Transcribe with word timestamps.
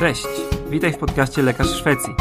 Cześć, 0.00 0.26
witaj 0.70 0.92
w 0.92 0.98
podcaście 0.98 1.42
Lekarz 1.42 1.68
Szwecji. 1.68 2.14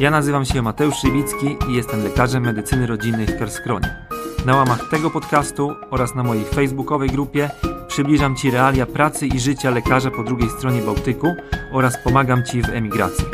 Ja 0.00 0.10
nazywam 0.10 0.44
się 0.44 0.62
Mateusz 0.62 0.96
Szybicki 0.96 1.56
i 1.68 1.74
jestem 1.74 2.04
lekarzem 2.04 2.42
medycyny 2.42 2.86
rodzinnej 2.86 3.26
w 3.26 3.38
Karskronie. 3.38 3.96
Na 4.46 4.56
łamach 4.56 4.88
tego 4.90 5.10
podcastu 5.10 5.74
oraz 5.90 6.14
na 6.14 6.22
mojej 6.22 6.44
facebookowej 6.44 7.10
grupie 7.10 7.50
przybliżam 7.88 8.36
Ci 8.36 8.50
realia 8.50 8.86
pracy 8.86 9.26
i 9.26 9.40
życia 9.40 9.70
lekarza 9.70 10.10
po 10.10 10.22
drugiej 10.22 10.50
stronie 10.50 10.82
Bałtyku 10.82 11.34
oraz 11.72 11.98
pomagam 12.04 12.44
Ci 12.44 12.62
w 12.62 12.68
emigracji. 12.68 13.24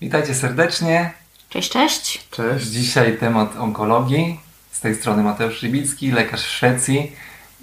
Witajcie 0.00 0.34
serdecznie. 0.34 1.12
Cześć, 1.48 1.70
cześć. 1.70 2.28
Cześć. 2.30 2.66
Dzisiaj 2.66 3.18
temat 3.18 3.56
onkologii. 3.56 4.40
Z 4.70 4.80
tej 4.80 4.94
strony 4.94 5.22
Mateusz 5.22 5.58
Szybicki, 5.58 6.10
lekarz 6.10 6.42
w 6.42 6.50
Szwecji 6.50 7.12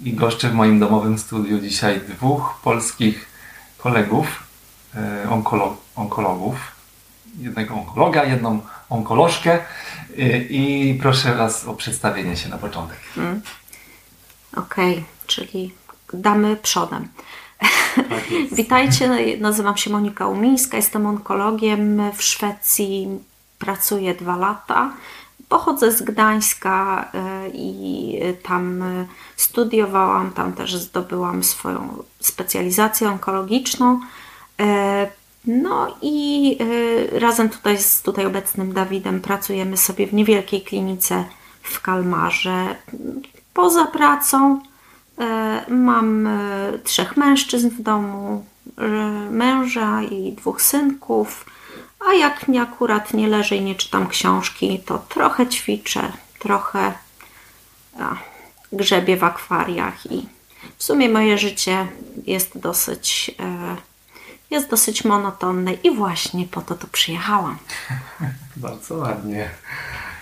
i 0.04 0.12
goszczę 0.12 0.48
w 0.48 0.54
moim 0.54 0.78
domowym 0.78 1.18
studiu 1.18 1.60
dzisiaj 1.60 2.00
dwóch 2.00 2.60
polskich 2.64 3.31
kolegów, 3.82 4.42
e, 4.94 5.30
onkolo 5.30 5.76
onkologów. 5.96 6.56
Jednego 7.38 7.74
onkologa, 7.74 8.24
jedną 8.24 8.60
onkolożkę 8.90 9.52
e, 9.52 10.38
i 10.38 10.94
proszę 11.02 11.34
Was 11.34 11.64
o 11.64 11.74
przedstawienie 11.74 12.36
się 12.36 12.48
na 12.48 12.58
początek. 12.58 12.98
Hmm. 13.14 13.42
Okej, 14.56 14.92
okay, 14.92 15.04
czyli 15.26 15.74
damy 16.12 16.56
przodem. 16.56 17.08
Tak 17.94 18.24
Witajcie, 18.58 19.36
nazywam 19.40 19.76
się 19.76 19.90
Monika 19.90 20.26
Umińska, 20.26 20.76
jestem 20.76 21.06
onkologiem 21.06 22.10
w 22.16 22.22
Szwecji, 22.22 23.08
pracuję 23.58 24.14
dwa 24.14 24.36
lata. 24.36 24.92
Pochodzę 25.52 25.92
z 25.92 26.02
Gdańska 26.02 27.10
e, 27.14 27.48
i 27.48 28.18
tam 28.42 28.84
studiowałam, 29.36 30.30
tam 30.30 30.52
też 30.52 30.76
zdobyłam 30.76 31.44
swoją 31.44 32.02
specjalizację 32.20 33.08
onkologiczną. 33.08 34.00
E, 34.60 35.10
no 35.46 35.96
i 36.02 36.58
e, 37.14 37.18
razem 37.18 37.48
tutaj 37.48 37.78
z 37.78 38.02
tutaj 38.02 38.26
obecnym 38.26 38.72
Dawidem 38.72 39.20
pracujemy 39.20 39.76
sobie 39.76 40.06
w 40.06 40.14
niewielkiej 40.14 40.62
klinice 40.62 41.24
w 41.62 41.80
Kalmarze. 41.80 42.76
Poza 43.54 43.84
pracą 43.84 44.60
mam 45.68 46.28
trzech 46.84 47.16
mężczyzn 47.16 47.68
w 47.70 47.82
domu, 47.82 48.44
męża 49.30 50.02
i 50.02 50.32
dwóch 50.32 50.62
synków. 50.62 51.44
A 52.08 52.14
jak 52.14 52.48
nie 52.48 52.62
akurat 52.62 53.14
nie 53.14 53.28
leżę 53.28 53.56
i 53.56 53.62
nie 53.62 53.74
czytam 53.74 54.08
książki, 54.08 54.82
to 54.86 54.98
trochę 54.98 55.46
ćwiczę, 55.46 56.12
trochę 56.38 56.92
a, 58.00 58.16
grzebię 58.72 59.16
w 59.16 59.24
akwariach 59.24 60.12
i 60.12 60.26
w 60.78 60.84
sumie 60.84 61.08
moje 61.08 61.38
życie 61.38 61.86
jest 62.26 62.58
dosyć, 62.58 63.34
e, 63.40 63.76
jest 64.50 64.70
dosyć 64.70 65.04
monotonne 65.04 65.72
i 65.72 65.96
właśnie 65.96 66.46
po 66.46 66.60
to 66.60 66.74
tu 66.74 66.86
przyjechałam. 66.86 67.58
Bardzo 68.56 68.94
ładnie. 68.94 69.50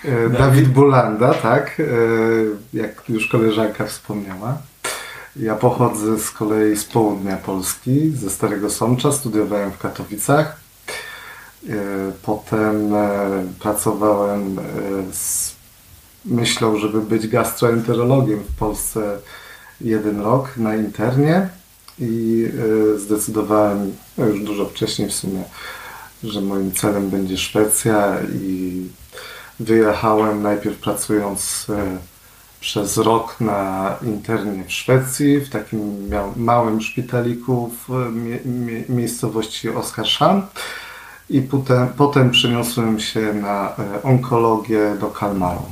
E, 0.05 0.29
Dawid 0.29 0.69
Bulanda, 0.69 1.35
tak? 1.35 1.81
E, 1.81 1.85
jak 2.75 3.09
już 3.09 3.29
koleżanka 3.29 3.87
wspomniała. 3.87 4.59
Ja 5.37 5.55
pochodzę 5.55 6.19
z 6.19 6.31
kolei 6.31 6.77
z 6.77 6.85
południa 6.85 7.37
Polski, 7.37 8.11
ze 8.11 8.31
Starego 8.31 8.71
Sącza. 8.71 9.13
Studiowałem 9.13 9.71
w 9.71 9.79
Katowicach. 9.79 10.60
E, 11.69 12.13
potem 12.23 12.95
e, 12.95 13.45
pracowałem 13.61 14.59
e, 14.59 14.63
z 15.13 15.55
myślą, 16.25 16.79
żeby 16.79 17.01
być 17.01 17.29
gastroenterologiem 17.29 18.41
w 18.41 18.59
Polsce 18.59 19.19
jeden 19.81 20.21
rok 20.21 20.57
na 20.57 20.77
internie 20.77 21.49
i 21.99 22.49
zdecydowałem 22.97 23.97
no 24.19 24.27
już 24.27 24.45
dużo 24.45 24.67
wcześniej 24.67 25.09
w 25.09 25.13
sumie, 25.13 25.43
że 26.25 26.41
moim 26.41 26.73
celem 26.73 27.11
będzie 27.11 27.39
Szwecja 27.39 28.17
i 28.43 28.87
wyjechałem 29.61 30.43
najpierw 30.43 30.79
pracując 30.79 31.67
przez 32.61 32.97
rok 32.97 33.41
na 33.41 33.97
internie 34.03 34.65
w 34.65 34.73
Szwecji, 34.73 35.41
w 35.41 35.51
takim 35.51 36.11
małym 36.37 36.81
szpitaliku 36.81 37.71
w 37.89 38.13
miejscowości 38.89 39.69
Oskarshamn 39.69 40.43
i 41.31 41.43
potem, 41.43 41.89
potem 41.89 42.31
przeniosłem 42.31 43.01
się 43.01 43.35
na 43.35 43.77
e, 43.79 44.03
onkologię 44.03 44.97
do 45.01 45.07
Kalmaru, 45.07 45.63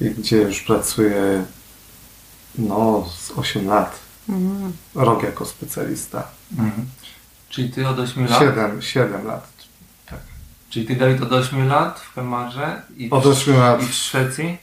gdzie 0.00 0.36
już 0.36 0.60
pracuję 0.60 1.44
no, 2.58 3.08
z 3.18 3.30
8 3.30 3.66
lat. 3.66 3.98
Mm. 4.28 4.72
Rok 4.94 5.22
jako 5.22 5.46
specjalista. 5.46 6.28
Mm. 6.58 6.72
Czyli 7.48 7.70
ty 7.70 7.88
od 7.88 7.98
8 7.98 8.26
lat? 8.26 8.38
7, 8.38 8.82
7 8.82 9.26
lat. 9.26 9.48
Tak. 10.06 10.20
Czyli 10.70 10.86
ty 10.86 10.96
Dawid 10.96 11.22
od 11.22 11.32
8 11.32 11.68
lat 11.68 12.00
w 12.00 12.14
Kalmarze 12.14 12.82
i 12.96 13.08
w, 13.08 13.12
od 13.12 13.26
8 13.26 13.56
lat. 13.56 13.82
i 13.82 13.86
w 13.86 13.94
Szwecji? 13.94 14.58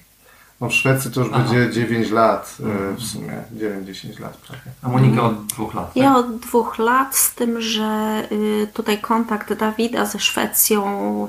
No 0.62 0.70
w 0.70 0.74
Szwecji 0.74 1.12
to 1.12 1.22
już 1.22 1.30
Aha. 1.34 1.44
będzie 1.44 1.74
9 1.74 2.12
lat 2.12 2.58
mm. 2.60 2.96
w 2.96 3.04
sumie, 3.04 3.44
9-10 3.56 4.20
lat 4.20 4.38
prawie. 4.38 4.62
A 4.82 4.90
Monika 4.90 5.24
od 5.24 5.46
dwóch 5.46 5.74
lat? 5.74 5.88
Tak? 5.88 5.96
Ja 5.96 6.16
od 6.16 6.38
dwóch 6.38 6.80
lat, 6.80 7.16
z 7.16 7.34
tym, 7.36 7.62
że 7.62 8.24
y, 8.32 8.68
tutaj 8.74 8.98
kontakt 8.98 9.54
Dawida 9.54 10.06
ze 10.06 10.20
Szwecją 10.20 10.84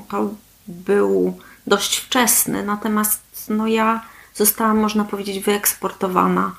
to 0.09 0.29
był 0.67 1.37
dość 1.67 1.97
wczesny, 1.97 2.65
natomiast 2.65 3.21
no 3.49 3.67
ja 3.67 4.01
zostałam, 4.35 4.79
można 4.79 5.05
powiedzieć, 5.05 5.39
wyeksportowana 5.39 6.55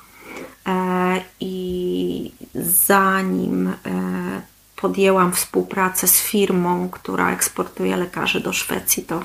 e, 0.67 1.21
i 1.39 2.31
zanim 2.55 3.67
e, 3.67 3.73
podjęłam 4.75 5.31
współpracę 5.31 6.07
z 6.07 6.21
firmą, 6.21 6.89
która 6.89 7.31
eksportuje 7.31 7.97
lekarzy 7.97 8.39
do 8.39 8.53
Szwecji, 8.53 9.03
to 9.03 9.23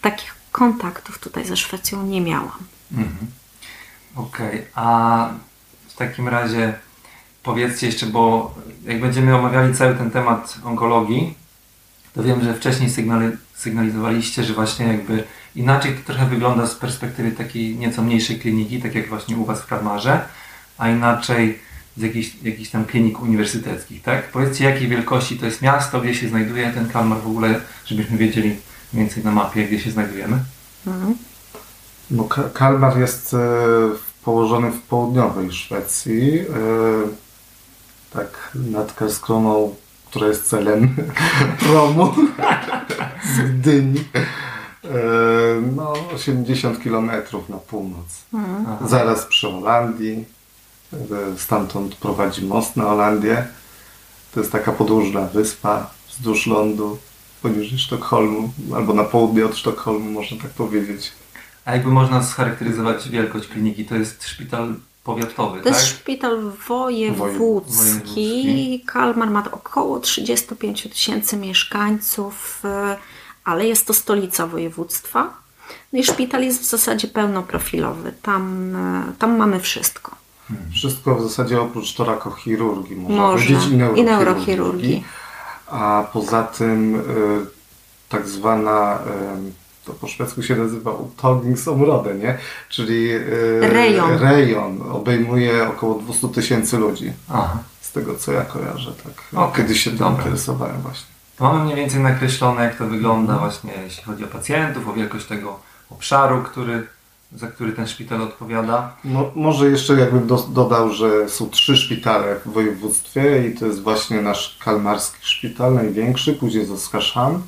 takich 0.00 0.34
kontaktów 0.52 1.18
tutaj 1.18 1.44
ze 1.44 1.56
Szwecją 1.56 2.06
nie 2.06 2.20
miałam. 2.20 2.75
Mhm. 2.92 3.26
Okej, 4.16 4.48
okay. 4.48 4.66
a 4.74 5.28
w 5.88 5.94
takim 5.96 6.28
razie 6.28 6.74
powiedzcie 7.42 7.86
jeszcze, 7.86 8.06
bo 8.06 8.54
jak 8.84 9.00
będziemy 9.00 9.36
omawiali 9.36 9.74
cały 9.74 9.94
ten 9.94 10.10
temat 10.10 10.58
onkologii, 10.64 11.34
to 12.14 12.22
wiem, 12.22 12.44
że 12.44 12.54
wcześniej 12.54 12.90
sygnali, 12.90 13.28
sygnalizowaliście, 13.54 14.44
że 14.44 14.54
właśnie 14.54 14.86
jakby 14.86 15.24
inaczej 15.56 15.94
to 15.94 16.12
trochę 16.12 16.26
wygląda 16.26 16.66
z 16.66 16.74
perspektywy 16.74 17.32
takiej 17.32 17.76
nieco 17.76 18.02
mniejszej 18.02 18.38
kliniki, 18.38 18.82
tak 18.82 18.94
jak 18.94 19.08
właśnie 19.08 19.36
u 19.36 19.44
Was 19.44 19.62
w 19.62 19.66
Kalmarze, 19.66 20.20
a 20.78 20.88
inaczej 20.88 21.58
z 21.96 22.02
jakichś, 22.02 22.30
jakichś 22.42 22.70
tam 22.70 22.84
klinik 22.84 23.22
uniwersyteckich, 23.22 24.02
tak? 24.02 24.30
Powiedzcie, 24.30 24.64
jakiej 24.64 24.88
wielkości 24.88 25.36
to 25.36 25.46
jest 25.46 25.62
miasto, 25.62 26.00
gdzie 26.00 26.14
się 26.14 26.28
znajduje 26.28 26.70
ten 26.70 26.88
Kalmar 26.88 27.18
w 27.18 27.26
ogóle, 27.26 27.60
żebyśmy 27.84 28.18
wiedzieli 28.18 28.56
więcej 28.92 29.24
na 29.24 29.32
mapie, 29.32 29.64
gdzie 29.64 29.80
się 29.80 29.90
znajdujemy. 29.90 30.38
Mhm. 30.86 31.14
No, 32.10 32.28
Kalmar 32.54 32.98
jest 32.98 33.34
e, 33.34 33.38
położony 34.24 34.70
w 34.70 34.82
południowej 34.82 35.52
Szwecji, 35.52 36.38
e, 36.38 36.44
tak 38.12 38.50
nad 38.54 38.92
Karskroną, 38.92 39.74
która 40.10 40.26
jest 40.26 40.48
celem 40.48 40.96
promu 41.66 42.14
z 43.34 43.38
Gdyni. 43.38 44.04
E, 44.84 44.88
no, 45.76 45.92
80 46.14 46.78
km 46.82 47.10
na 47.48 47.56
północ. 47.56 48.24
Mhm. 48.34 48.88
Zaraz 48.88 49.26
przy 49.26 49.52
Holandii. 49.52 50.36
Stamtąd 51.36 51.94
prowadzi 51.94 52.44
most 52.44 52.76
na 52.76 52.84
Holandię. 52.84 53.46
To 54.34 54.40
jest 54.40 54.52
taka 54.52 54.72
podłużna 54.72 55.20
wyspa 55.20 55.90
wzdłuż 56.08 56.46
lądu 56.46 56.98
poniżej 57.42 57.78
Sztokholmu, 57.78 58.50
albo 58.74 58.94
na 58.94 59.04
południe 59.04 59.46
od 59.46 59.56
Sztokholmu, 59.56 60.10
można 60.10 60.42
tak 60.42 60.50
powiedzieć. 60.50 61.12
A 61.66 61.72
jakby 61.72 61.90
można 61.90 62.22
scharakteryzować 62.22 63.08
wielkość 63.08 63.48
kliniki, 63.48 63.84
to 63.84 63.94
jest 63.94 64.24
szpital 64.28 64.74
powiatowy, 65.04 65.58
To 65.58 65.64
tak? 65.64 65.72
jest 65.72 65.86
szpital 65.86 66.52
wojewódzki. 66.68 67.38
wojewódzki. 67.38 68.82
Kalmar 68.86 69.30
ma 69.30 69.44
około 69.52 70.00
35 70.00 70.82
tysięcy 70.82 71.36
mieszkańców, 71.36 72.62
e, 72.64 72.96
ale 73.44 73.66
jest 73.66 73.86
to 73.86 73.94
stolica 73.94 74.46
województwa. 74.46 75.30
No 75.92 75.98
i 75.98 76.04
szpital 76.04 76.42
jest 76.42 76.60
w 76.62 76.64
zasadzie 76.64 77.08
pełnoprofilowy. 77.08 78.12
Tam, 78.22 78.74
e, 78.76 79.12
tam 79.18 79.36
mamy 79.36 79.60
wszystko. 79.60 80.16
Hmm. 80.48 80.70
Wszystko 80.72 81.14
w 81.14 81.22
zasadzie 81.22 81.60
oprócz 81.60 81.94
torakochirurgii, 81.94 82.96
można 82.96 83.16
Może. 83.16 83.46
powiedzieć, 83.46 83.70
i 83.72 83.76
neurochirurgii. 83.76 84.02
I 84.02 84.04
neurochirurgii. 84.04 85.04
A 85.66 86.06
poza 86.12 86.42
tym 86.42 86.96
e, 86.96 87.00
tak 88.08 88.28
zwana 88.28 88.98
to 89.86 89.92
po 89.92 90.06
szwedzku 90.06 90.42
się 90.42 90.56
nazywa 90.56 90.90
Utolningsområde, 90.90 92.14
nie? 92.14 92.38
Czyli 92.68 93.04
yy, 93.04 93.60
rejon. 93.60 94.18
rejon 94.18 94.82
obejmuje 94.92 95.68
około 95.68 95.94
200 95.94 96.28
tysięcy 96.28 96.78
ludzi. 96.78 97.12
Aha. 97.28 97.58
Z 97.80 97.92
tego 97.92 98.14
co 98.14 98.32
ja 98.32 98.42
kojarzę, 98.42 98.92
tak. 99.04 99.40
Okay. 99.40 99.62
Kiedyś 99.62 99.80
się 99.80 99.90
tym 99.90 100.06
interesowałem 100.06 100.80
właśnie. 100.80 101.06
To 101.36 101.44
mamy 101.44 101.64
mniej 101.64 101.76
więcej 101.76 102.00
nakreślone, 102.00 102.64
jak 102.64 102.78
to 102.78 102.86
wygląda 102.86 103.38
właśnie, 103.38 103.72
jeśli 103.84 104.04
chodzi 104.04 104.24
o 104.24 104.26
pacjentów, 104.26 104.88
o 104.88 104.92
wielkość 104.92 105.26
tego 105.26 105.60
obszaru, 105.90 106.42
który 106.42 106.86
za 107.32 107.46
który 107.46 107.72
ten 107.72 107.86
szpital 107.86 108.22
odpowiada. 108.22 108.96
No, 109.04 109.30
może 109.34 109.70
jeszcze 109.70 109.94
jakbym 109.94 110.26
do, 110.26 110.36
dodał, 110.36 110.92
że 110.92 111.28
są 111.28 111.50
trzy 111.50 111.76
szpitale 111.76 112.36
w 112.44 112.52
województwie 112.52 113.48
i 113.48 113.54
to 113.54 113.66
jest 113.66 113.82
właśnie 113.82 114.20
nasz 114.22 114.58
kalmarski 114.64 115.18
szpital, 115.20 115.74
największy, 115.74 116.32
później 116.32 116.60
jest 116.60 116.72
Oskarzan, 116.72 117.42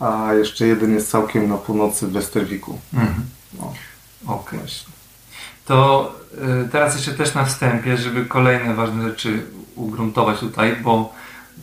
a 0.00 0.34
jeszcze 0.34 0.66
jeden 0.66 0.94
jest 0.94 1.10
całkiem 1.10 1.48
na 1.48 1.56
północy 1.56 2.06
w 2.06 2.12
Westerwiku. 2.12 2.78
Mhm. 2.94 3.26
No. 3.60 3.74
Okej. 4.26 4.58
Okay. 4.58 4.68
To 5.66 6.14
y, 6.64 6.68
teraz 6.68 6.94
jeszcze 6.94 7.14
też 7.14 7.34
na 7.34 7.44
wstępie, 7.44 7.96
żeby 7.96 8.24
kolejne 8.24 8.74
ważne 8.74 9.08
rzeczy 9.08 9.42
ugruntować 9.74 10.40
tutaj, 10.40 10.76
bo 10.76 11.14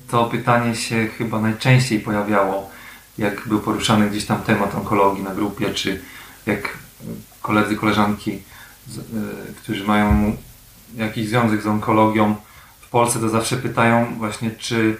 to 0.09 0.25
pytanie 0.25 0.75
się 0.75 1.07
chyba 1.17 1.41
najczęściej 1.41 1.99
pojawiało, 1.99 2.69
jak 3.17 3.47
był 3.47 3.59
poruszany 3.59 4.09
gdzieś 4.09 4.25
tam 4.25 4.41
temat 4.41 4.75
onkologii 4.75 5.23
na 5.23 5.35
grupie, 5.35 5.73
czy 5.73 6.01
jak 6.45 6.77
koledzy, 7.41 7.75
koleżanki, 7.75 8.31
y, 8.31 8.41
którzy 9.55 9.83
mają 9.83 10.37
jakiś 10.95 11.27
związek 11.27 11.61
z 11.61 11.67
onkologią 11.67 12.35
w 12.81 12.89
Polsce, 12.89 13.19
to 13.19 13.29
zawsze 13.29 13.57
pytają 13.57 14.15
właśnie, 14.17 14.51
czy 14.51 14.97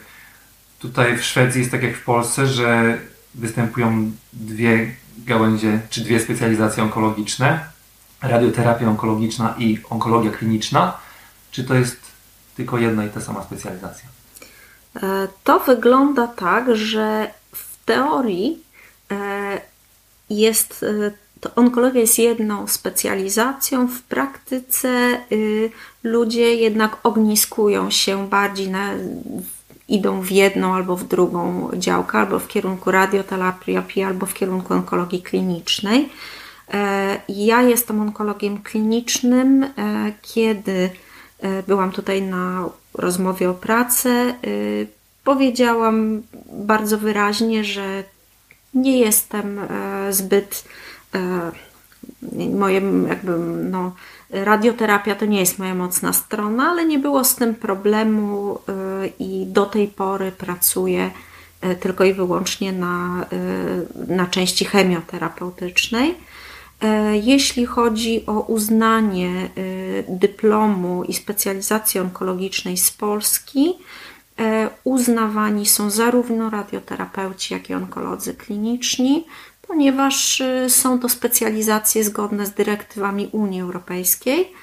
tutaj 0.79 1.17
w 1.17 1.23
Szwecji 1.23 1.59
jest 1.59 1.71
tak 1.71 1.83
jak 1.83 1.97
w 1.97 2.03
Polsce, 2.03 2.47
że 2.47 2.97
występują 3.35 4.11
dwie 4.33 4.95
gałęzie, 5.17 5.79
czy 5.89 6.01
dwie 6.01 6.19
specjalizacje 6.19 6.83
onkologiczne, 6.83 7.65
radioterapia 8.21 8.89
onkologiczna 8.89 9.55
i 9.57 9.79
onkologia 9.89 10.31
kliniczna, 10.31 10.97
czy 11.51 11.63
to 11.63 11.73
jest 11.73 11.97
tylko 12.55 12.77
jedna 12.77 13.05
i 13.05 13.09
ta 13.09 13.21
sama 13.21 13.43
specjalizacja? 13.43 14.09
E, 15.03 15.27
to 15.43 15.59
wygląda 15.59 16.27
tak, 16.27 16.75
że 16.75 17.31
w 17.51 17.85
teorii 17.85 18.63
e, 19.11 19.61
jest 20.29 20.83
e, 20.83 21.25
to 21.45 21.55
onkologia 21.55 22.01
jest 22.01 22.19
jedną 22.19 22.67
specjalizacją, 22.67 23.87
w 23.87 24.01
praktyce 24.01 25.21
y, 25.31 25.71
ludzie 26.03 26.55
jednak 26.55 26.97
ogniskują 27.03 27.91
się 27.91 28.29
bardziej 28.29 28.69
na, 28.69 28.89
idą 29.87 30.21
w 30.21 30.31
jedną 30.31 30.73
albo 30.73 30.95
w 30.95 31.07
drugą 31.07 31.69
działkę, 31.73 32.17
albo 32.17 32.39
w 32.39 32.47
kierunku 32.47 32.91
radioterapii, 32.91 34.03
albo 34.03 34.25
w 34.25 34.33
kierunku 34.33 34.73
onkologii 34.73 35.21
klinicznej. 35.21 36.09
E, 36.73 37.21
ja 37.29 37.61
jestem 37.61 38.01
onkologiem 38.01 38.61
klinicznym. 38.61 39.63
E, 39.63 39.69
kiedy 40.21 40.89
e, 41.39 41.63
byłam 41.63 41.91
tutaj 41.91 42.21
na 42.21 42.69
rozmowie 42.93 43.49
o 43.49 43.53
pracę, 43.53 44.33
powiedziałam 45.23 46.21
bardzo 46.51 46.97
wyraźnie, 46.97 47.63
że 47.63 48.03
nie 48.73 48.99
jestem 48.99 49.59
zbyt 50.09 50.63
moje 52.53 52.81
jakby 53.07 53.37
no, 53.71 53.91
radioterapia 54.29 55.15
to 55.15 55.25
nie 55.25 55.39
jest 55.39 55.59
moja 55.59 55.75
mocna 55.75 56.13
strona, 56.13 56.69
ale 56.69 56.85
nie 56.85 56.99
było 56.99 57.23
z 57.23 57.35
tym 57.35 57.55
problemu 57.55 58.59
i 59.19 59.45
do 59.47 59.65
tej 59.65 59.87
pory 59.87 60.31
pracuję 60.31 61.11
tylko 61.79 62.03
i 62.03 62.13
wyłącznie 62.13 62.73
na, 62.73 63.25
na 64.07 64.27
części 64.27 64.65
chemioterapeutycznej. 64.65 66.15
E, 66.81 67.17
jeśli 67.17 67.65
chodzi 67.65 68.25
o 68.25 68.39
uznanie 68.39 69.29
e, 69.29 69.49
dyplomu 70.09 71.03
i 71.03 71.13
specjalizacji 71.13 71.99
onkologicznej 71.99 72.77
z 72.77 72.91
Polski, 72.91 73.73
e, 74.39 74.69
uznawani 74.83 75.65
są 75.65 75.89
zarówno 75.89 76.49
radioterapeuci, 76.49 77.53
jak 77.53 77.69
i 77.69 77.73
onkolodzy 77.73 78.33
kliniczni, 78.33 79.25
ponieważ 79.61 80.43
są 80.67 80.99
to 80.99 81.09
specjalizacje 81.09 82.03
zgodne 82.03 82.45
z 82.45 82.51
dyrektywami 82.51 83.29
Unii 83.31 83.61
Europejskiej. 83.61 84.53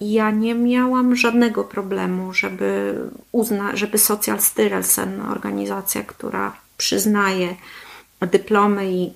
Ja 0.00 0.30
nie 0.30 0.54
miałam 0.54 1.16
żadnego 1.16 1.64
problemu, 1.64 2.32
żeby, 2.32 3.00
uzna, 3.32 3.76
żeby 3.76 3.98
Social 3.98 4.40
Styrelsen, 4.40 5.20
organizacja, 5.20 6.02
która 6.02 6.52
przyznaje 6.76 7.56
dyplomy 8.20 8.92
i 8.92 9.12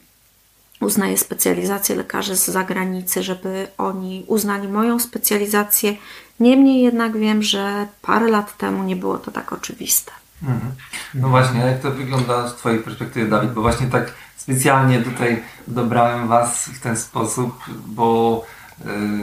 uznaję 0.80 1.18
specjalizację 1.18 1.96
lekarzy 1.96 2.36
z 2.36 2.46
zagranicy, 2.46 3.22
żeby 3.22 3.68
oni 3.78 4.24
uznali 4.26 4.68
moją 4.68 4.98
specjalizację. 4.98 5.96
Niemniej 6.40 6.82
jednak 6.82 7.18
wiem, 7.18 7.42
że 7.42 7.86
parę 8.02 8.28
lat 8.28 8.56
temu 8.56 8.82
nie 8.82 8.96
było 8.96 9.18
to 9.18 9.30
tak 9.30 9.52
oczywiste. 9.52 10.12
Mhm. 10.42 10.72
No 11.14 11.28
właśnie, 11.28 11.60
jak 11.60 11.80
to 11.80 11.90
wygląda 11.90 12.48
z 12.48 12.54
Twojej 12.54 12.80
perspektywy, 12.80 13.30
Dawid? 13.30 13.52
Bo 13.52 13.62
właśnie 13.62 13.86
tak 13.86 14.12
specjalnie 14.36 15.02
tutaj 15.02 15.42
dobrałem 15.68 16.28
Was 16.28 16.66
w 16.66 16.80
ten 16.80 16.96
sposób, 16.96 17.64
bo 17.86 18.44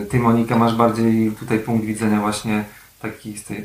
Ty, 0.09 0.19
Monika, 0.19 0.57
masz 0.57 0.75
bardziej 0.75 1.31
tutaj 1.31 1.59
punkt 1.59 1.85
widzenia 1.85 2.19
właśnie 2.19 2.63
taki 3.01 3.37
z 3.37 3.43
tej 3.43 3.57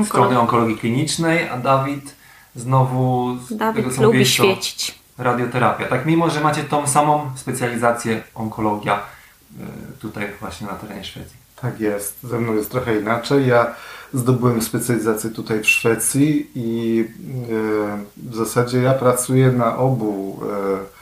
y, 0.00 0.04
strony 0.04 0.40
onkologii 0.40 0.76
klinicznej, 0.76 1.48
a 1.48 1.58
Dawid 1.58 2.14
znowu 2.54 3.36
z 3.48 3.56
Dawid 3.56 3.76
tego, 3.76 3.96
co 3.96 4.02
lubi 4.02 4.18
mówisz, 4.18 4.32
świecić 4.32 4.98
radioterapia. 5.18 5.86
Tak, 5.86 6.06
mimo 6.06 6.30
że 6.30 6.40
macie 6.40 6.64
tą 6.64 6.86
samą 6.86 7.30
specjalizację 7.36 8.22
onkologia 8.34 8.94
e, 8.94 9.64
tutaj 10.00 10.28
właśnie 10.40 10.66
na 10.66 10.72
terenie 10.72 11.04
Szwecji. 11.04 11.36
Tak 11.62 11.80
jest. 11.80 12.18
Ze 12.22 12.38
mną 12.38 12.54
jest 12.54 12.70
trochę 12.70 13.00
inaczej. 13.00 13.46
Ja 13.46 13.74
zdobyłem 14.14 14.62
specjalizację 14.62 15.30
tutaj 15.30 15.60
w 15.60 15.68
Szwecji 15.68 16.50
i 16.54 17.00
e, 17.00 18.30
w 18.30 18.34
zasadzie 18.34 18.82
ja 18.82 18.94
pracuję 18.94 19.52
na 19.52 19.76
obu 19.76 20.40
e, 20.42 20.97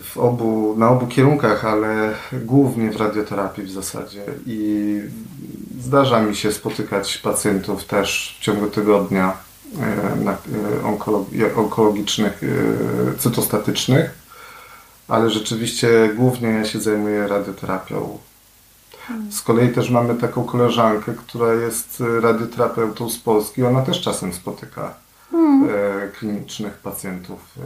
w 0.00 0.18
obu, 0.18 0.74
na 0.78 0.88
obu 0.88 1.06
kierunkach, 1.06 1.64
ale 1.64 2.14
głównie 2.32 2.90
w 2.90 2.96
radioterapii 2.96 3.64
w 3.64 3.70
zasadzie. 3.70 4.22
I 4.46 5.00
zdarza 5.80 6.22
mi 6.22 6.36
się 6.36 6.52
spotykać 6.52 7.18
pacjentów 7.18 7.84
też 7.84 8.36
w 8.40 8.44
ciągu 8.44 8.66
tygodnia 8.66 9.36
E, 9.82 11.56
onkologicznych, 11.56 12.42
e, 12.42 13.18
cytostatycznych, 13.18 14.10
ale 15.08 15.30
rzeczywiście 15.30 16.10
głównie 16.16 16.48
ja 16.48 16.64
się 16.64 16.80
zajmuję 16.80 17.28
radioterapią. 17.28 18.18
Z 19.30 19.42
kolei 19.42 19.68
też 19.68 19.90
mamy 19.90 20.14
taką 20.14 20.44
koleżankę, 20.44 21.12
która 21.14 21.54
jest 21.54 22.02
radioterapeutą 22.22 23.10
z 23.10 23.18
Polski. 23.18 23.64
Ona 23.64 23.82
też 23.82 24.00
czasem 24.00 24.32
spotyka 24.32 24.94
hmm. 25.30 25.68
e, 25.70 26.08
klinicznych 26.08 26.74
pacjentów 26.74 27.58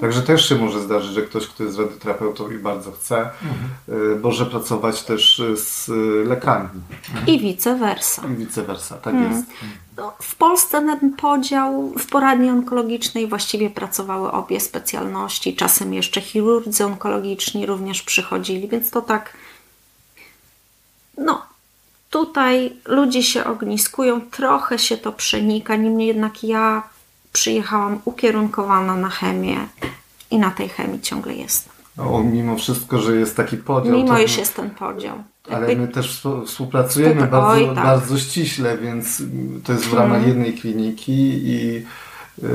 Także 0.00 0.22
też 0.22 0.48
się 0.48 0.54
może 0.54 0.80
zdarzyć, 0.80 1.12
że 1.12 1.22
ktoś, 1.22 1.46
kto 1.46 1.64
jest 1.64 1.78
radioterapeutą 1.78 2.50
i 2.50 2.58
bardzo 2.58 2.92
chce, 2.92 3.18
mhm. 3.18 4.20
może 4.20 4.46
pracować 4.46 5.02
też 5.02 5.42
z 5.54 5.88
lekami. 6.28 6.68
I 7.26 7.40
vice 7.40 7.74
versa. 7.78 8.22
I 8.28 8.34
vice 8.34 8.62
versa, 8.62 8.94
tak 8.96 9.14
mhm. 9.14 9.32
jest. 9.32 9.50
No, 9.96 10.12
w 10.22 10.34
Polsce 10.34 10.70
ten 10.80 11.16
podział 11.16 11.92
w 11.98 12.06
poradni 12.06 12.50
onkologicznej 12.50 13.26
właściwie 13.26 13.70
pracowały 13.70 14.32
obie 14.32 14.60
specjalności, 14.60 15.56
czasem 15.56 15.94
jeszcze 15.94 16.20
chirurdzy 16.20 16.84
onkologiczni 16.84 17.66
również 17.66 18.02
przychodzili, 18.02 18.68
więc 18.68 18.90
to 18.90 19.02
tak. 19.02 19.36
No, 21.18 21.42
tutaj 22.10 22.72
ludzie 22.86 23.22
się 23.22 23.44
ogniskują, 23.44 24.20
trochę 24.20 24.78
się 24.78 24.96
to 24.96 25.12
przenika, 25.12 25.76
niemniej 25.76 26.08
jednak 26.08 26.44
ja 26.44 26.91
przyjechałam 27.32 27.98
ukierunkowana 28.04 28.96
na 28.96 29.08
chemię 29.08 29.56
i 30.30 30.38
na 30.38 30.50
tej 30.50 30.68
chemii 30.68 31.00
ciągle 31.00 31.34
jestem. 31.34 31.72
O, 31.98 32.22
mimo 32.22 32.56
wszystko, 32.56 32.98
że 32.98 33.16
jest 33.16 33.36
taki 33.36 33.56
podział. 33.56 33.92
Mimo, 33.92 34.18
iż 34.18 34.36
jest 34.36 34.56
ten 34.56 34.70
podział. 34.70 35.22
Ale 35.50 35.68
Jakby... 35.68 35.86
my 35.86 35.92
też 35.92 36.22
współpracujemy 36.46 37.26
bardzo, 37.26 37.48
Oj, 37.48 37.66
tak. 37.66 37.84
bardzo 37.84 38.18
ściśle, 38.18 38.78
więc 38.78 39.22
to 39.64 39.72
jest 39.72 39.84
w 39.84 39.92
ramach 39.92 40.18
hmm. 40.18 40.28
jednej 40.28 40.54
kliniki 40.54 41.12
i, 41.12 41.74
yy, 42.42 42.48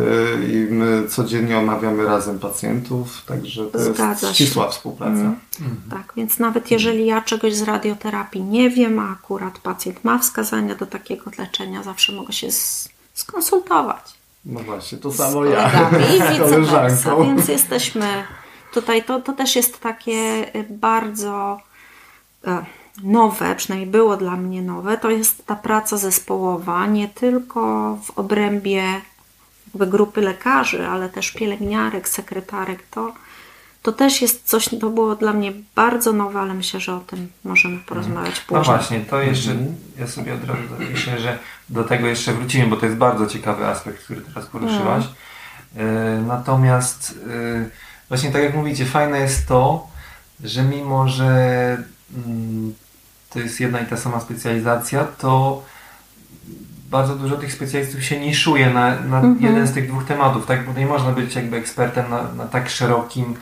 i 0.53 0.73
my 0.73 1.07
codziennie 1.07 1.57
omawiamy 1.57 2.05
razem 2.05 2.39
pacjentów, 2.39 3.25
także 3.25 3.65
to 3.65 3.79
Zgadza 3.79 4.27
jest 4.27 4.39
ścisła 4.39 4.65
się. 4.65 4.71
współpraca. 4.71 5.33
Hmm. 5.59 5.81
Tak, 5.89 6.13
więc 6.15 6.39
nawet 6.39 6.71
jeżeli 6.71 7.05
ja 7.05 7.21
czegoś 7.21 7.55
z 7.55 7.61
radioterapii 7.61 8.43
nie 8.43 8.69
wiem, 8.69 8.99
a 8.99 9.11
akurat 9.11 9.59
pacjent 9.59 10.03
ma 10.03 10.17
wskazania 10.19 10.75
do 10.75 10.85
takiego 10.85 11.31
leczenia, 11.37 11.83
zawsze 11.83 12.13
mogę 12.13 12.33
się 12.33 12.47
skonsultować. 13.13 14.16
No 14.47 14.59
właśnie, 14.59 14.97
to 14.97 15.13
samo 15.13 15.45
ja. 15.45 15.71
I 16.35 16.39
koleżanką. 16.39 17.25
Więc 17.25 17.47
jesteśmy 17.47 18.23
tutaj, 18.73 19.03
to, 19.03 19.21
to 19.21 19.33
też 19.33 19.55
jest 19.55 19.79
takie 19.79 20.45
y, 20.55 20.65
bardzo 20.69 21.59
e, 22.47 22.65
nowe, 23.03 23.55
przynajmniej 23.55 23.91
było 23.91 24.17
dla 24.17 24.35
mnie 24.35 24.61
nowe, 24.61 24.97
to 24.97 25.09
jest 25.09 25.45
ta 25.45 25.55
praca 25.55 25.97
zespołowa, 25.97 26.85
nie 26.85 27.07
tylko 27.07 27.97
w 28.03 28.19
obrębie 28.19 28.83
grupy 29.75 30.21
lekarzy, 30.21 30.87
ale 30.87 31.09
też 31.09 31.31
pielęgniarek, 31.31 32.09
sekretarek. 32.09 32.83
To, 32.91 33.13
to 33.81 33.91
też 33.91 34.21
jest 34.21 34.45
coś, 34.45 34.69
to 34.69 34.89
było 34.89 35.15
dla 35.15 35.33
mnie 35.33 35.53
bardzo 35.75 36.13
nowe, 36.13 36.39
ale 36.39 36.53
myślę, 36.53 36.79
że 36.79 36.95
o 36.95 36.99
tym 36.99 37.27
możemy 37.43 37.77
porozmawiać 37.77 38.35
no 38.35 38.41
później. 38.47 38.59
No 38.59 38.77
właśnie, 38.77 38.99
to 38.99 39.21
jeszcze, 39.21 39.55
ja 39.99 40.07
sobie 40.07 40.33
od 40.33 40.43
razu 40.43 40.61
myślę, 40.91 41.19
że 41.19 41.39
do 41.69 41.83
tego 41.83 42.07
jeszcze 42.07 42.33
wrócimy, 42.33 42.67
bo 42.67 42.77
to 42.77 42.85
jest 42.85 42.97
bardzo 42.97 43.27
ciekawy 43.27 43.65
aspekt, 43.65 44.03
który 44.03 44.21
teraz 44.21 44.45
poruszyłaś. 44.45 45.03
No. 45.05 45.81
Natomiast 46.27 47.19
e, 47.29 47.69
właśnie 48.09 48.31
tak 48.31 48.43
jak 48.43 48.55
mówicie, 48.55 48.85
fajne 48.85 49.19
jest 49.19 49.47
to, 49.47 49.87
że 50.43 50.63
mimo, 50.63 51.07
że 51.07 51.27
mm, 52.15 52.73
to 53.29 53.39
jest 53.39 53.59
jedna 53.59 53.79
i 53.79 53.85
ta 53.85 53.97
sama 53.97 54.19
specjalizacja, 54.19 55.03
to 55.03 55.63
bardzo 56.89 57.15
dużo 57.15 57.37
tych 57.37 57.53
specjalistów 57.53 58.03
się 58.03 58.19
niszuje 58.19 58.69
na, 58.69 59.01
na 59.01 59.17
mhm. 59.17 59.37
jeden 59.41 59.67
z 59.67 59.73
tych 59.73 59.87
dwóch 59.87 60.05
tematów, 60.05 60.45
tak? 60.45 60.65
Bo 60.65 60.79
nie 60.79 60.85
można 60.85 61.11
być 61.11 61.35
jakby 61.35 61.57
ekspertem 61.57 62.09
na, 62.09 62.33
na 62.33 62.45
tak 62.45 62.69
szerokim 62.69 63.35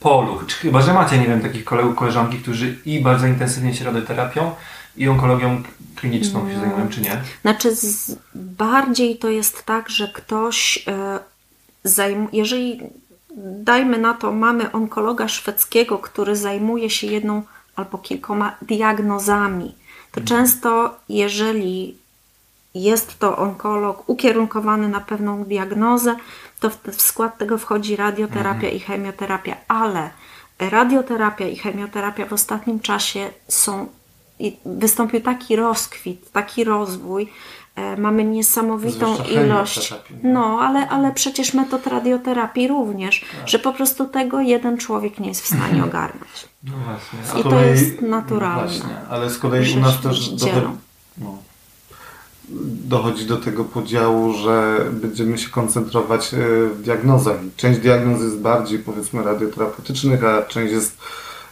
polu. 0.00 0.40
Chyba, 0.60 0.80
że 0.80 0.94
macie, 0.94 1.18
nie 1.18 1.26
wiem, 1.26 1.40
takich 1.40 1.64
kolegów, 1.64 1.96
koleżanki, 1.96 2.38
którzy 2.38 2.76
i 2.84 3.00
bardzo 3.00 3.26
intensywnie 3.26 3.74
się 3.74 3.84
radioterapią 3.84 4.50
i 4.96 5.08
onkologią 5.08 5.62
kliniczną 5.96 6.40
się 6.40 6.54
mm. 6.54 6.60
zajmują, 6.60 6.88
czy 6.88 7.00
nie? 7.00 7.22
Znaczy, 7.42 7.74
z, 7.76 8.16
bardziej 8.34 9.18
to 9.18 9.30
jest 9.30 9.62
tak, 9.62 9.90
że 9.90 10.08
ktoś 10.08 10.84
e, 10.88 11.18
zajmuje, 11.84 12.28
jeżeli 12.32 12.80
dajmy 13.56 13.98
na 13.98 14.14
to, 14.14 14.32
mamy 14.32 14.72
onkologa 14.72 15.28
szwedzkiego, 15.28 15.98
który 15.98 16.36
zajmuje 16.36 16.90
się 16.90 17.06
jedną 17.06 17.42
albo 17.76 17.98
kilkoma 17.98 18.56
diagnozami, 18.62 19.74
to 20.12 20.20
mm. 20.20 20.26
często 20.26 20.96
jeżeli 21.08 22.02
jest 22.74 23.18
to 23.18 23.36
onkolog 23.36 24.08
ukierunkowany 24.08 24.88
na 24.88 25.00
pewną 25.00 25.44
diagnozę, 25.44 26.16
to 26.60 26.70
w 26.70 27.02
skład 27.02 27.38
tego 27.38 27.58
wchodzi 27.58 27.96
radioterapia 27.96 28.52
mhm. 28.52 28.74
i 28.74 28.80
chemioterapia, 28.80 29.56
ale 29.68 30.10
radioterapia 30.58 31.48
i 31.48 31.56
chemioterapia 31.56 32.26
w 32.26 32.32
ostatnim 32.32 32.80
czasie 32.80 33.30
są, 33.48 33.86
wystąpił 34.66 35.20
taki 35.20 35.56
rozkwit, 35.56 36.30
taki 36.32 36.64
rozwój, 36.64 37.28
e, 37.76 37.96
mamy 37.96 38.24
niesamowitą 38.24 39.16
ilość, 39.24 39.94
no 40.22 40.58
ale, 40.60 40.88
ale 40.88 41.12
przecież 41.12 41.54
metod 41.54 41.86
radioterapii 41.86 42.68
również, 42.68 43.20
tak. 43.20 43.48
że 43.48 43.58
po 43.58 43.72
prostu 43.72 44.08
tego 44.08 44.40
jeden 44.40 44.78
człowiek 44.78 45.18
nie 45.18 45.28
jest 45.28 45.42
w 45.42 45.46
stanie 45.46 45.84
ogarnąć. 45.84 46.48
No 46.64 46.72
właśnie. 46.84 47.40
I 47.40 47.42
kolei, 47.42 47.58
to 47.58 47.64
jest 47.64 48.00
naturalne. 48.00 48.62
No 48.62 48.68
właśnie, 48.68 48.96
ale 49.10 49.30
z 49.30 49.38
kolei 49.38 49.76
u 49.76 49.80
nas 49.80 50.00
też... 50.00 50.28
Do, 50.28 50.46
no 51.18 51.38
dochodzi 52.88 53.26
do 53.26 53.36
tego 53.36 53.64
podziału, 53.64 54.32
że 54.32 54.84
będziemy 54.92 55.38
się 55.38 55.50
koncentrować 55.50 56.34
e, 56.34 56.36
w 56.66 56.82
diagnozach. 56.82 57.36
Część 57.56 57.80
diagnoz 57.80 58.22
jest 58.22 58.38
bardziej 58.38 58.78
powiedzmy 58.78 59.22
radioterapeutycznych, 59.22 60.24
a 60.24 60.42
część 60.42 60.72
jest 60.72 60.98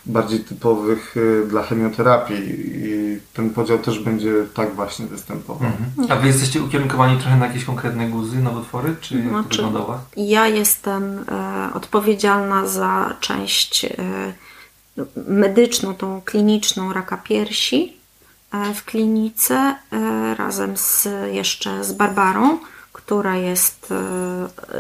bardziej 0.07 0.41
typowych 0.41 1.15
e, 1.17 1.47
dla 1.47 1.63
chemioterapii 1.63 2.45
i 2.49 3.19
ten 3.35 3.51
podział 3.51 3.79
też 3.79 3.99
będzie 3.99 4.33
tak 4.55 4.75
właśnie 4.75 5.07
występował. 5.07 5.69
Mhm. 5.69 6.13
A 6.13 6.23
Wy 6.23 6.27
jesteście 6.27 6.63
ukierunkowani 6.63 7.21
trochę 7.21 7.37
na 7.37 7.47
jakieś 7.47 7.65
konkretne 7.65 8.09
guzy, 8.09 8.39
nowotwory, 8.39 8.97
czy 9.01 9.15
jak 9.15 9.29
znaczy, 9.29 9.59
to 9.59 9.65
wygląda 9.65 10.01
Ja 10.17 10.47
jestem 10.47 11.25
e, 11.29 11.71
odpowiedzialna 11.75 12.67
za 12.67 13.17
część 13.21 13.85
e, 13.85 13.89
medyczną, 15.29 15.95
tą 15.95 16.23
kliniczną 16.25 16.93
raka 16.93 17.17
piersi, 17.17 18.01
E, 18.51 18.75
w 18.75 18.85
klinice 18.85 19.55
e, 19.93 20.35
razem 20.35 20.77
z 20.77 21.09
jeszcze 21.33 21.85
z 21.85 21.93
Barbarą, 21.93 22.59
która 22.93 23.37
jest, 23.37 23.89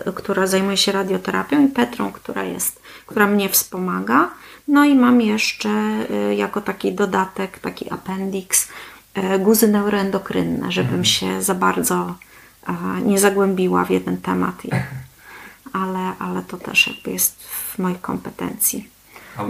e, 0.06 0.12
która 0.12 0.46
zajmuje 0.46 0.76
się 0.76 0.92
radioterapią 0.92 1.66
i 1.66 1.68
Petrą, 1.68 2.12
która 2.12 2.44
jest, 2.44 2.82
która 3.06 3.26
mnie 3.26 3.48
wspomaga. 3.48 4.30
No 4.68 4.84
i 4.84 4.94
mam 4.94 5.20
jeszcze 5.20 5.70
jako 6.36 6.60
taki 6.60 6.92
dodatek, 6.92 7.58
taki 7.58 7.92
appendix 7.92 8.68
guzy 9.38 9.68
neuroendokrynne, 9.68 10.72
żebym 10.72 10.88
mhm. 10.88 11.04
się 11.04 11.42
za 11.42 11.54
bardzo 11.54 12.14
nie 13.04 13.18
zagłębiła 13.18 13.84
w 13.84 13.90
jeden 13.90 14.16
temat. 14.16 14.62
Ale, 15.72 16.12
ale 16.18 16.42
to 16.42 16.56
też 16.56 16.86
jakby 16.86 17.10
jest 17.10 17.42
w 17.42 17.78
mojej 17.78 17.98
kompetencji. 17.98 18.88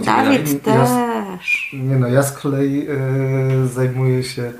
Dawid 0.05 0.63
też. 0.63 1.73
Ja, 1.73 1.79
nie 1.79 1.95
no, 1.95 2.07
ja 2.07 2.23
z 2.23 2.37
kolei 2.37 2.87
y, 2.89 3.67
zajmuję 3.67 4.23
się 4.23 4.53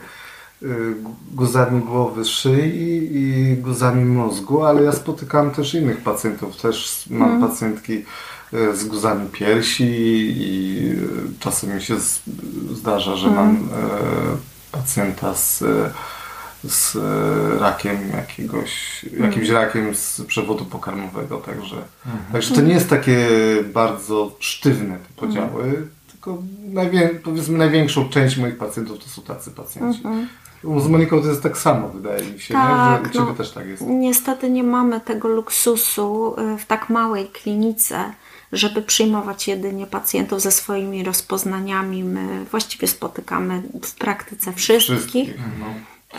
y, 0.63 0.95
guzami 1.31 1.81
głowy, 1.81 2.25
szyi 2.25 3.09
i 3.11 3.57
guzami 3.57 4.05
mózgu, 4.05 4.63
ale 4.63 4.83
ja 4.83 4.91
spotykam 4.91 5.51
też 5.51 5.73
innych 5.73 5.97
pacjentów. 5.97 6.61
Też 6.61 7.05
mam 7.09 7.29
hmm. 7.29 7.49
pacjentki 7.49 7.93
y, 7.93 8.05
z 8.51 8.83
guzami 8.83 9.29
piersi 9.29 9.83
i 10.37 10.95
czasem 11.39 11.75
mi 11.75 11.81
się 11.81 11.95
zdarza, 12.71 13.15
że 13.15 13.29
hmm. 13.29 13.45
mam 13.45 13.69
pacjenta 14.71 15.35
z 15.35 15.63
z 16.63 16.95
e, 16.95 17.59
rakiem 17.59 17.97
jakiegoś, 18.09 19.03
jakimś 19.03 19.49
mhm. 19.49 19.65
rakiem 19.65 19.95
z 19.95 20.21
przewodu 20.21 20.65
pokarmowego, 20.65 21.37
także, 21.37 21.75
mhm. 22.05 22.23
także 22.31 22.55
to 22.55 22.61
nie 22.61 22.73
jest 22.73 22.89
takie 22.89 23.27
bardzo 23.73 24.35
sztywne 24.39 24.97
te 24.97 25.13
podziały, 25.15 25.63
mhm. 25.63 25.89
tylko 26.11 26.37
najwię, 26.73 27.09
powiedzmy 27.23 27.57
największą 27.57 28.09
część 28.09 28.37
moich 28.37 28.57
pacjentów 28.57 28.99
to 29.03 29.09
są 29.09 29.21
tacy 29.21 29.51
pacjenci. 29.51 29.99
Mhm. 30.05 30.27
Z 30.63 30.87
Moniką 30.87 31.21
to 31.21 31.27
jest 31.27 31.43
tak 31.43 31.57
samo, 31.57 31.89
wydaje 31.89 32.31
mi 32.31 32.39
się, 32.39 32.53
tak, 32.53 33.07
nie? 33.07 33.13
że 33.13 33.19
no, 33.19 33.33
też 33.33 33.51
tak 33.51 33.67
jest. 33.67 33.83
Niestety 33.87 34.49
nie 34.49 34.63
mamy 34.63 35.01
tego 35.01 35.27
luksusu 35.27 36.35
e, 36.37 36.57
w 36.57 36.65
tak 36.65 36.89
małej 36.89 37.27
klinice, 37.27 38.13
żeby 38.53 38.81
przyjmować 38.81 39.47
jedynie 39.47 39.87
pacjentów 39.87 40.41
ze 40.41 40.51
swoimi 40.51 41.03
rozpoznaniami. 41.03 42.03
My 42.03 42.45
właściwie 42.45 42.87
spotykamy 42.87 43.61
w 43.83 43.95
praktyce 43.95 44.53
wszystkich. 44.53 44.97
wszystkich 44.97 45.35
no. 45.59 45.65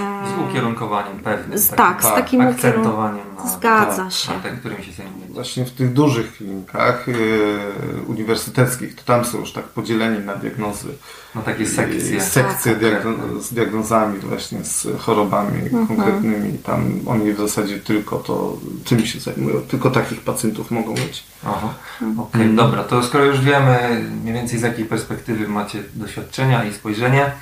Z 0.01 0.51
ukierunkowaniem 0.51 1.19
pewnym. 1.19 1.59
Z, 1.59 1.69
tak, 1.69 2.03
z 2.05 2.07
takim 2.07 2.41
akcentowaniem 2.41 3.35
na, 3.37 3.49
Zgadza 3.49 4.11
się. 4.11 4.33
na 4.33 4.41
ten, 4.41 4.59
którym 4.59 4.83
się 4.83 4.93
zajmuje. 4.93 5.27
Właśnie 5.29 5.65
w 5.65 5.71
tych 5.71 5.93
dużych 5.93 6.37
klinikach 6.37 7.07
yy, 7.09 8.03
uniwersyteckich, 8.07 8.95
to 8.95 9.03
tam 9.03 9.25
są 9.25 9.39
już 9.39 9.53
tak 9.53 9.65
podzieleni 9.65 10.27
na 10.27 10.37
diagnozy. 10.37 10.89
No 11.35 11.43
takie 11.43 11.67
sekcje. 11.67 12.21
sekcje 12.21 12.73
tak, 12.73 12.81
diagno 12.81 13.41
z 13.41 13.53
diagnozami 13.53 14.19
właśnie, 14.19 14.65
z 14.65 14.87
chorobami 14.99 15.63
mhm. 15.63 15.87
konkretnymi. 15.87 16.59
Tam 16.59 17.01
oni 17.07 17.33
w 17.33 17.39
zasadzie 17.39 17.79
tylko 17.79 18.17
to, 18.17 18.57
czym 18.85 19.07
się 19.07 19.21
zajmują. 19.21 19.61
Tylko 19.61 19.91
takich 19.91 20.21
pacjentów 20.21 20.71
mogą 20.71 20.93
mieć. 20.93 21.25
Aha, 21.47 21.75
mhm. 22.03 22.21
okej, 22.21 22.43
okay, 22.43 22.57
dobra. 22.57 22.85
To 22.85 23.03
skoro 23.03 23.25
już 23.25 23.41
wiemy 23.41 24.05
mniej 24.23 24.35
więcej 24.35 24.59
z 24.59 24.63
jakiej 24.63 24.85
perspektywy 24.85 25.49
macie 25.49 25.83
doświadczenia 25.95 26.65
i 26.65 26.75
spojrzenie, 26.75 27.33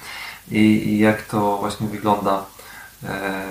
i, 0.50 0.58
i 0.58 0.98
jak 0.98 1.22
to 1.22 1.56
właśnie 1.58 1.88
wygląda. 1.88 2.44
E, 3.04 3.44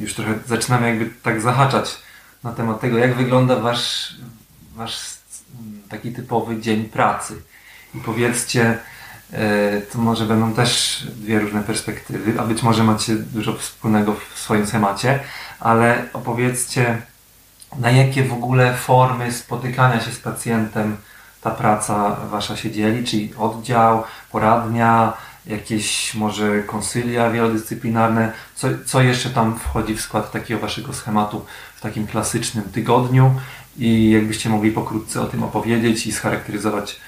już 0.00 0.14
trochę 0.14 0.34
zaczynamy 0.46 0.88
jakby 0.88 1.10
tak 1.22 1.40
zahaczać 1.40 1.98
na 2.42 2.52
temat 2.52 2.80
tego, 2.80 2.98
jak 2.98 3.14
wygląda 3.14 3.56
wasz, 3.56 4.14
wasz 4.76 5.00
taki 5.88 6.12
typowy 6.12 6.60
dzień 6.60 6.84
pracy. 6.84 7.42
I 7.94 7.98
powiedzcie, 7.98 8.78
to 9.92 9.98
może 9.98 10.26
będą 10.26 10.52
też 10.52 11.02
dwie 11.16 11.40
różne 11.40 11.62
perspektywy, 11.62 12.40
a 12.40 12.44
być 12.44 12.62
może 12.62 12.84
macie 12.84 13.14
dużo 13.14 13.52
wspólnego 13.56 14.16
w 14.34 14.38
swoim 14.38 14.66
temacie, 14.66 15.20
ale 15.60 16.04
opowiedzcie, 16.12 17.02
na 17.78 17.90
jakie 17.90 18.24
w 18.24 18.32
ogóle 18.32 18.74
formy 18.74 19.32
spotykania 19.32 20.00
się 20.00 20.10
z 20.12 20.18
pacjentem 20.18 20.96
ta 21.40 21.50
praca 21.50 22.16
wasza 22.30 22.56
się 22.56 22.70
dzieli, 22.70 23.04
czyli 23.04 23.34
oddział, 23.38 24.04
poradnia, 24.32 25.12
jakieś 25.46 26.14
może 26.14 26.62
konsylia 26.62 27.30
wielodyscyplinarne, 27.30 28.32
co, 28.54 28.68
co 28.86 29.02
jeszcze 29.02 29.30
tam 29.30 29.58
wchodzi 29.58 29.94
w 29.94 30.00
skład 30.00 30.32
takiego 30.32 30.60
waszego 30.60 30.92
schematu 30.92 31.44
w 31.76 31.80
takim 31.80 32.06
klasycznym 32.06 32.64
tygodniu 32.64 33.34
i 33.78 34.10
jakbyście 34.10 34.48
mogli 34.48 34.70
pokrótce 34.70 35.20
o 35.20 35.26
tym 35.26 35.42
opowiedzieć 35.42 36.06
i 36.06 36.12
scharakteryzować, 36.12 37.00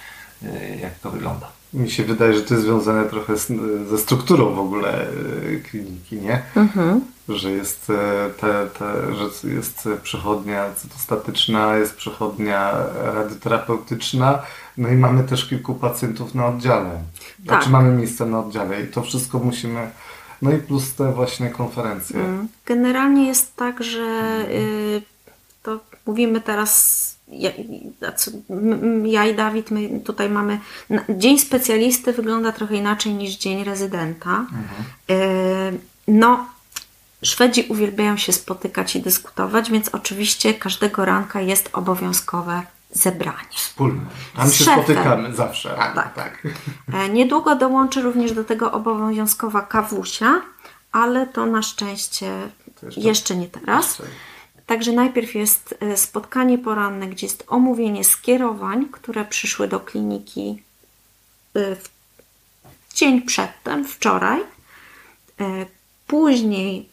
e, 0.42 0.76
jak 0.76 0.99
to 0.99 1.11
wygląda. 1.11 1.55
Mi 1.76 1.90
się 1.90 2.04
wydaje, 2.04 2.35
że 2.35 2.42
to 2.42 2.54
jest 2.54 2.66
związane 2.66 3.04
trochę 3.04 3.37
z, 3.37 3.52
ze 3.88 3.99
strukturą 3.99 4.54
w 4.54 4.59
ogóle 4.59 5.09
e, 5.09 5.56
kliniki, 5.71 6.16
nie? 6.16 6.42
Mhm. 6.56 7.00
Że 7.28 7.50
jest 7.50 7.90
e, 7.90 8.30
te, 8.40 8.66
te, 8.78 9.14
że 9.14 9.49
jest 9.49 9.88
przechodnia 10.02 10.75
cytostatyczna, 10.75 11.76
jest 11.76 11.97
przechodnia 11.97 12.73
radioterapeutyczna, 13.14 14.42
no 14.78 14.88
i 14.88 14.95
mamy 14.97 15.25
też 15.25 15.49
kilku 15.49 15.75
pacjentów 15.75 16.35
na 16.35 16.47
oddziale. 16.47 16.90
Tak. 16.90 17.47
Znaczy 17.47 17.71
mamy 17.71 17.97
miejsce 17.97 18.26
na 18.26 18.40
oddziale 18.40 18.83
i 18.83 18.87
to 18.87 19.02
wszystko 19.02 19.38
musimy. 19.38 19.90
No 20.42 20.52
i 20.52 20.59
plus 20.59 20.95
te 20.95 21.12
właśnie 21.12 21.50
konferencje. 21.50 22.21
Mm. 22.21 22.49
Generalnie 22.66 23.26
jest 23.26 23.56
tak, 23.56 23.83
że 23.83 24.45
y, 24.50 25.02
to 25.62 25.80
mówimy 26.06 26.40
teraz 26.40 27.15
ja, 27.28 27.50
ja, 29.04 29.26
i 29.26 29.35
Dawid, 29.35 29.71
my 29.71 30.00
tutaj 30.00 30.30
mamy. 30.30 30.61
Dzień 31.09 31.38
specjalisty 31.38 32.12
wygląda 32.12 32.52
trochę 32.52 32.76
inaczej 32.76 33.14
niż 33.14 33.37
dzień 33.37 33.64
rezydenta. 33.64 34.30
Mhm. 34.30 34.64
Y, 35.11 35.78
no, 36.09 36.47
Szwedzi 37.23 37.66
uwielbiają 37.68 38.16
się 38.16 38.33
spotykać 38.33 38.97
i 38.97 39.02
dyskutować, 39.02 39.71
więc 39.71 39.88
oczywiście 39.88 40.54
każdego 40.54 41.04
ranka 41.04 41.40
jest 41.40 41.71
obowiązkowe 41.73 42.62
zebranie. 42.90 43.49
Wspólne. 43.54 44.00
Tam 44.37 44.50
się 44.50 44.64
szefem. 44.64 44.85
spotykamy 44.85 45.35
zawsze. 45.35 45.75
tak. 45.95 46.14
tak. 46.14 46.47
E, 46.92 47.09
niedługo 47.09 47.56
dołączy 47.56 48.02
również 48.02 48.33
do 48.33 48.45
tego 48.45 48.73
obowiązkowa 48.73 49.62
kawusia, 49.62 50.40
ale 50.92 51.26
to 51.26 51.47
na 51.47 51.62
szczęście 51.62 52.33
jeszcze, 52.83 53.00
jeszcze 53.00 53.37
nie 53.37 53.49
teraz. 53.49 54.02
Także 54.66 54.92
najpierw 54.92 55.35
jest 55.35 55.75
e, 55.80 55.96
spotkanie 55.96 56.58
poranne, 56.58 57.08
gdzie 57.08 57.26
jest 57.26 57.44
omówienie 57.49 58.04
skierowań, 58.04 58.88
które 58.92 59.25
przyszły 59.25 59.68
do 59.68 59.80
kliniki 59.80 60.62
e, 61.54 61.76
w 61.76 61.90
dzień 62.94 63.23
przedtem, 63.23 63.85
wczoraj. 63.85 64.40
Później 66.06 66.88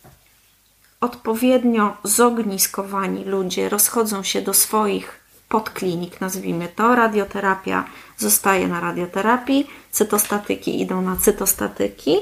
odpowiednio 1.02 1.98
zogniskowani 2.04 3.26
ludzie 3.26 3.70
rozchodzą 3.70 4.24
się 4.24 4.42
do 4.42 4.54
swoich 4.54 5.24
podklinik, 5.50 6.22
nazwijmy 6.22 6.68
to. 6.68 6.96
Radioterapia 6.96 7.86
zostaje 8.18 8.68
na 8.68 8.80
radioterapii, 8.80 9.68
cytostatyki 9.92 10.82
idą 10.82 11.02
na 11.02 11.16
cytostatyki. 11.16 12.18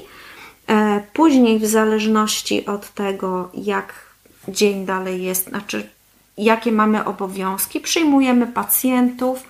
E, 0.68 1.04
później, 1.14 1.60
w 1.60 1.66
zależności 1.66 2.66
od 2.66 2.94
tego, 2.94 3.50
jak 3.54 4.11
dzień 4.48 4.86
dalej 4.86 5.24
jest, 5.24 5.50
znaczy 5.50 5.90
jakie 6.38 6.72
mamy 6.72 7.06
obowiązki, 7.06 7.80
przyjmujemy 7.80 8.48
pacjentów. 8.48 9.44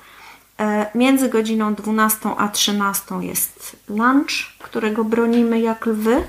E, 0.59 0.85
między 0.95 1.29
godziną 1.29 1.75
12 1.75 2.29
a 2.37 2.47
13 2.47 3.15
jest 3.21 3.75
lunch, 3.89 4.31
którego 4.59 5.03
bronimy 5.03 5.59
jak 5.59 5.85
lwy. 5.85 6.23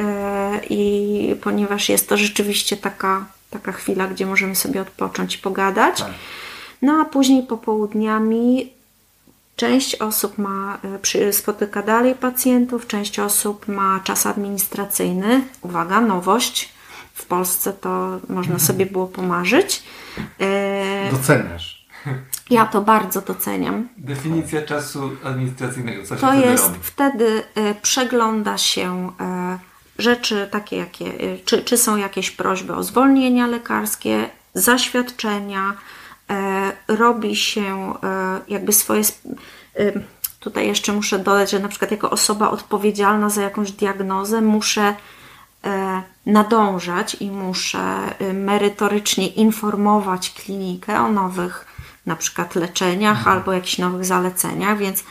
E, 0.00 0.60
I 0.70 1.36
ponieważ 1.42 1.88
jest 1.88 2.08
to 2.08 2.16
rzeczywiście 2.16 2.76
taka, 2.76 3.26
taka 3.50 3.72
chwila, 3.72 4.06
gdzie 4.06 4.26
możemy 4.26 4.56
sobie 4.56 4.82
odpocząć, 4.82 5.36
pogadać. 5.36 6.00
Tak. 6.00 6.10
No 6.82 7.00
a 7.00 7.04
później 7.04 7.42
popołudniami 7.42 8.72
część 9.56 9.94
osób 9.94 10.38
ma, 10.38 10.78
e, 11.14 11.32
spotyka 11.32 11.82
dalej 11.82 12.14
pacjentów, 12.14 12.86
część 12.86 13.18
osób 13.18 13.68
ma 13.68 14.00
czas 14.04 14.26
administracyjny. 14.26 15.42
Uwaga, 15.62 16.00
nowość. 16.00 16.77
W 17.18 17.26
Polsce 17.26 17.72
to 17.72 18.20
można 18.28 18.40
mhm. 18.52 18.60
sobie 18.60 18.86
było 18.86 19.06
pomarzyć. 19.06 19.82
E, 20.40 21.10
Doceniasz. 21.10 21.78
Ja 22.50 22.66
to 22.66 22.80
bardzo 22.80 23.20
doceniam. 23.20 23.88
Definicja 23.96 24.62
czasu 24.62 25.10
administracyjnego. 25.24 26.06
Co 26.06 26.16
to 26.16 26.34
jest 26.34 26.64
robi? 26.64 26.78
wtedy 26.82 27.42
przegląda 27.82 28.58
się 28.58 29.12
rzeczy 29.98 30.48
takie, 30.50 30.76
jakie, 30.76 31.12
czy, 31.44 31.62
czy 31.62 31.78
są 31.78 31.96
jakieś 31.96 32.30
prośby 32.30 32.74
o 32.74 32.82
zwolnienia 32.82 33.46
lekarskie, 33.46 34.28
zaświadczenia, 34.54 35.74
E, 36.30 36.72
robi 36.88 37.36
się 37.36 37.94
e, 38.02 38.40
jakby 38.48 38.72
swoje. 38.72 39.02
E, 39.76 39.92
tutaj 40.40 40.66
jeszcze 40.66 40.92
muszę 40.92 41.18
dodać, 41.18 41.50
że 41.50 41.58
na 41.58 41.68
przykład 41.68 41.90
jako 41.90 42.10
osoba 42.10 42.50
odpowiedzialna 42.50 43.30
za 43.30 43.42
jakąś 43.42 43.72
diagnozę 43.72 44.40
muszę 44.40 44.94
nadążać 46.26 47.16
i 47.20 47.30
muszę 47.30 48.14
merytorycznie 48.34 49.26
informować 49.26 50.30
klinikę 50.30 51.00
o 51.00 51.12
nowych 51.12 51.66
na 52.06 52.16
przykład 52.16 52.54
leczeniach 52.54 53.18
mhm. 53.18 53.36
albo 53.36 53.52
jakichś 53.52 53.78
nowych 53.78 54.04
zaleceniach, 54.04 54.78
więc 54.78 55.04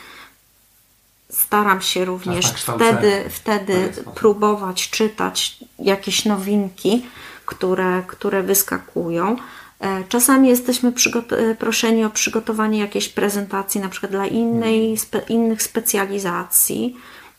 staram 1.29 1.81
się 1.81 2.05
również 2.05 2.45
wtedy, 2.45 3.23
wtedy 3.29 3.93
próbować 4.15 4.89
czytać 4.89 5.57
jakieś 5.79 6.25
nowinki, 6.25 7.05
które, 7.45 8.03
które 8.07 8.43
wyskakują. 8.43 9.35
E, 9.79 10.03
czasami 10.03 10.49
jesteśmy 10.49 10.93
e, 11.31 11.55
proszeni 11.55 12.05
o 12.05 12.09
przygotowanie 12.09 12.79
jakiejś 12.79 13.09
prezentacji, 13.09 13.81
na 13.81 13.89
przykład 13.89 14.11
dla 14.11 14.25
innej, 14.25 14.79
mhm. 14.79 14.97
spe, 14.97 15.19
innych 15.19 15.63
specjalizacji. 15.63 16.97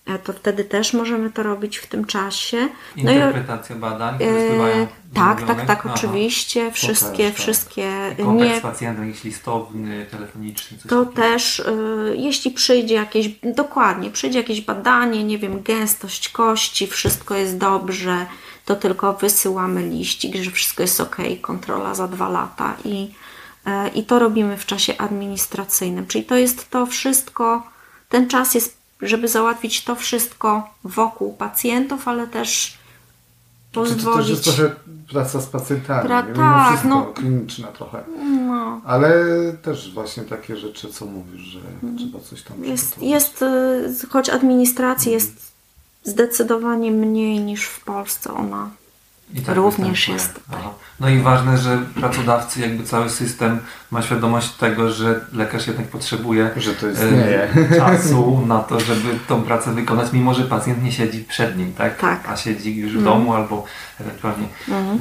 E, 0.09 0.19
to 0.19 0.33
wtedy 0.33 0.65
też 0.65 0.93
możemy 0.93 1.31
to 1.31 1.43
robić 1.43 1.77
w 1.77 1.87
tym 1.87 2.05
czasie. 2.05 2.69
No 2.97 3.13
Interpretacja 3.13 3.77
i, 3.77 3.79
badań, 3.79 4.15
e, 4.21 4.87
Tak, 5.15 5.43
tak, 5.43 5.67
tak, 5.67 5.81
Aha. 5.85 5.95
oczywiście. 5.95 6.73
Wszystkie, 6.73 7.17
też, 7.17 7.33
tak. 7.33 7.43
wszystkie. 7.43 7.93
Kontakt 8.17 8.51
nie, 8.51 8.59
z 8.59 8.63
pacjentem, 8.63 9.07
jakiś 9.07 9.25
listowny, 9.25 10.07
telefoniczny. 10.11 10.79
to 10.79 11.05
takiego. 11.05 11.23
też, 11.23 11.61
e, 11.61 11.73
jeśli 12.15 12.51
przyjdzie 12.51 12.95
jakieś, 12.95 13.29
dokładnie, 13.43 14.11
przyjdzie 14.11 14.39
jakieś 14.39 14.61
badanie, 14.61 15.25
nie 15.25 15.39
wiem, 15.39 15.63
gęstość 15.63 16.29
kości, 16.29 16.87
wszystko 16.87 17.35
jest 17.35 17.59
dobrze, 17.59 18.27
to 18.65 18.77
tylko 18.77 19.13
wysyłamy 19.13 19.83
liścik, 19.89 20.37
że 20.37 20.51
wszystko 20.51 20.83
jest 20.83 21.01
ok, 21.01 21.17
kontrola 21.41 21.95
za 21.95 22.09
dwa 22.09 22.29
lata 22.29 22.77
i, 22.85 23.11
e, 23.67 23.89
i 23.89 24.05
to 24.05 24.19
robimy 24.19 24.57
w 24.57 24.67
czasie 24.67 24.99
administracyjnym. 24.99 26.07
Czyli 26.07 26.25
to 26.25 26.37
jest 26.37 26.71
to 26.71 26.87
wszystko, 26.87 27.63
ten 28.09 28.29
czas 28.29 28.55
jest, 28.55 28.78
żeby 29.03 29.29
załatwić 29.29 29.85
to 29.85 29.95
wszystko 29.95 30.71
wokół 30.85 31.33
pacjentów, 31.33 32.09
ale 32.09 32.27
też 32.27 32.79
pozwolić... 33.73 34.27
To 34.27 34.33
jest 34.33 34.45
trochę 34.45 34.75
praca 35.09 35.41
z 35.41 35.47
pacjentami, 35.47 36.09
pra... 36.09 36.23
tak, 36.23 36.69
wszystko, 36.69 36.89
no, 36.89 37.05
kliniczna 37.05 37.69
trochę. 37.69 38.05
No. 38.47 38.81
Ale 38.85 39.25
też 39.63 39.95
właśnie 39.95 40.23
takie 40.23 40.57
rzeczy, 40.57 40.89
co 40.89 41.07
mówisz, 41.07 41.41
że 41.41 41.61
mm. 41.83 41.99
trzeba 41.99 42.21
coś 42.21 42.43
tam 42.43 42.65
jest, 42.65 43.03
jest, 43.03 43.43
y, 43.43 44.09
choć 44.11 44.31
administracji 44.31 45.13
jest 45.13 45.53
zdecydowanie 46.05 46.91
mniej 46.91 47.41
niż 47.41 47.65
w 47.65 47.85
Polsce 47.85 48.35
ona 48.35 48.71
tak 49.47 49.57
również 49.57 50.09
jest. 50.09 50.41
Aha. 50.53 50.71
No 51.01 51.09
i 51.09 51.19
ważne, 51.19 51.59
że 51.59 51.79
pracodawcy, 51.95 52.61
jakby 52.61 52.85
cały 52.85 53.11
system 53.11 53.59
ma 53.91 54.03
świadomość 54.03 54.51
tego, 54.51 54.91
że 54.91 55.21
lekarz 55.33 55.67
jednak 55.67 55.89
potrzebuje 55.89 56.51
że 56.57 56.75
to 56.75 56.89
istnieje. 56.89 57.49
czasu 57.79 58.43
na 58.47 58.59
to, 58.59 58.81
żeby 58.81 59.19
tą 59.29 59.43
pracę 59.43 59.75
wykonać, 59.75 60.13
mimo 60.13 60.35
że 60.35 60.45
pacjent 60.45 60.83
nie 60.83 60.93
siedzi 60.93 61.25
przed 61.25 61.59
nim, 61.59 61.73
tak? 61.73 61.99
tak. 61.99 62.29
A 62.29 62.37
siedzi 62.37 62.77
już 62.77 62.93
w 62.93 62.95
mm. 62.95 63.05
domu 63.05 63.35
albo 63.35 63.65
ewentualnie 64.01 64.47
mm. 64.69 64.99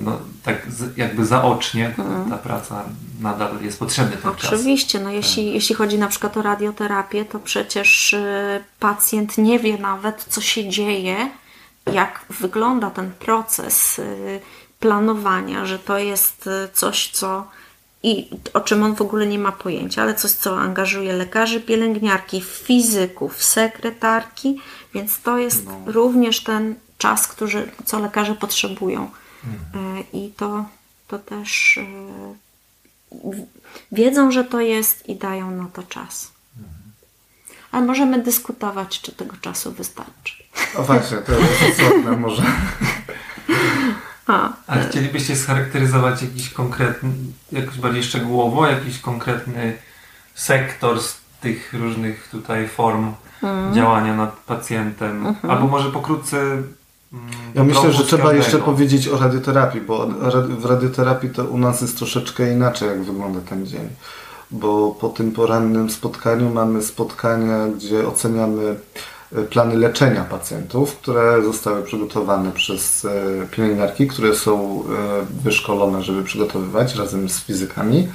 no, 0.00 0.18
tak 0.42 0.66
jakby 0.96 1.26
zaocznie 1.26 1.94
mm. 1.98 2.30
ta 2.30 2.36
praca 2.36 2.84
nadal 3.20 3.62
jest 3.62 3.78
potrzebna 3.78 4.16
ten 4.16 4.30
Oczywiście, 4.30 4.98
czas. 4.98 5.04
no 5.04 5.10
jeśli, 5.10 5.44
tak. 5.44 5.54
jeśli 5.54 5.74
chodzi 5.74 5.98
na 5.98 6.08
przykład 6.08 6.36
o 6.36 6.42
radioterapię, 6.42 7.24
to 7.24 7.38
przecież 7.38 8.12
y, 8.12 8.64
pacjent 8.80 9.38
nie 9.38 9.58
wie 9.58 9.78
nawet, 9.78 10.24
co 10.28 10.40
się 10.40 10.68
dzieje, 10.68 11.30
jak 11.92 12.24
wygląda 12.30 12.90
ten 12.90 13.12
proces 13.12 13.98
y, 13.98 14.40
planowania, 14.80 15.66
że 15.66 15.78
to 15.78 15.98
jest 15.98 16.46
y, 16.46 16.68
coś, 16.72 17.10
co 17.10 17.46
i 18.02 18.30
o 18.54 18.60
czym 18.60 18.82
on 18.82 18.94
w 18.94 19.00
ogóle 19.00 19.26
nie 19.26 19.38
ma 19.38 19.52
pojęcia, 19.52 20.02
ale 20.02 20.14
coś, 20.14 20.30
co 20.30 20.58
angażuje 20.58 21.12
lekarzy, 21.12 21.60
pielęgniarki, 21.60 22.40
fizyków, 22.40 23.44
sekretarki, 23.44 24.60
więc 24.94 25.20
to 25.20 25.38
jest 25.38 25.66
no. 25.66 25.80
również 25.86 26.42
ten 26.42 26.74
czas, 26.98 27.28
który, 27.28 27.70
co 27.84 27.98
lekarze 27.98 28.34
potrzebują. 28.34 29.10
Mhm. 29.44 30.04
I 30.12 30.32
to, 30.36 30.64
to 31.08 31.18
też 31.18 31.80
wiedzą, 33.92 34.30
że 34.30 34.44
to 34.44 34.60
jest 34.60 35.08
i 35.08 35.16
dają 35.16 35.50
na 35.50 35.66
to 35.72 35.82
czas. 35.82 36.32
Mhm. 36.56 36.74
Ale 37.72 37.86
możemy 37.86 38.22
dyskutować, 38.22 39.00
czy 39.00 39.12
tego 39.12 39.36
czasu 39.36 39.72
wystarczy. 39.72 40.47
O 40.76 40.82
właśnie, 40.82 41.16
to 41.16 41.32
jest 41.32 41.68
istotne 41.68 42.16
może. 42.16 42.42
A, 44.26 44.52
A 44.66 44.78
chcielibyście 44.78 45.36
scharakteryzować 45.36 46.22
jakiś 46.22 46.50
konkretny, 46.50 47.10
jakoś 47.52 47.78
bardziej 47.78 48.02
szczegółowo, 48.02 48.66
jakiś 48.66 48.98
konkretny 48.98 49.78
sektor 50.34 51.02
z 51.02 51.20
tych 51.40 51.72
różnych 51.72 52.28
tutaj 52.28 52.68
form 52.68 53.12
mm. 53.42 53.74
działania 53.74 54.16
nad 54.16 54.36
pacjentem? 54.36 55.10
Mm 55.10 55.34
-hmm. 55.34 55.50
Albo 55.50 55.66
może 55.66 55.90
pokrótce 55.90 56.36
mm, 56.42 56.64
ja 57.54 57.64
myślę, 57.64 57.92
że 57.92 58.04
trzeba 58.04 58.32
jeszcze 58.32 58.58
powiedzieć 58.58 59.08
o 59.08 59.18
radioterapii, 59.18 59.80
bo 59.80 60.06
w 60.58 60.64
radioterapii 60.64 61.30
to 61.30 61.44
u 61.44 61.58
nas 61.58 61.80
jest 61.80 61.96
troszeczkę 61.96 62.52
inaczej, 62.52 62.88
jak 62.88 63.02
wygląda 63.02 63.40
ten 63.40 63.66
dzień. 63.66 63.88
Bo 64.50 64.90
po 64.90 65.08
tym 65.08 65.32
porannym 65.32 65.90
spotkaniu 65.90 66.50
mamy 66.50 66.82
spotkania, 66.82 67.66
gdzie 67.76 68.08
oceniamy 68.08 68.76
plany 69.50 69.76
leczenia 69.76 70.24
pacjentów, 70.24 70.96
które 70.96 71.42
zostały 71.42 71.82
przygotowane 71.82 72.52
przez 72.52 73.04
e, 73.04 73.10
pielęgniarki, 73.50 74.08
które 74.08 74.34
są 74.34 74.82
e, 74.82 75.42
wyszkolone, 75.42 76.02
żeby 76.02 76.24
przygotowywać 76.24 76.94
razem 76.94 77.28
z 77.28 77.40
fizykami. 77.40 78.08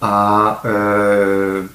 A 0.00 0.62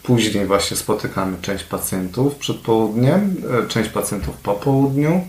później 0.03 0.45
właśnie 0.45 0.77
spotykamy 0.77 1.37
część 1.41 1.63
pacjentów 1.63 2.35
przed 2.35 2.57
południem, 2.57 3.35
część 3.67 3.89
pacjentów 3.89 4.37
po 4.37 4.53
południu. 4.53 5.21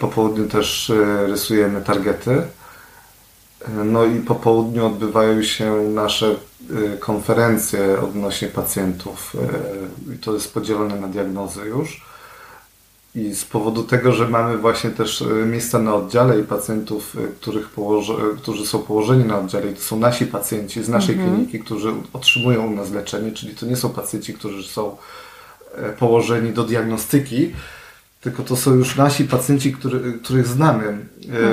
Po 0.00 0.08
południu 0.08 0.48
też 0.48 0.92
rysujemy 1.26 1.80
targety. 1.80 2.42
No 3.84 4.04
i 4.04 4.20
po 4.20 4.34
południu 4.34 4.86
odbywają 4.86 5.42
się 5.42 5.72
nasze 5.82 6.34
konferencje 6.98 8.00
odnośnie 8.00 8.48
pacjentów. 8.48 9.36
I 10.14 10.18
to 10.18 10.34
jest 10.34 10.54
podzielone 10.54 10.96
na 10.96 11.08
diagnozy 11.08 11.60
już. 11.60 12.09
I 13.14 13.34
z 13.34 13.44
powodu 13.44 13.82
tego, 13.82 14.12
że 14.12 14.28
mamy 14.28 14.58
właśnie 14.58 14.90
też 14.90 15.22
e, 15.22 15.24
miejsca 15.46 15.78
na 15.78 15.94
oddziale 15.94 16.40
i 16.40 16.44
pacjentów, 16.44 17.16
e, 17.16 17.28
których 17.40 17.68
położy, 17.68 18.12
e, 18.12 18.36
którzy 18.36 18.66
są 18.66 18.78
położeni 18.78 19.24
na 19.24 19.38
oddziale, 19.38 19.70
i 19.70 19.74
to 19.74 19.80
są 19.80 19.98
nasi 19.98 20.26
pacjenci 20.26 20.82
z 20.82 20.88
naszej 20.88 21.14
mhm. 21.14 21.34
kliniki, 21.34 21.60
którzy 21.60 21.92
otrzymują 22.12 22.66
u 22.66 22.70
nas 22.70 22.90
leczenie, 22.90 23.32
czyli 23.32 23.54
to 23.54 23.66
nie 23.66 23.76
są 23.76 23.90
pacjenci, 23.90 24.34
którzy 24.34 24.68
są 24.68 24.96
położeni 25.98 26.52
do 26.52 26.64
diagnostyki, 26.64 27.52
tylko 28.20 28.42
to 28.42 28.56
są 28.56 28.74
już 28.74 28.96
nasi 28.96 29.24
pacjenci, 29.24 29.72
który, 29.72 30.12
których 30.12 30.46
znamy. 30.46 31.06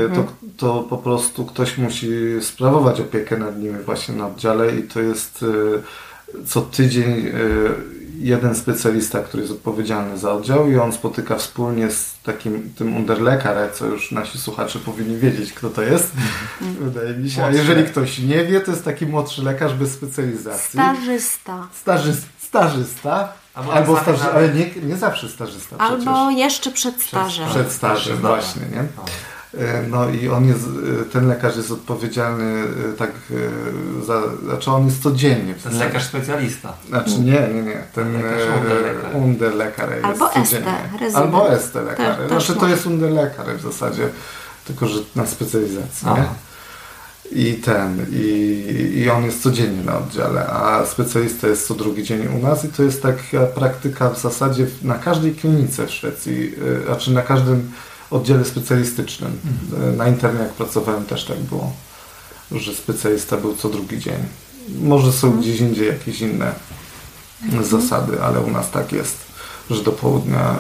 E, 0.10 0.16
to, 0.16 0.26
to 0.58 0.84
po 0.90 0.98
prostu 0.98 1.46
ktoś 1.46 1.78
musi 1.78 2.10
sprawować 2.42 3.02
opiekę 3.02 3.38
nad 3.38 3.60
nimi 3.60 3.84
właśnie 3.86 4.16
na 4.16 4.28
oddziale 4.28 4.76
i 4.76 4.84
to 4.84 5.02
jest 5.02 5.46
e, 6.38 6.44
co 6.46 6.62
tydzień 6.62 7.28
e, 7.28 7.34
jeden 8.20 8.56
specjalista, 8.56 9.20
który 9.20 9.44
jest 9.44 9.54
odpowiedzialny 9.54 10.18
za 10.18 10.32
oddział 10.32 10.72
i 10.72 10.78
on 10.78 10.94
spotyka 10.94 11.36
wspólnie 11.36 11.92
z 11.92 12.14
takim 12.24 12.74
tym 12.78 12.96
underlekarem, 12.96 13.70
co 13.74 13.86
już 13.86 14.12
nasi 14.12 14.38
słuchacze 14.38 14.80
powinni 14.80 15.18
wiedzieć, 15.18 15.54
kto 15.54 15.70
to 15.70 15.82
jest, 15.82 16.12
wydaje 16.80 17.14
mi 17.14 17.30
się. 17.30 17.44
A 17.46 17.52
jeżeli 17.52 17.84
ktoś 17.84 18.20
nie 18.20 18.46
wie, 18.46 18.62
to 18.62 18.72
jest 18.72 18.86
taki 18.86 19.06
młodszy 19.06 19.44
lekarz 19.44 19.74
bez 19.74 19.92
specjalizacji. 19.92 20.80
Starzysta. 20.80 21.68
Stażyst, 21.74 22.28
stażysta. 22.40 23.34
Albo 23.54 23.74
Albo, 23.74 24.02
staży, 24.02 24.24
ale 24.24 24.50
nie, 24.50 24.70
nie 24.84 24.96
zawsze 24.96 25.30
stażysta 25.30 25.76
przecież. 25.78 26.08
Albo 26.08 26.30
jeszcze 26.30 26.72
przed 26.72 27.02
stażem. 27.02 27.50
Przed 27.50 27.72
stażem 27.72 28.16
Dobra. 28.16 28.30
właśnie, 28.30 28.62
nie? 28.62 28.84
E, 29.60 29.88
No 29.88 30.10
i 30.10 30.30
on 30.30 30.48
jest, 30.48 30.66
e, 31.02 31.06
ten 31.06 31.28
lekarz 31.28 31.58
jest 31.58 31.72
odpowiedzialny 31.72 32.64
e, 32.94 32.98
tak 32.98 33.12
za, 34.06 34.22
znaczy 34.44 34.72
on 34.72 34.86
jest 34.86 35.04
codziennie. 35.04 35.54
w 35.54 35.64
Ten 35.64 35.78
lekarz 35.80 36.04
specjalista. 36.04 36.74
Znaczy 36.88 37.20
nie, 37.20 37.48
nie, 37.54 37.62
nie. 37.62 37.84
Ten 37.94 38.24
underlekarz 39.14 39.90
jest 39.92 40.06
Albo 40.06 40.30
codziennie. 40.30 40.78
ST, 40.92 41.00
rezydent. 41.02 41.16
Albo 41.16 41.60
ST 41.60 41.76
lekarz. 41.76 42.28
Znaczy 42.28 42.56
to 42.56 42.68
jest 42.68 42.86
underlekarz 42.86 43.48
w 43.58 43.62
zasadzie, 43.62 44.10
tylko 44.66 44.88
że 44.88 45.00
na 45.16 45.26
specjalizacji. 45.26 46.08
I 47.32 47.54
ten, 47.54 48.06
i, 48.12 48.94
i 48.96 49.10
on 49.10 49.24
jest 49.24 49.44
codziennie 49.44 49.84
na 49.84 49.98
oddziale, 49.98 50.48
a 50.48 50.86
specjalista 50.86 51.48
jest 51.48 51.68
co 51.68 51.74
drugi 51.76 52.04
dzień 52.04 52.28
u 52.28 52.48
nas 52.48 52.66
i 52.66 52.68
to 52.70 52.84
jest 52.84 53.02
taka 53.02 53.46
praktyka 53.56 54.10
w 54.10 54.20
zasadzie 54.22 54.68
na 54.82 54.96
każdej 54.96 55.36
klinice 55.36 55.88
w 55.88 55.92
Szwecji, 55.92 56.54
y, 56.82 56.86
znaczy 56.86 57.12
na 57.12 57.22
każdym 57.22 57.72
oddziale 58.12 58.46
specjalistycznym. 58.46 59.40
Na 59.98 60.08
internie 60.08 60.40
jak 60.40 60.54
pracowałem 60.54 61.06
też 61.06 61.26
tak 61.26 61.40
było, 61.40 61.74
że 62.52 62.76
specjalista 62.76 63.38
był 63.38 63.56
co 63.56 63.70
drugi 63.70 64.00
dzień. 64.00 64.20
Może 64.82 65.14
są 65.14 65.40
gdzieś 65.40 65.60
indziej 65.60 65.88
jakieś 65.88 66.22
inne 66.22 66.56
zasady, 67.64 68.22
ale 68.22 68.40
u 68.40 68.52
nas 68.52 68.72
tak 68.72 68.92
jest, 68.92 69.18
że 69.70 69.84
do 69.84 69.92
południa 69.92 70.56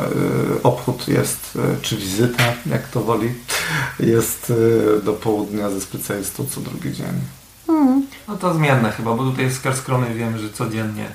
y, 0.56 0.64
obchód 0.64 1.08
jest, 1.08 1.56
y, 1.56 1.82
czy 1.82 1.98
wizyta, 1.98 2.44
jak 2.66 2.88
to 2.88 3.02
woli, 3.02 3.34
jest 4.00 4.50
y, 4.50 5.02
do 5.04 5.14
południa 5.14 5.70
ze 5.70 5.82
specjalistą 5.82 6.46
co 6.46 6.62
drugi 6.62 6.94
dzień. 6.94 7.22
No 8.28 8.38
to 8.38 8.54
zmienne 8.54 8.92
chyba, 8.92 9.14
bo 9.14 9.24
tutaj 9.24 9.52
z 9.52 9.60
Karskrony 9.60 10.16
wiem, 10.16 10.38
że 10.38 10.50
codziennie 10.50 11.10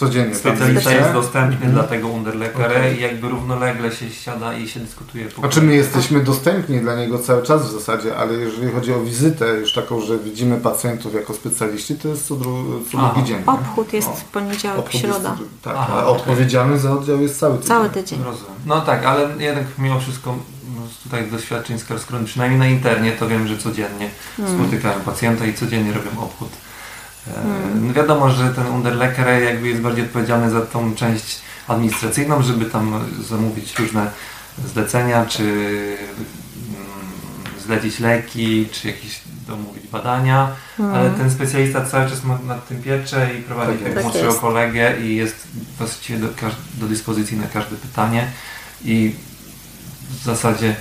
Codziennie 0.00 0.30
tam 0.36 0.40
specjalista 0.40 0.90
jest, 0.90 1.02
jest 1.02 1.12
dostępny 1.12 1.54
Mhm. 1.56 1.72
dla 1.72 1.82
tego 1.82 2.08
underlekara 2.08 2.66
Okej. 2.66 2.98
i 2.98 3.00
jakby 3.02 3.28
równolegle 3.28 3.92
się 3.92 4.10
siada 4.10 4.54
i 4.54 4.68
się 4.68 4.80
dyskutuje. 4.80 5.24
po 5.26 5.40
Znaczy 5.40 5.62
my 5.62 5.74
jesteśmy 5.74 6.20
dostępni 6.24 6.80
dla 6.80 6.94
niego 6.96 7.18
cały 7.18 7.42
czas 7.42 7.66
w 7.68 7.72
zasadzie, 7.72 8.16
ale 8.16 8.32
jeżeli 8.34 8.72
chodzi 8.72 8.92
o 8.92 9.00
wizytę 9.00 9.46
już 9.48 9.72
taką, 9.74 10.00
że 10.00 10.18
widzimy 10.18 10.56
pacjentów 10.56 11.14
jako 11.14 11.34
specjaliści, 11.34 11.94
to 11.96 12.08
jest 12.08 12.26
co, 12.26 12.34
dru- 12.34 12.80
co 12.92 12.98
drugi 12.98 13.28
dzień. 13.28 13.42
Obchód 13.46 13.92
jest 13.92 14.08
w 14.08 14.24
poniedziałek, 14.24 14.78
Obchód 14.78 15.00
środa. 15.00 15.36
Jest, 15.40 15.62
tak, 15.62 15.74
Aha, 15.78 16.06
odpowiedzialny 16.06 16.78
za 16.78 16.92
oddział 16.92 17.20
jest 17.20 17.38
cały 17.38 17.54
tydzień. 17.56 17.68
Cały 17.68 17.90
tydzień. 17.90 18.18
Rozumiem. 18.24 18.54
No 18.66 18.80
tak, 18.80 19.04
ale 19.04 19.28
jednak 19.38 19.64
mimo 19.78 20.00
wszystko 20.00 20.34
no, 20.76 20.82
z 21.00 21.02
tutaj 21.02 21.30
doświadczeń 21.30 21.78
z 21.78 21.84
przynajmniej 22.24 22.58
na 22.58 22.66
internie, 22.68 23.12
to 23.12 23.28
wiem, 23.28 23.46
że 23.48 23.58
codziennie 23.58 24.10
spotykają 24.54 25.00
pacjenta 25.00 25.46
i 25.46 25.54
codziennie 25.54 25.92
robią 25.92 26.10
obchód. 26.20 26.48
E, 27.36 27.74
no 27.80 27.92
wiadomo, 27.94 28.30
że 28.30 28.48
ten 28.54 28.66
underleker 28.66 29.42
jakby 29.42 29.68
jest 29.68 29.80
bardziej 29.80 30.04
odpowiedzialny 30.04 30.50
za 30.50 30.60
tą 30.60 30.94
część 30.94 31.40
administracyjną, 31.68 32.42
żeby 32.42 32.64
tam 32.64 33.04
zamówić 33.28 33.78
różne 33.78 34.10
zlecenia, 34.72 35.26
czy 35.26 35.42
mm, 35.42 35.96
zlecić 37.66 38.00
leki, 38.00 38.68
czy 38.72 38.88
jakieś 38.88 39.20
domówić 39.48 39.86
badania, 39.86 40.48
ale 40.94 41.10
ten 41.10 41.30
specjalista 41.30 41.84
cały 41.86 42.10
czas 42.10 42.24
ma 42.24 42.38
nad 42.46 42.68
tym 42.68 42.82
pieczę 42.82 43.28
i 43.38 43.42
prowadzi 43.42 43.78
Tak 43.78 43.94
tak 43.94 44.02
młodszego 44.02 44.26
jest. 44.26 44.40
kolegę 44.40 45.00
i 45.00 45.16
jest 45.16 45.36
właściwie 45.78 46.18
do, 46.18 46.28
do 46.74 46.86
dyspozycji 46.86 47.36
na 47.36 47.46
każde 47.46 47.76
pytanie 47.76 48.26
i 48.84 49.14
w 50.10 50.24
zasadzie 50.24 50.76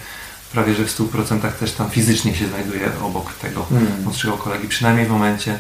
prawie 0.52 0.74
że 0.74 0.86
w 0.86 1.00
100% 1.00 1.52
też 1.52 1.72
tam 1.72 1.90
fizycznie 1.90 2.36
się 2.36 2.48
znajduje 2.48 2.90
obok 3.04 3.34
tego 3.34 3.66
Hmm. 3.66 4.04
młodszego 4.04 4.38
kolegi, 4.38 4.68
przynajmniej 4.68 5.06
w 5.06 5.10
momencie 5.10 5.60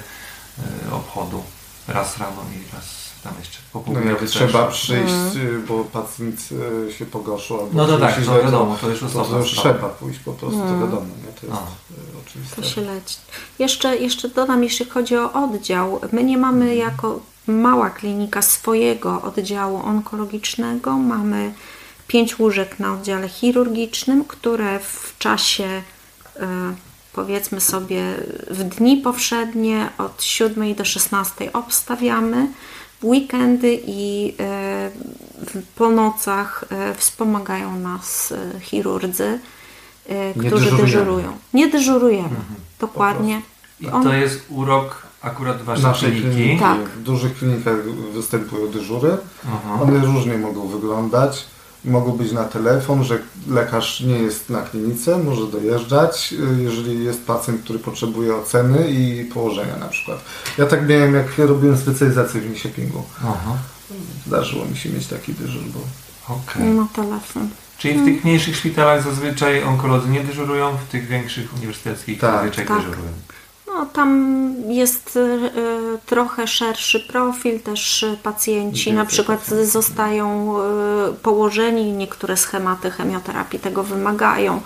obchodu. 0.92 1.44
Raz 1.88 2.18
rano 2.18 2.42
i 2.56 2.76
raz 2.76 3.10
tam 3.24 3.34
jeszcze 3.40 3.58
po 3.74 3.84
No 3.88 4.00
jak 4.00 4.20
też. 4.20 4.32
trzeba 4.32 4.68
przyjść, 4.68 5.36
y, 5.36 5.60
bo 5.68 5.84
pacjent 5.84 6.50
y, 6.90 6.94
się 6.94 7.06
pogorszył 7.06 7.60
albo 7.60 7.70
No 7.74 7.86
to 7.88 7.98
tak, 7.98 8.20
źle, 8.24 8.44
wiadomo, 8.44 8.78
to 8.82 8.90
już 8.90 9.00
to, 9.00 9.06
osobna 9.06 9.38
to 9.40 9.44
trzeba 9.44 9.90
pójść 9.90 10.20
po 10.20 10.34
prostu, 10.34 10.60
to 10.60 10.80
wiadomo, 10.80 11.02
nie? 11.26 11.34
to 11.42 11.48
jest 11.48 11.60
A. 11.60 11.94
y, 11.94 12.20
oczywiste. 12.28 12.56
To 12.56 12.64
się 12.68 12.82
leci. 12.82 13.18
Jeszcze, 13.60 13.98
jeszcze 13.98 14.30
dodam, 14.30 14.64
jeśli 14.64 14.86
chodzi 14.86 15.18
o 15.18 15.34
oddział. 15.34 16.02
My 16.12 16.24
nie 16.24 16.38
mamy 16.38 16.76
jako 16.76 17.20
mała 17.48 17.90
klinika 17.90 18.42
swojego 18.42 19.22
oddziału 19.22 19.78
onkologicznego. 19.78 20.98
Mamy 20.98 21.54
pięć 22.08 22.40
łóżek 22.40 22.80
na 22.80 22.94
oddziale 22.94 23.30
chirurgicznym, 23.30 24.26
które 24.26 24.80
w 24.80 25.16
czasie 25.20 25.82
e, 26.36 26.76
powiedzmy 27.14 27.62
sobie 27.62 28.04
w 28.52 28.64
dni 28.64 28.98
powszednie 28.98 29.90
od 29.98 30.24
7 30.24 30.76
do 30.76 30.86
16 30.86 31.54
obstawiamy. 31.54 32.48
W 33.02 33.06
weekendy 33.06 33.80
i 33.88 34.36
e, 34.40 34.90
po 35.76 35.90
nocach 35.90 36.64
e, 36.72 36.96
wspomagają 36.96 37.80
nas 37.80 38.32
e, 38.32 38.60
chirurdzy, 38.60 39.40
Nie 40.10 40.34
którzy 40.34 40.66
dyżurujemy. 40.66 40.86
dyżurują. 40.92 41.38
Nie 41.54 41.68
dyżurujemy, 41.68 42.36
dokładnie. 42.80 43.42
I 43.82 43.88
On- 43.88 44.04
to 44.04 44.14
jest 44.14 44.46
urok 44.50 45.08
akurat 45.22 45.62
waszej 45.62 45.84
Naszej 45.84 46.12
kliniki. 46.12 46.36
kliniki, 46.36 46.60
Tak. 46.60 46.80
w 46.90 47.04
dużych 47.04 47.38
klinikach 47.38 47.76
występują 48.14 48.68
dyżury. 48.68 49.18
Aha. 49.48 49.82
One 49.84 50.00
różnie 50.06 50.38
mogą 50.38 50.68
wyglądać. 50.68 51.46
Mogą 51.86 52.12
być 52.12 52.32
na 52.32 52.44
telefon, 52.44 53.04
że 53.04 53.20
lekarz 53.48 54.02
nie 54.02 54.18
jest 54.20 54.50
na 54.50 54.62
klinice, 54.62 55.18
może 55.18 55.48
dojeżdżać, 55.48 56.34
y, 56.60 56.64
jeżeli 56.64 57.04
jest 57.06 57.26
pacjent, 57.26 57.62
który 57.64 57.80
potrzebuje 57.80 58.36
oceny 58.36 58.92
i 58.92 59.26
położenia 59.26 59.76
na 59.78 59.88
przykład. 59.88 60.20
Ja 60.58 60.66
tak 60.66 60.88
miałem, 60.90 61.14
jak 61.14 61.38
robiłem 61.38 61.78
specjalizację 61.78 62.42
w 62.42 62.50
Nisiepingu. 62.50 63.04
Aha. 63.20 63.58
Zdarzyło 64.28 64.66
mi 64.66 64.78
się 64.78 64.90
mieć 64.90 65.08
taki 65.08 65.34
dyżur, 65.34 65.64
bo 65.64 65.80
Okej. 66.36 66.64
Na 66.64 66.88
telefon. 66.96 67.50
Czyli 67.78 68.00
w 68.02 68.06
tych 68.06 68.24
mniejszych 68.24 68.56
szpitalach 68.56 69.04
zazwyczaj 69.04 69.64
onkolodzy 69.64 70.10
nie 70.10 70.24
dyżurują, 70.24 70.78
w 70.78 70.92
tych 70.92 71.08
większych 71.08 71.54
uniwersyteckich 71.54 72.20
Tak. 72.20 72.34
zazwyczaj 72.36 72.66
Tak. 72.66 72.78
dyżurują. 72.78 73.12
No, 73.70 73.86
tam 73.86 74.54
jest 74.68 75.16
y, 75.16 75.20
y, 75.20 75.98
trochę 76.06 76.48
szerszy 76.48 77.00
profil, 77.00 77.60
też 77.60 78.06
pacjenci 78.24 78.94
na 78.94 79.06
przykład 79.06 79.48
zostają 79.64 80.56
y, 81.10 81.14
położeni, 81.14 81.92
niektóre 81.92 82.38
schematy 82.38 82.92
chemioterapii 82.92 83.60
tego 83.60 83.84
wymagają, 83.84 84.58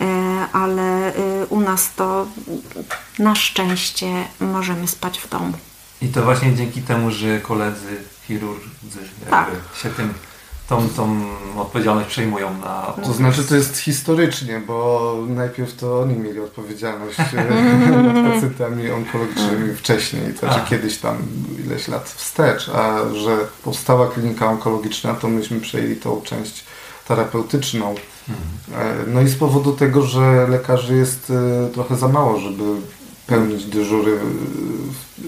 y, 0.00 0.04
ale 0.52 1.16
y, 1.16 1.46
u 1.48 1.60
nas 1.60 1.94
to 1.94 2.26
na 3.18 3.34
szczęście 3.34 4.06
możemy 4.40 4.88
spać 4.88 5.18
w 5.18 5.28
domu. 5.28 5.52
I 6.02 6.08
to 6.08 6.22
właśnie 6.22 6.54
dzięki 6.54 6.82
temu, 6.82 7.10
że 7.10 7.40
koledzy 7.40 7.96
chirurdzy 8.28 8.98
Tak. 9.30 9.50
się 9.82 9.90
tym, 9.90 10.14
tą, 10.68 10.88
tą 10.88 11.20
odpowiedzialność 11.56 12.08
przejmują 12.08 12.58
na 12.58 12.94
To 13.04 13.12
znaczy 13.12 13.44
to 13.44 13.54
jest 13.56 13.78
historycznie, 13.78 14.62
bo 14.66 15.16
najpierw 15.28 15.76
to 15.76 16.00
oni 16.00 16.14
mieli 16.14 16.40
odpowiedzialność 16.40 17.18
e, 17.20 17.44
nad 18.12 18.32
pacjentami 18.32 18.90
onkologicznymi 18.90 19.74
wcześniej, 19.74 20.34
to 20.34 20.38
znaczy 20.38 20.60
A. 20.66 20.70
kiedyś 20.70 20.98
tam 20.98 21.16
ileś 21.66 21.88
lat 21.88 22.08
wstecz, 22.08 22.68
a 22.68 22.98
że 23.14 23.36
powstała 23.64 24.08
klinika 24.08 24.46
onkologiczna, 24.46 25.14
to 25.14 25.28
myśmy 25.28 25.60
przejęli 25.60 25.96
tą 25.96 26.20
część 26.20 26.64
terapeutyczną. 27.08 27.94
E, 28.74 28.94
No 29.06 29.20
i 29.20 29.28
z 29.28 29.36
powodu 29.36 29.72
tego, 29.72 30.02
że 30.02 30.46
lekarzy 30.48 30.96
jest 30.96 31.30
e, 31.30 31.68
trochę 31.72 31.96
za 31.96 32.08
mało, 32.08 32.40
żeby 32.40 32.62
pełnić 33.32 33.64
dyżury 33.64 34.18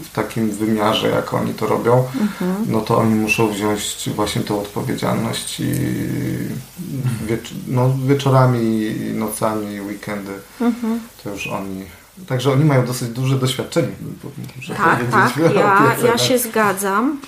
w, 0.03 0.12
takim 0.14 0.51
wymiarze, 0.51 1.09
jak 1.09 1.35
oni 1.35 1.55
to 1.55 1.67
robią, 1.67 2.05
no 2.67 2.81
to 2.81 2.99
oni 2.99 3.14
muszą 3.14 3.49
wziąć 3.49 4.11
właśnie 4.14 4.43
tą 4.43 4.61
odpowiedzialność 4.61 5.61
i 5.61 5.73
wiecz- 7.27 7.55
no, 7.69 7.95
wieczorami, 8.07 8.90
nocami, 9.14 9.81
weekendy 9.81 10.33
to 11.25 11.31
już 11.31 11.47
oni. 11.47 11.85
Także 12.29 12.53
oni 12.53 12.64
mają 12.64 12.87
dosyć 12.87 13.09
duże 13.09 13.38
doświadczenie. 13.38 13.88
Tak, 14.77 15.01
tak, 15.11 15.37
ja, 15.55 15.97
ja 16.05 16.11
nad- 16.12 16.21
się 16.23 16.38
zgadzam. 16.38 17.21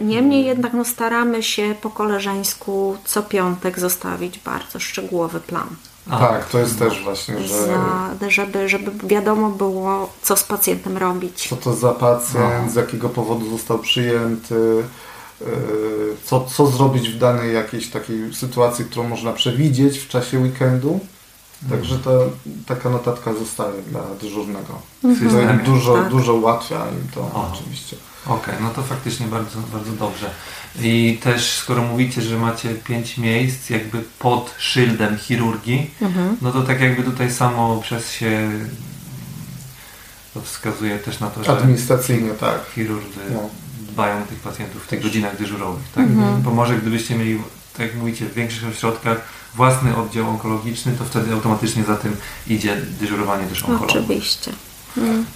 Y, 0.00 0.04
Niemniej 0.04 0.44
jednak 0.46 0.72
no, 0.72 0.84
staramy 0.84 1.42
się 1.42 1.74
po 1.82 1.90
koleżeńsku 1.90 2.96
co 3.04 3.22
piątek 3.22 3.78
zostawić 3.78 4.38
bardzo 4.38 4.80
szczegółowy 4.80 5.40
plan. 5.40 5.66
A, 6.10 6.18
Tak, 6.18 6.48
to 6.48 6.58
jest 6.58 6.78
też 6.78 7.02
właśnie, 7.02 7.42
że 7.42 7.66
za, 7.66 8.10
żeby, 8.28 8.68
żeby 8.68 8.90
wiadomo 9.08 9.50
było, 9.50 10.12
co 10.22 10.36
z 10.36 10.42
pacjentem 10.44 10.96
robić. 10.98 11.48
co 11.48 11.56
to 11.56 11.74
za 11.74 11.92
pacjent, 11.92 12.64
No. 12.66 12.70
z 12.72 12.74
jakiego 12.74 13.08
powodu 13.08 13.50
został 13.50 13.78
przyjęty, 13.78 14.82
co, 16.24 16.44
co 16.44 16.66
zrobić 16.66 17.08
w 17.08 17.18
danej 17.18 17.54
jakiejś 17.54 17.90
takiej 17.90 18.34
sytuacji, 18.34 18.84
którą 18.84 19.08
można 19.08 19.32
przewidzieć 19.32 19.98
w 19.98 20.08
czasie 20.08 20.38
weekendu. 20.38 21.00
Także 21.70 21.98
to, 21.98 22.30
taka 22.66 22.90
notatka 22.90 23.34
zostaje 23.34 23.82
dla 23.82 24.00
dyżurnego. 24.20 24.78
Mhm. 25.04 25.30
To 25.30 25.64
dużo, 25.64 25.94
tak. 25.94 26.08
dużo 26.08 26.34
ułatwia 26.34 26.76
im 26.76 27.08
to 27.14 27.20
o. 27.20 27.50
oczywiście. 27.52 27.96
Okej, 28.26 28.54
okay, 28.54 28.56
no 28.62 28.70
to 28.70 28.82
faktycznie 28.82 29.26
bardzo, 29.26 29.58
bardzo 29.72 29.92
dobrze. 29.92 30.30
I 30.80 31.18
też 31.22 31.52
skoro 31.52 31.82
mówicie, 31.82 32.22
że 32.22 32.38
macie 32.38 32.74
pięć 32.74 33.18
miejsc 33.18 33.70
jakby 33.70 33.98
pod 34.18 34.54
szyldem 34.58 35.18
chirurgii, 35.18 35.90
mhm. 36.00 36.36
no 36.42 36.52
to 36.52 36.62
tak 36.62 36.80
jakby 36.80 37.02
tutaj 37.02 37.32
samo 37.32 37.80
przez 37.82 38.12
się 38.12 38.50
to 40.34 40.40
wskazuje 40.40 40.98
też 40.98 41.20
na 41.20 41.30
to, 41.30 41.44
że 41.44 41.52
administracyjnie 41.52 42.30
tak. 42.30 42.60
Chirurdzy 42.74 43.20
no. 43.32 43.48
dbają 43.80 44.22
o 44.22 44.26
tych 44.26 44.38
pacjentów 44.38 44.84
w 44.84 44.88
tych 44.88 45.02
godzinach 45.02 45.38
dyżurowych. 45.38 45.84
Tak? 45.94 46.04
Mhm. 46.04 46.42
Bo 46.42 46.50
może 46.50 46.76
gdybyście 46.76 47.14
mieli, 47.14 47.38
tak 47.72 47.86
jak 47.86 47.96
mówicie, 47.96 48.26
w 48.26 48.34
większych 48.34 48.68
ośrodkach 48.68 49.20
własny 49.54 49.96
oddział 49.96 50.28
onkologiczny, 50.28 50.92
to 50.98 51.04
wtedy 51.04 51.34
automatycznie 51.34 51.84
za 51.84 51.96
tym 51.96 52.16
idzie 52.46 52.76
dyżurowanie 53.00 53.46
też 53.46 53.62
onkologów. 53.62 53.96
Oczywiście. 53.96 54.52
Mhm. 54.96 55.26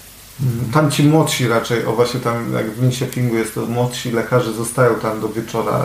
Tam 0.73 0.91
ci 0.91 1.03
młodsi 1.03 1.49
raczej, 1.49 1.87
o 1.87 1.93
właśnie 1.93 2.21
tam 2.21 2.53
jak 2.53 2.71
w 2.71 2.83
Linköpingu 2.83 3.37
jest 3.37 3.55
to 3.55 3.67
młodsi 3.67 4.11
lekarze 4.11 4.53
zostają 4.53 4.95
tam 4.95 5.21
do 5.21 5.29
wieczora, 5.29 5.83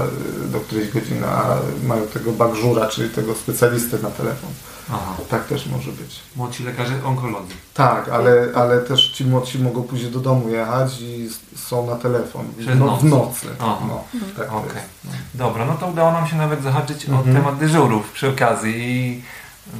do 0.52 0.60
którejś 0.60 0.90
godziny, 0.90 1.28
a 1.28 1.58
mają 1.88 2.08
tego 2.08 2.32
bagżura, 2.32 2.88
czyli 2.88 3.10
tego 3.10 3.36
specjalistę 3.36 3.98
na 4.04 4.10
telefon. 4.10 4.50
Aha. 4.92 5.16
Tak 5.30 5.48
też 5.48 5.66
może 5.66 5.92
być. 5.92 6.20
Młodsi 6.36 6.64
lekarze 6.64 7.06
onkologii. 7.06 7.56
Tak, 7.74 8.10
ale, 8.10 8.48
ale 8.56 8.82
też 8.82 9.12
ci 9.12 9.26
młodsi 9.26 9.60
mogą 9.60 9.84
później 9.84 10.12
do 10.12 10.20
domu 10.20 10.50
jechać 10.50 11.02
i 11.02 11.30
są 11.56 11.86
na 11.86 11.96
telefon. 11.96 12.46
No, 12.80 12.98
w 12.98 13.04
nocy. 13.04 13.48
No, 13.60 14.04
tak 14.38 14.54
okay. 14.54 14.82
no. 15.06 15.12
Dobra, 15.34 15.66
no 15.66 15.74
to 15.74 15.88
udało 15.88 16.12
nam 16.12 16.28
się 16.28 16.36
nawet 16.36 16.64
zahaczyć 16.64 17.06
mhm. 17.06 17.30
o 17.30 17.40
temat 17.40 17.58
dyżurów 17.58 18.12
przy 18.12 18.30
okazji 18.30 18.74
i 18.76 19.24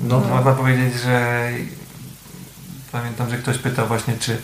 no. 0.04 0.20
można 0.20 0.52
powiedzieć, 0.52 0.94
że 0.94 1.50
pamiętam, 2.92 3.30
że 3.30 3.38
ktoś 3.38 3.58
pytał 3.58 3.88
właśnie, 3.88 4.18
czy 4.20 4.38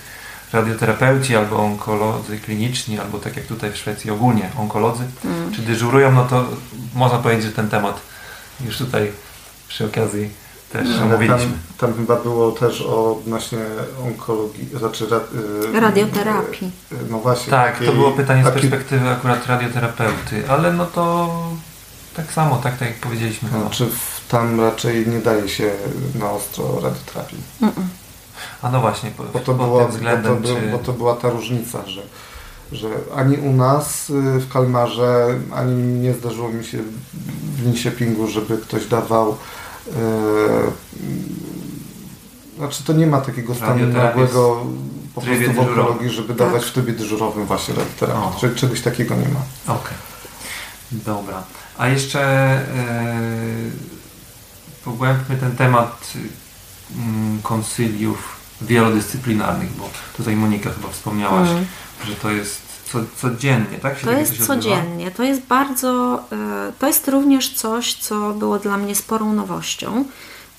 radioterapeuci 0.53 1.35
albo 1.35 1.57
onkolodzy 1.57 2.39
kliniczni, 2.39 2.99
albo 2.99 3.17
tak 3.17 3.37
jak 3.37 3.45
tutaj 3.45 3.71
w 3.71 3.77
Szwecji 3.77 4.11
ogólnie 4.11 4.49
onkolodzy, 4.57 5.03
mm. 5.25 5.53
czy 5.53 5.61
dyżurują, 5.61 6.11
no 6.11 6.25
to 6.25 6.45
można 6.93 7.17
powiedzieć, 7.17 7.45
że 7.45 7.51
ten 7.51 7.69
temat 7.69 7.99
już 8.65 8.77
tutaj 8.77 9.11
przy 9.67 9.85
okazji 9.85 10.29
też 10.71 10.87
no, 10.99 11.05
omówiliśmy. 11.05 11.37
Tam, 11.37 11.89
tam 11.89 11.93
chyba 11.93 12.15
było 12.15 12.51
też 12.51 12.81
o 12.81 13.17
odnośnie 13.17 13.59
onkologii, 14.03 14.69
znaczy 14.73 15.07
yy, 15.73 15.79
radioterapii. 15.79 16.71
Yy, 16.91 16.97
no 17.09 17.19
właśnie. 17.19 17.51
Tak, 17.51 17.73
takiej, 17.73 17.87
to 17.87 17.93
było 17.93 18.11
pytanie 18.11 18.43
z 18.43 18.49
perspektywy 18.49 19.09
akurat 19.09 19.47
radioterapeuty, 19.47 20.49
ale 20.49 20.73
no 20.73 20.85
to 20.85 21.29
tak 22.15 22.33
samo, 22.33 22.55
tak, 22.55 22.77
tak 22.77 22.87
jak 22.87 22.97
powiedzieliśmy. 22.97 23.49
Znaczy 23.49 23.87
tam 24.29 24.61
raczej 24.61 25.07
nie 25.07 25.19
daje 25.19 25.49
się 25.49 25.71
na 26.15 26.31
ostro 26.31 26.79
radioterapii. 26.83 27.37
Mm 27.61 27.73
-mm. 27.73 27.81
A 28.61 28.71
no 28.71 28.81
właśnie, 28.81 29.11
po, 29.11 29.23
bo 29.23 29.39
to 29.39 29.53
była, 29.53 29.83
tym 29.83 29.91
względem, 29.91 30.41
bo 30.41 30.47
to, 30.47 30.55
czy... 30.55 30.71
bo 30.71 30.77
to 30.77 30.93
była 30.93 31.15
ta 31.15 31.29
różnica, 31.29 31.87
że, 31.87 32.01
że 32.71 32.89
ani 33.15 33.37
u 33.37 33.53
nas 33.53 34.09
y, 34.09 34.13
w 34.39 34.49
Kalmarze, 34.49 35.39
ani 35.55 35.83
nie 35.83 36.13
zdarzyło 36.13 36.49
mi 36.49 36.65
się 36.65 36.77
w 37.57 37.63
Linköpingu, 37.63 38.27
żeby 38.27 38.57
ktoś 38.57 38.85
dawał 38.85 39.37
znaczy 42.57 42.83
to 42.83 42.93
nie 42.93 43.07
ma 43.07 43.21
takiego 43.21 43.55
stanu 43.55 43.87
nagłego 43.87 44.65
po 45.15 45.21
prostu 45.21 45.53
w 45.53 45.59
onkologii, 45.59 46.09
żeby 46.09 46.27
tak. 46.27 46.37
dawać 46.37 46.65
w 46.65 46.71
trybie 46.71 46.93
dyżurowym 46.93 47.45
właśnie 47.45 47.75
radioterapię. 47.75 48.39
Czyli 48.39 48.55
czegoś 48.55 48.81
takiego 48.81 49.15
nie 49.15 49.27
ma. 49.27 49.39
Okej. 49.65 49.75
Okay. 49.75 49.97
Dobra. 50.91 51.43
A 51.77 51.87
jeszcze 51.87 52.61
yy, 53.65 53.71
pogłębmy 54.85 55.37
ten 55.37 55.55
temat 55.55 56.13
yy, 56.15 57.01
konsyliów 57.43 58.35
wielodyscyplinarnych, 58.61 59.71
bo 59.71 59.89
tutaj 60.17 60.35
Monika 60.35 60.69
chyba 60.69 60.89
wspomniałaś, 60.89 61.49
mm. 61.49 61.65
że 62.05 62.15
to 62.15 62.31
jest 62.31 62.66
co, 62.91 62.99
codziennie, 63.15 63.77
tak? 63.81 63.99
Się 63.99 64.05
to 64.05 64.11
jest 64.11 64.47
codziennie. 64.47 65.11
To 65.11 65.23
jest 65.23 65.41
bardzo, 65.41 66.23
e, 66.31 66.71
to 66.79 66.87
jest 66.87 67.07
również 67.07 67.53
coś, 67.53 67.93
co 67.93 68.33
było 68.33 68.59
dla 68.59 68.77
mnie 68.77 68.95
sporą 68.95 69.33
nowością, 69.33 70.05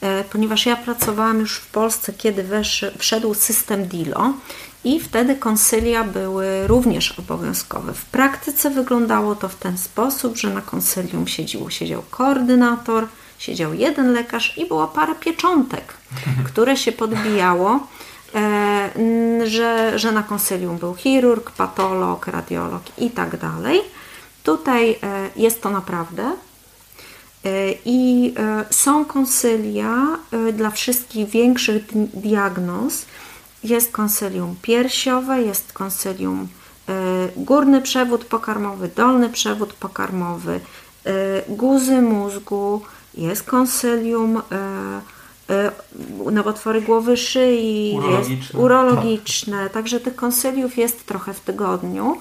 e, 0.01 0.25
ponieważ 0.25 0.67
ja 0.67 0.77
pracowałam 0.77 1.41
już 1.41 1.57
w 1.57 1.67
Polsce, 1.67 2.13
kiedy 2.13 2.43
wesz, 2.43 2.85
wszedł 2.99 3.35
system 3.35 3.87
DILO 3.87 4.33
i 4.85 5.01
wtedy 5.01 5.37
konsylia 5.37 6.05
były 6.05 6.67
również 6.67 7.19
obowiązkowe. 7.19 7.95
W 7.95 8.05
praktyce 8.05 8.71
wyglądało 8.71 9.35
to 9.35 9.49
w 9.49 9.57
ten 9.57 9.79
sposób, 9.79 10.37
że 10.37 10.51
na 10.51 10.63
konsylium 10.63 11.29
siedział, 11.29 11.71
siedział 11.71 12.03
koordynator, 12.11 13.07
siedział 13.39 13.75
jeden 13.75 14.13
lekarz 14.13 14.59
i 14.59 14.67
była 14.67 14.87
parę 14.87 15.15
pieczątek, 15.15 15.95
które 16.53 16.77
się 16.77 16.93
podbijało, 16.93 17.87
że, 19.45 19.99
że 19.99 20.13
na 20.13 20.23
konsylium 20.23 20.79
był 20.79 20.95
chirurg, 20.95 21.51
patolog, 21.51 22.27
radiolog 22.27 22.83
i 22.99 23.11
tak 23.11 23.37
dalej. 23.37 23.81
Tutaj 24.43 24.91
e, 24.91 24.97
jest 25.37 25.63
to 25.63 25.71
naprawdę. 25.71 26.23
E, 27.45 27.75
I 27.85 28.35
są 28.71 29.05
konsylia 29.05 30.19
dla 30.53 30.71
wszystkich 30.71 31.29
większych 31.29 31.83
diagnoz. 32.15 33.07
Jest 33.65 33.93
konsylium 33.93 34.57
piersiowe, 34.63 35.43
jest 35.43 35.73
konsylium 35.73 36.49
górny 37.37 37.83
przewód 37.83 38.25
pokarmowy, 38.25 38.91
dolny 38.97 39.29
przewód 39.29 39.73
pokarmowy, 39.73 40.61
guzy 41.49 42.03
mózgu, 42.03 42.83
jest 43.19 43.43
konsylium 43.43 44.37
e, 44.37 44.43
e, 44.57 45.01
nowotwory 46.33 46.83
głowy 46.83 47.17
szyi, 47.17 47.95
urologiczne. 47.97 48.61
urologiczne, 48.61 49.71
także 49.71 50.01
tych 50.01 50.17
konsyliów 50.17 50.79
jest 50.79 51.07
trochę 51.07 51.35
w 51.35 51.41
tygodniu. 51.41 52.17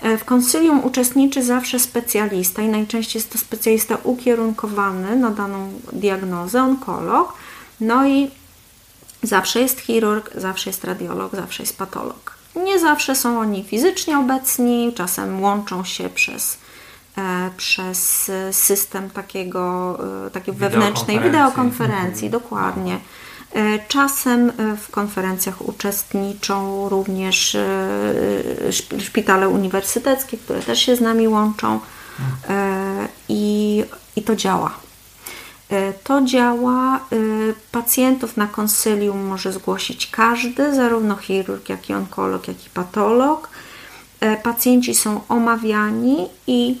E, 0.00 0.18
w 0.18 0.24
konsylium 0.24 0.84
uczestniczy 0.84 1.42
zawsze 1.42 1.78
specjalista 1.78 2.62
i 2.62 2.68
najczęściej 2.68 3.20
jest 3.20 3.32
to 3.32 3.38
specjalista 3.38 3.98
ukierunkowany 4.02 5.16
na 5.16 5.30
daną 5.30 5.72
diagnozę, 5.92 6.62
onkolog. 6.62 7.32
No 7.80 8.08
i 8.08 8.30
zawsze 9.22 9.60
jest 9.60 9.80
chirurg, 9.80 10.30
zawsze 10.34 10.70
jest 10.70 10.84
radiolog, 10.84 11.36
zawsze 11.36 11.62
jest 11.62 11.78
patolog. 11.78 12.34
Nie 12.56 12.78
zawsze 12.78 13.16
są 13.16 13.40
oni 13.40 13.64
fizycznie 13.64 14.18
obecni, 14.18 14.92
czasem 14.94 15.42
łączą 15.42 15.84
się 15.84 16.08
przez 16.08 16.58
E, 16.58 16.69
przez 17.56 18.30
system 18.50 19.10
takiego, 19.10 19.98
e, 20.26 20.30
takiej 20.30 20.54
wewnętrznej 20.54 21.20
wideokonferencji, 21.20 22.26
mhm. 22.26 22.42
dokładnie. 22.42 22.98
E, 23.52 23.78
czasem 23.88 24.52
w 24.80 24.90
konferencjach 24.90 25.68
uczestniczą 25.68 26.88
również 26.88 27.56
szpitale 28.98 29.48
uniwersyteckie, 29.48 30.36
które 30.36 30.60
też 30.60 30.78
się 30.78 30.96
z 30.96 31.00
nami 31.00 31.28
łączą 31.28 31.80
i, 33.28 33.84
i 34.16 34.22
to 34.22 34.36
działa. 34.36 34.74
To 36.04 36.22
działa. 36.24 37.00
Pacjentów 37.72 38.36
na 38.36 38.46
konsylium 38.46 39.24
może 39.24 39.52
zgłosić 39.52 40.10
każdy, 40.10 40.74
zarówno 40.74 41.16
chirurg, 41.16 41.68
jak 41.68 41.90
i 41.90 41.94
onkolog, 41.94 42.48
jak 42.48 42.66
i 42.66 42.70
patolog. 42.70 43.48
Pacjenci 44.42 44.94
są 44.94 45.20
omawiani 45.28 46.28
i 46.46 46.78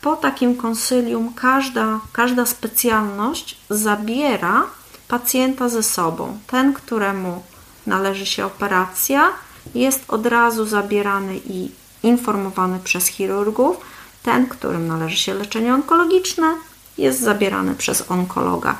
po 0.00 0.16
takim 0.16 0.56
konsylium 0.56 1.34
każda, 1.34 2.00
każda 2.12 2.46
specjalność 2.46 3.58
zabiera 3.70 4.66
pacjenta 5.08 5.68
ze 5.68 5.82
sobą. 5.82 6.38
Ten, 6.46 6.72
któremu 6.74 7.42
należy 7.86 8.26
się 8.26 8.46
operacja, 8.46 9.30
jest 9.74 10.04
od 10.08 10.26
razu 10.26 10.66
zabierany 10.66 11.36
i 11.36 11.70
informowany 12.02 12.78
przez 12.78 13.06
chirurgów. 13.06 13.76
Ten, 14.22 14.46
którym 14.46 14.86
należy 14.86 15.16
się 15.16 15.34
leczenie 15.34 15.74
onkologiczne, 15.74 16.56
jest 16.98 17.20
zabierany 17.20 17.74
przez 17.74 18.10
onkologa. 18.10 18.76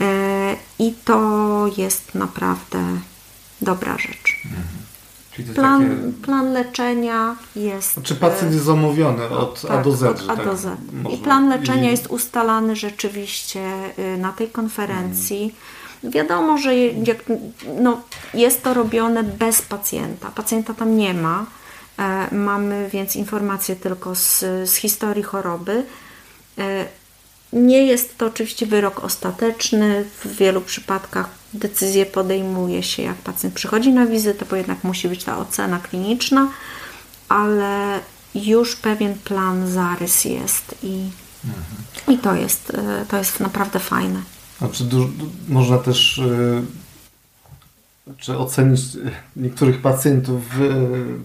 E, 0.00 0.56
I 0.78 0.94
to 1.04 1.20
jest 1.76 2.14
naprawdę 2.14 2.78
dobra 3.60 3.98
rzecz. 3.98 4.42
Plan, 5.54 5.80
takie... 5.80 6.22
plan 6.22 6.52
leczenia 6.52 7.36
jest. 7.56 7.88
Czy 7.88 7.94
znaczy 7.94 8.14
pacjent 8.14 8.52
jest 8.52 8.64
zamówiony 8.64 9.28
od 9.28 9.62
tak, 9.62 9.70
A 9.70 9.82
do 9.82 9.92
Z? 9.92 10.02
Od 10.02 10.30
A 10.30 10.36
tak 10.36 10.44
do 10.44 10.56
Z. 10.56 10.78
I 11.12 11.16
plan 11.16 11.48
leczenia 11.48 11.88
I... 11.88 11.90
jest 11.90 12.06
ustalany 12.06 12.76
rzeczywiście 12.76 13.60
y, 13.98 14.18
na 14.18 14.32
tej 14.32 14.48
konferencji. 14.48 15.38
Hmm. 15.40 16.12
Wiadomo, 16.12 16.58
że 16.58 16.76
jak, 16.76 17.18
no, 17.80 18.00
jest 18.34 18.62
to 18.62 18.74
robione 18.74 19.24
bez 19.24 19.62
pacjenta. 19.62 20.30
Pacjenta 20.30 20.74
tam 20.74 20.96
nie 20.96 21.14
ma. 21.14 21.46
E, 21.98 22.34
mamy 22.34 22.88
więc 22.92 23.16
informacje 23.16 23.76
tylko 23.76 24.14
z, 24.14 24.40
z 24.64 24.74
historii 24.74 25.22
choroby. 25.22 25.84
E, 26.58 26.84
nie 27.52 27.86
jest 27.86 28.18
to 28.18 28.26
oczywiście 28.26 28.66
wyrok 28.66 29.04
ostateczny. 29.04 30.04
W 30.24 30.36
wielu 30.36 30.60
przypadkach 30.60 31.28
decyzję 31.54 32.06
podejmuje 32.06 32.82
się, 32.82 33.02
jak 33.02 33.16
pacjent 33.16 33.54
przychodzi 33.54 33.92
na 33.92 34.06
wizytę, 34.06 34.46
bo 34.50 34.56
jednak 34.56 34.84
musi 34.84 35.08
być 35.08 35.24
ta 35.24 35.38
ocena 35.38 35.78
kliniczna, 35.78 36.48
ale 37.28 38.00
już 38.34 38.76
pewien 38.76 39.14
plan, 39.14 39.70
zarys 39.70 40.24
jest 40.24 40.74
i, 40.82 41.08
mhm. 41.44 41.64
i 42.08 42.18
to, 42.18 42.34
jest, 42.34 42.70
e, 42.70 43.06
to 43.08 43.16
jest 43.16 43.40
naprawdę 43.40 43.78
fajne. 43.78 44.22
Znaczy, 44.58 44.84
można 45.48 45.78
też 45.78 46.20
czy 48.18 48.38
ocenić 48.38 48.80
niektórych 49.36 49.82
pacjentów 49.82 50.42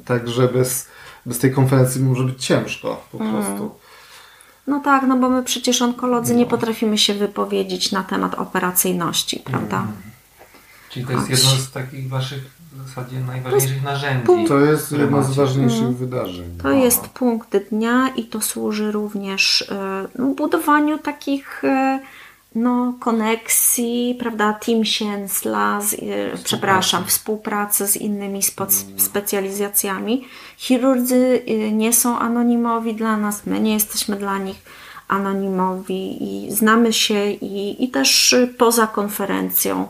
tak, 0.05 0.27
że 0.27 0.47
bez, 0.47 0.88
bez 1.25 1.39
tej 1.39 1.51
konferencji 1.51 2.01
może 2.01 2.23
być 2.23 2.45
ciężko 2.45 3.07
po 3.12 3.17
mm. 3.17 3.69
No 4.71 4.79
tak, 4.79 5.03
no 5.07 5.17
bo 5.17 5.29
my 5.29 5.43
przecież 5.43 5.81
onkolodzy 5.81 6.34
no. 6.34 6.39
nie 6.39 6.45
potrafimy 6.45 6.97
się 6.97 7.13
wypowiedzieć 7.13 7.91
na 7.91 8.03
temat 8.03 8.36
operacyjności, 8.36 9.39
prawda? 9.39 9.77
Mm. 9.77 9.93
Czyli 10.89 11.05
to 11.05 11.12
jest 11.12 11.29
jedno 11.29 11.49
z 11.49 11.71
takich 11.71 12.10
waszych 12.10 12.43
w 12.71 12.88
zasadzie 12.88 13.19
najważniejszych 13.19 13.84
narzędzi. 13.84 14.25
Punkt, 14.25 14.47
to 14.47 14.60
jest 14.60 14.91
jedno 14.91 15.23
z 15.23 15.36
ważniejszych 15.36 15.81
mm. 15.81 15.95
wydarzeń. 15.95 16.57
To 16.57 16.69
no. 16.69 16.75
jest 16.75 17.07
punkt 17.07 17.57
dnia 17.69 18.10
i 18.15 18.23
to 18.23 18.41
służy 18.41 18.91
również 18.91 19.71
no, 20.19 20.27
budowaniu 20.27 20.97
takich 20.97 21.63
e, 21.63 21.99
no, 22.55 22.93
koneksji, 22.99 24.15
prawda, 24.19 24.53
team 24.53 24.85
Siensla, 24.85 25.81
z, 25.81 25.95
przepraszam, 26.43 27.05
współpracy 27.05 27.87
z 27.87 27.97
innymi 27.97 28.39
mm. 28.59 28.99
specjalizacjami. 28.99 30.25
Chirurdzy 30.57 31.41
nie 31.71 31.93
są 31.93 32.19
anonimowi 32.19 32.95
dla 32.95 33.17
nas, 33.17 33.45
my 33.45 33.59
nie 33.59 33.73
jesteśmy 33.73 34.15
dla 34.15 34.37
nich 34.37 34.57
anonimowi 35.07 36.23
i 36.23 36.51
znamy 36.51 36.93
się 36.93 37.31
i, 37.31 37.83
i 37.83 37.89
też 37.89 38.35
poza 38.57 38.87
konferencją 38.87 39.87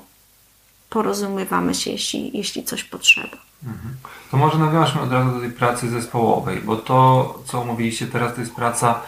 porozumiewamy 0.89 1.75
się, 1.75 1.91
jeśli, 1.91 2.37
jeśli 2.37 2.63
coś 2.63 2.83
potrzeba. 2.83 3.37
Mhm. 3.63 3.95
To 4.31 4.37
może 4.37 4.57
nawiążmy 4.57 5.01
od 5.01 5.11
razu 5.11 5.31
do 5.31 5.39
tej 5.39 5.51
pracy 5.51 5.89
zespołowej, 5.89 6.61
bo 6.61 6.75
to, 6.75 7.39
co 7.45 7.65
mówiliście 7.65 8.07
teraz, 8.07 8.35
to 8.35 8.41
jest 8.41 8.55
praca 8.55 9.01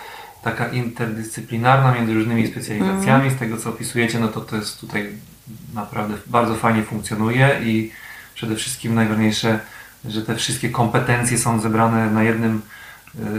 taka 0.44 0.68
interdyscyplinarna 0.68 1.94
między 1.94 2.14
różnymi 2.14 2.48
specjalizacjami. 2.48 3.30
Z 3.30 3.36
tego, 3.36 3.58
co 3.58 3.70
opisujecie, 3.70 4.20
no 4.20 4.28
to 4.28 4.42
to 4.42 4.56
jest 4.56 4.80
tutaj 4.80 5.10
naprawdę 5.74 6.14
bardzo 6.26 6.56
fajnie 6.56 6.84
funkcjonuje 6.84 7.60
i 7.64 7.92
przede 8.36 8.56
wszystkim 8.56 8.96
najważniejsze, 8.96 9.60
że 10.06 10.22
te 10.22 10.36
wszystkie 10.36 10.70
kompetencje 10.70 11.38
są 11.38 11.60
zebrane 11.60 12.12
na 12.12 12.24
jednym 12.24 12.62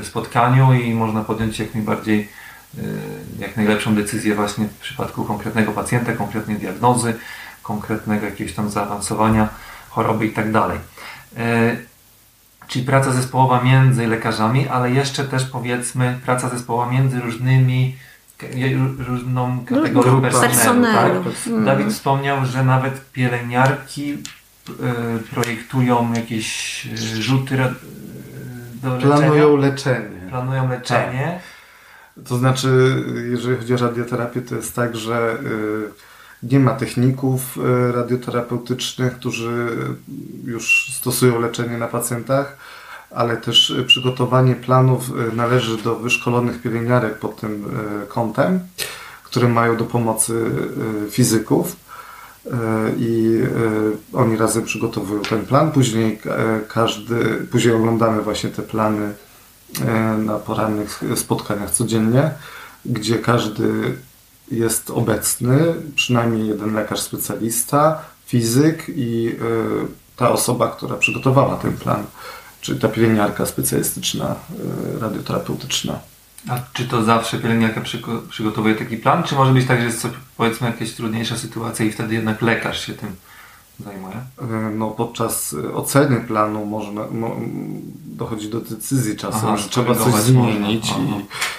e, 0.00 0.04
spotkaniu 0.04 0.72
i 0.72 0.94
można 0.94 1.24
podjąć 1.24 1.58
jak 1.58 1.74
najbardziej 1.74 2.28
e, 2.78 2.82
jak 3.38 3.56
najlepszą 3.56 3.94
decyzję 3.94 4.34
właśnie 4.34 4.64
w 4.64 4.78
przypadku 4.78 5.24
konkretnego 5.24 5.72
pacjenta, 5.72 6.12
konkretnej 6.12 6.56
diagnozy, 6.56 7.14
konkretnego 7.62 8.26
jakiegoś 8.26 8.54
tam 8.54 8.70
zaawansowania 8.70 9.48
choroby 9.88 10.26
i 10.26 10.30
tak 10.30 10.52
dalej. 10.52 10.78
E, 12.64 12.68
czyli 12.68 12.84
praca 12.84 13.10
zespołowa 13.10 13.62
między 13.62 14.06
lekarzami, 14.06 14.68
ale 14.68 14.90
jeszcze 14.90 15.24
też 15.24 15.44
powiedzmy 15.44 16.18
praca 16.24 16.48
zespołowa 16.48 16.92
między 16.92 17.20
różnymi 17.20 17.96
różną 18.98 19.64
kategorią 19.64 20.20
personelu. 20.20 21.24
Tak? 21.24 21.46
Mm. 21.46 21.64
Dawid 21.64 21.88
wspomniał, 21.88 22.46
że 22.46 22.64
nawet 22.64 23.12
pielęgniarki 23.12 24.12
e, 24.12 24.18
projektują 25.34 26.12
jakieś 26.12 26.86
e, 26.86 26.96
rzuty 26.96 27.56
do 28.74 28.94
leczenia. 28.94 29.16
Planują 29.16 29.56
leczenie. 29.56 30.20
Planują 30.28 30.68
leczenie. 30.68 31.40
Tak. 32.16 32.24
To 32.24 32.36
znaczy, 32.36 33.02
jeżeli 33.30 33.56
chodzi 33.56 33.74
o 33.74 33.76
radioterapię, 33.76 34.42
to 34.42 34.54
jest 34.54 34.76
tak, 34.76 34.96
że 34.96 35.38
nie 36.50 36.60
ma 36.60 36.74
techników 36.74 37.58
e, 37.58 37.92
radioterapeutycznych, 37.92 39.16
którzy 39.16 39.68
już 40.44 40.92
stosują 40.94 41.40
leczenie 41.40 41.78
na 41.78 41.88
pacjentach, 41.88 42.56
ale 43.10 43.36
też 43.36 43.74
przygotowanie 43.86 44.54
planów 44.54 45.10
e, 45.10 45.36
należy 45.36 45.76
do 45.76 45.96
wyszkolonych 45.96 46.62
pielęgniarek 46.62 47.18
pod 47.18 47.40
tym 47.40 47.64
e, 47.64 48.06
kątem, 48.06 48.60
które 49.24 49.48
mają 49.48 49.76
do 49.76 49.84
pomocy 49.84 50.50
fizyków 51.10 51.76
i 52.98 53.40
oni 54.12 54.36
razem 54.36 54.64
przygotowują 54.64 55.22
ten 55.22 55.46
plan. 55.46 55.72
Później 55.72 56.20
każdy, 56.68 57.46
później 57.50 57.74
oglądamy 57.74 58.22
właśnie 58.22 58.50
te 58.50 58.62
plany 58.62 59.14
na 60.18 60.38
porannych 60.38 61.02
spotkaniach 61.16 61.70
codziennie, 61.70 62.30
gdzie 62.84 63.18
każdy 63.18 63.96
jest 64.50 64.90
obecny 64.90 65.74
przynajmniej 65.94 66.48
jeden 66.48 66.74
lekarz 66.74 67.00
specjalista, 67.00 68.02
fizyk 68.26 68.88
i 68.88 69.28
y, 69.28 69.86
ta 70.16 70.30
osoba, 70.30 70.68
która 70.68 70.96
przygotowała 70.96 71.56
ten 71.56 71.76
plan, 71.76 72.04
czyli 72.60 72.80
ta 72.80 72.88
pielęgniarka 72.88 73.46
specjalistyczna, 73.46 74.34
y, 74.96 75.00
radioterapeutyczna. 75.00 75.98
A 76.48 76.58
czy 76.72 76.84
to 76.88 77.02
zawsze 77.02 77.38
pielęgniarka 77.38 77.80
przygotowuje 78.30 78.74
taki 78.74 78.96
plan, 78.96 79.22
czy 79.22 79.34
może 79.34 79.52
być 79.52 79.66
tak, 79.66 79.78
że 79.80 79.86
jest 79.86 80.00
coś, 80.00 80.12
powiedzmy 80.36 80.66
jakaś 80.66 80.92
trudniejsza 80.92 81.36
sytuacja 81.36 81.84
i 81.84 81.92
wtedy 81.92 82.14
jednak 82.14 82.42
lekarz 82.42 82.86
się 82.86 82.92
tym 82.92 83.16
zajmuje? 83.80 84.14
E, 84.42 84.70
no, 84.76 84.90
podczas 84.90 85.56
oceny 85.74 86.20
planu 86.20 86.66
można, 86.66 87.06
mo, 87.10 87.36
dochodzi 88.06 88.48
do 88.48 88.60
decyzji 88.60 89.16
czasem, 89.16 89.40
Aha, 89.44 89.56
że 89.56 89.68
trzeba 89.68 89.94
coś 89.94 90.14
zmienić 90.14 90.90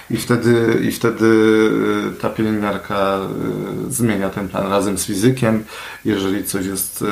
i, 0.10 0.14
i, 0.14 0.18
wtedy, 0.18 0.82
i 0.84 0.92
wtedy 0.92 1.70
e, 2.18 2.22
ta 2.22 2.30
pielęgniarka 2.30 2.96
e, 2.96 3.92
zmienia 3.92 4.30
ten 4.30 4.48
plan 4.48 4.68
razem 4.68 4.98
z 4.98 5.06
fizykiem. 5.06 5.64
Jeżeli 6.06 6.44
coś 6.44 6.66
jest 6.66 7.04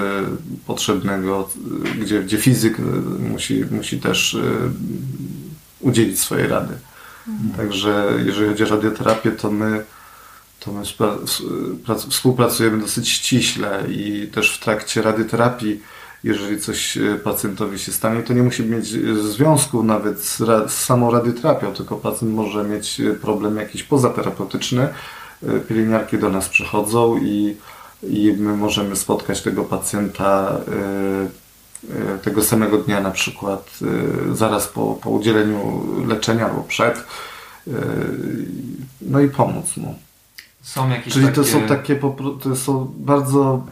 potrzebnego, 0.68 1.50
gdzie, 2.02 2.24
gdzie 2.24 2.38
fizyk 2.38 2.78
musi, 3.20 3.66
musi 3.72 4.00
też 4.00 4.38
udzielić 5.80 6.20
swojej 6.20 6.48
rady. 6.48 6.74
Mhm. 7.28 7.50
Także 7.58 8.14
jeżeli 8.26 8.50
chodzi 8.50 8.64
o 8.64 8.68
radioterapię, 8.68 9.32
to 9.32 9.52
my 9.52 9.84
to 10.66 10.72
my 10.72 10.84
współpracujemy 12.10 12.82
dosyć 12.82 13.10
ściśle 13.10 13.84
i 13.90 14.28
też 14.28 14.58
w 14.58 14.60
trakcie 14.60 15.02
radioterapii, 15.02 15.82
jeżeli 16.24 16.62
coś 16.62 16.98
e, 16.98 17.16
pacjentowi 17.24 17.80
się 17.80 17.92
stanie, 17.92 18.24
to 18.24 18.34
nie 18.34 18.44
musi 18.44 18.64
mieć 18.64 18.94
e, 18.94 19.16
związku 19.16 19.84
nawet 19.84 20.20
z, 20.20 20.38
z 20.72 20.74
samą 20.74 21.12
radioterapią, 21.12 21.74
tylko 21.74 21.96
pacjent 21.96 22.34
może 22.34 22.64
mieć 22.64 23.00
e, 23.00 23.14
problem 23.14 23.58
jakiś 23.58 23.84
pozaterapeutyczny. 23.84 24.88
Pielęgniarki 25.70 26.18
do 26.18 26.30
nas 26.30 26.50
przychodzą 26.50 27.18
i, 27.18 27.58
i 28.04 28.34
my 28.38 28.56
możemy 28.58 28.96
spotkać 28.96 29.42
tego 29.42 29.64
pacjenta 29.64 30.62
tego 32.24 32.44
samego 32.44 32.78
dnia 32.78 33.02
na 33.02 33.12
przykład 33.12 33.80
zaraz 34.34 34.68
po, 34.68 35.00
po 35.02 35.10
udzieleniu 35.10 35.84
leczenia 36.08 36.46
albo 36.46 36.64
przed 36.64 37.04
no 39.02 39.22
i 39.22 39.30
pomóc 39.30 39.78
mu. 39.78 39.96
Są 40.64 40.90
jakieś 40.90 41.14
Czyli 41.14 41.26
takie... 41.26 41.36
to 41.36 41.44
są 41.44 41.62
takie, 41.62 42.00
to 42.44 42.56
są 42.56 42.94
bardzo, 42.98 43.66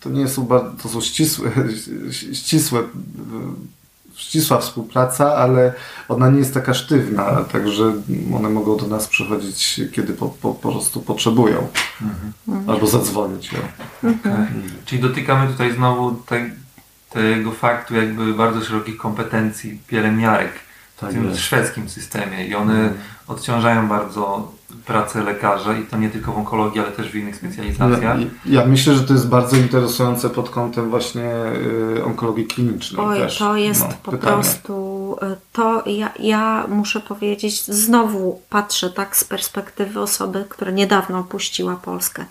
to 0.00 0.10
nie 0.10 0.28
są 0.28 0.42
bardzo, 0.42 0.82
to 0.82 0.88
są 0.88 1.00
ścisłe, 1.00 1.50
ścisłe, 2.32 2.82
ścisła 4.14 4.58
współpraca, 4.58 5.34
ale 5.36 5.72
ona 6.08 6.30
nie 6.30 6.38
jest 6.38 6.54
taka 6.54 6.74
sztywna, 6.74 7.44
także 7.52 7.92
one 8.36 8.48
mogą 8.48 8.76
do 8.76 8.86
nas 8.86 9.08
przychodzić, 9.08 9.80
kiedy 9.92 10.12
po, 10.12 10.28
po, 10.28 10.54
po 10.54 10.72
prostu 10.72 11.00
potrzebują. 11.00 11.68
Mhm. 12.02 12.70
Albo 12.70 12.86
zadzwonić. 12.86 13.50
Okay. 13.98 14.12
Mhm. 14.32 14.70
Czyli 14.84 15.02
dotykamy 15.02 15.52
tutaj 15.52 15.74
znowu 15.74 16.14
te, 16.14 16.50
tego 17.10 17.52
faktu 17.52 17.96
jakby 17.96 18.34
bardzo 18.34 18.64
szerokich 18.64 18.96
kompetencji 18.96 19.80
pielęgniarek 19.86 20.52
tak 21.06 21.12
tym 21.12 21.28
jest. 21.28 21.40
szwedzkim 21.40 21.88
systemie 21.88 22.46
i 22.46 22.54
one 22.54 22.74
mhm. 22.74 22.94
odciążają 23.28 23.88
bardzo 23.88 24.52
pracę 24.86 25.22
lekarza 25.22 25.76
i 25.76 25.84
to 25.86 25.96
nie 25.96 26.10
tylko 26.10 26.32
w 26.32 26.38
onkologii, 26.38 26.80
ale 26.80 26.92
też 26.92 27.08
w 27.08 27.14
innych 27.14 27.36
specjalizacjach. 27.36 28.02
Ja, 28.02 28.16
ja 28.46 28.66
myślę, 28.66 28.94
że 28.94 29.02
to 29.02 29.12
jest 29.12 29.28
bardzo 29.28 29.56
interesujące 29.56 30.30
pod 30.30 30.50
kątem 30.50 30.90
właśnie 30.90 31.30
y, 31.96 32.04
onkologii 32.04 32.46
klinicznej. 32.46 33.06
Oj, 33.06 33.18
też. 33.18 33.38
to 33.38 33.56
jest 33.56 33.80
no, 33.80 33.94
po 34.02 34.10
pytanie. 34.10 34.34
prostu, 34.34 35.16
y, 35.22 35.36
to 35.52 35.82
ja, 35.86 36.12
ja 36.18 36.66
muszę 36.68 37.00
powiedzieć, 37.00 37.64
znowu 37.64 38.40
patrzę 38.50 38.90
tak 38.90 39.16
z 39.16 39.24
perspektywy 39.24 40.00
osoby, 40.00 40.44
która 40.48 40.70
niedawno 40.70 41.18
opuściła 41.18 41.76
Polskę. 41.76 42.24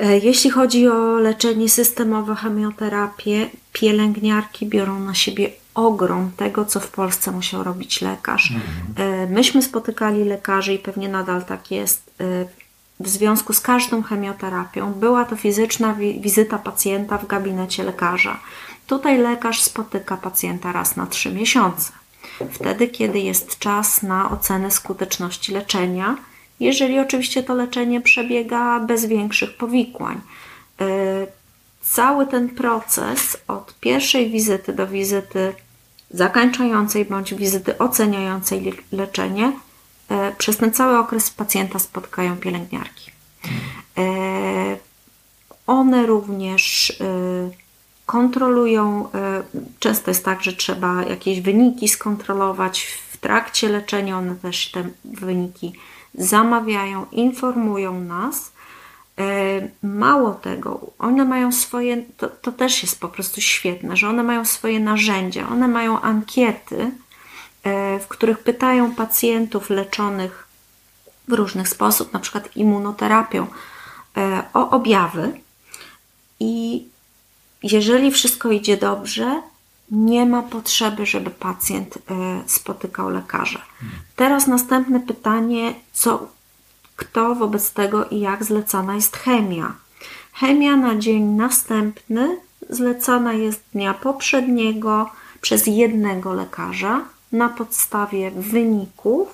Y, 0.00 0.20
jeśli 0.22 0.50
chodzi 0.50 0.88
o 0.88 1.18
leczenie 1.18 1.68
systemowe, 1.68 2.34
chemioterapię, 2.34 3.50
pielęgniarki 3.72 4.66
biorą 4.66 5.00
na 5.00 5.14
siebie 5.14 5.50
ogrom 5.86 6.30
tego, 6.36 6.64
co 6.64 6.80
w 6.80 6.88
Polsce 6.88 7.32
musiał 7.32 7.62
robić 7.62 8.00
lekarz. 8.00 8.50
Mhm. 8.50 9.22
E, 9.22 9.26
myśmy 9.26 9.62
spotykali 9.62 10.24
lekarzy 10.24 10.74
i 10.74 10.78
pewnie 10.78 11.08
nadal 11.08 11.44
tak 11.44 11.70
jest. 11.70 12.10
E, 12.20 12.24
w 13.00 13.08
związku 13.08 13.52
z 13.52 13.60
każdą 13.60 14.02
chemioterapią 14.02 14.92
była 14.92 15.24
to 15.24 15.36
fizyczna 15.36 15.94
wizyta 16.20 16.58
pacjenta 16.58 17.18
w 17.18 17.26
gabinecie 17.26 17.84
lekarza. 17.84 18.40
Tutaj 18.86 19.18
lekarz 19.18 19.62
spotyka 19.62 20.16
pacjenta 20.16 20.72
raz 20.72 20.96
na 20.96 21.06
trzy 21.06 21.32
miesiące. 21.32 21.92
Wtedy, 22.52 22.88
kiedy 22.88 23.18
jest 23.18 23.58
czas 23.58 24.02
na 24.02 24.30
ocenę 24.30 24.70
skuteczności 24.70 25.52
leczenia, 25.52 26.16
jeżeli 26.60 26.98
oczywiście 26.98 27.42
to 27.42 27.54
leczenie 27.54 28.00
przebiega 28.00 28.80
bez 28.80 29.04
większych 29.04 29.56
powikłań. 29.56 30.20
E, 30.80 30.86
cały 31.82 32.26
ten 32.26 32.48
proces 32.48 33.36
od 33.48 33.74
pierwszej 33.80 34.30
wizyty 34.30 34.72
do 34.72 34.86
wizyty 34.86 35.54
zakończającej 36.10 37.04
bądź 37.04 37.34
wizyty 37.34 37.78
oceniającej 37.78 38.74
leczenie, 38.92 39.52
e, 40.08 40.32
przez 40.38 40.56
ten 40.56 40.72
cały 40.72 40.98
okres 40.98 41.30
pacjenta 41.30 41.78
spotkają 41.78 42.36
pielęgniarki. 42.36 43.10
E, 43.98 44.76
one 45.66 46.06
również 46.06 46.92
kontrolują, 48.06 49.08
często 49.78 50.10
jest 50.10 50.24
tak, 50.24 50.42
że 50.42 50.52
trzeba 50.52 51.02
jakieś 51.02 51.40
wyniki 51.40 51.88
skontrolować 51.88 52.82
w 53.12 53.16
trakcie 53.16 53.68
leczenia, 53.68 54.18
one 54.18 54.36
też 54.36 54.70
te 54.70 54.88
wyniki 55.04 55.72
zamawiają, 56.14 57.06
informują 57.12 58.00
nas 58.00 58.52
E, 58.52 58.57
mało 59.82 60.34
tego, 60.34 60.80
one 60.98 61.24
mają 61.24 61.52
swoje, 61.52 62.02
to, 62.16 62.28
to 62.28 62.52
też 62.52 62.82
jest 62.82 63.00
po 63.00 63.08
prostu 63.08 63.40
świetne, 63.40 63.96
że 63.96 64.08
one 64.08 64.22
mają 64.22 64.44
swoje 64.44 64.80
narzędzia, 64.80 65.48
one 65.48 65.68
mają 65.68 66.00
ankiety, 66.00 66.90
e, 67.62 67.98
w 67.98 68.08
których 68.08 68.38
pytają 68.38 68.94
pacjentów 68.94 69.70
leczonych 69.70 70.48
w 71.28 71.32
różny 71.32 71.66
sposób, 71.66 72.12
na 72.12 72.20
przykład 72.20 72.56
immunoterapią, 72.56 73.46
e, 74.16 74.42
o 74.54 74.70
objawy. 74.70 75.40
I 76.40 76.84
jeżeli 77.62 78.10
wszystko 78.10 78.50
idzie 78.50 78.76
dobrze, 78.76 79.42
nie 79.90 80.26
ma 80.26 80.42
potrzeby, 80.42 81.06
żeby 81.06 81.30
pacjent 81.30 81.98
spotykał 82.46 83.10
lekarza. 83.10 83.62
Teraz 84.16 84.46
następne 84.46 85.00
pytanie, 85.00 85.74
co 85.92 86.28
kto 86.98 87.34
wobec 87.34 87.72
tego 87.72 88.04
i 88.04 88.20
jak 88.20 88.44
zlecana 88.44 88.94
jest 88.94 89.16
chemia. 89.16 89.72
Chemia 90.32 90.76
na 90.76 90.96
dzień 90.96 91.22
następny 91.22 92.38
zlecana 92.70 93.32
jest 93.32 93.62
dnia 93.72 93.94
poprzedniego 93.94 95.10
przez 95.40 95.66
jednego 95.66 96.32
lekarza 96.32 97.04
na 97.32 97.48
podstawie 97.48 98.30
wyników, 98.30 99.28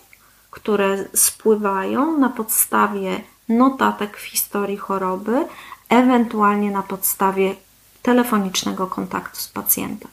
które 0.50 1.04
spływają, 1.14 2.18
na 2.18 2.28
podstawie 2.28 3.20
notatek 3.48 4.16
w 4.16 4.24
historii 4.24 4.76
choroby, 4.76 5.46
ewentualnie 5.88 6.70
na 6.70 6.82
podstawie 6.82 7.54
telefonicznego 8.02 8.86
kontaktu 8.86 9.40
z 9.40 9.48
pacjentem. 9.48 10.10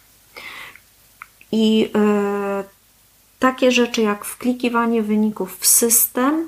I 1.52 1.80
yy, 1.80 2.64
takie 3.40 3.72
rzeczy 3.72 4.02
jak 4.02 4.26
wklikiwanie 4.26 5.02
wyników 5.02 5.58
w 5.60 5.68
system, 5.68 6.48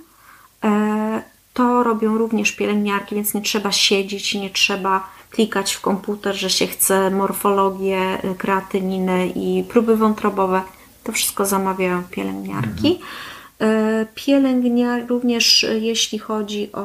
to 1.54 1.84
robią 1.84 2.18
również 2.18 2.52
pielęgniarki, 2.52 3.16
więc 3.16 3.34
nie 3.34 3.42
trzeba 3.42 3.72
siedzieć, 3.72 4.36
nie 4.36 4.50
trzeba 4.50 5.10
klikać 5.30 5.74
w 5.74 5.82
komputer, 5.82 6.36
że 6.36 6.50
się 6.50 6.68
chce 6.68 7.10
morfologię, 7.12 8.26
y, 8.32 8.36
kreatyninę 8.36 9.28
i 9.28 9.64
próby 9.70 9.98
wątrobowe. 9.98 10.62
To 11.04 11.12
wszystko 11.12 11.46
zamawiają 11.46 12.04
pielęgniarki. 12.04 12.88
Mhm. 12.88 14.06
Pielęgniar 14.16 15.08
również 15.08 15.64
y, 15.64 15.80
jeśli 15.80 16.20
chodzi 16.20 16.72
o 16.72 16.84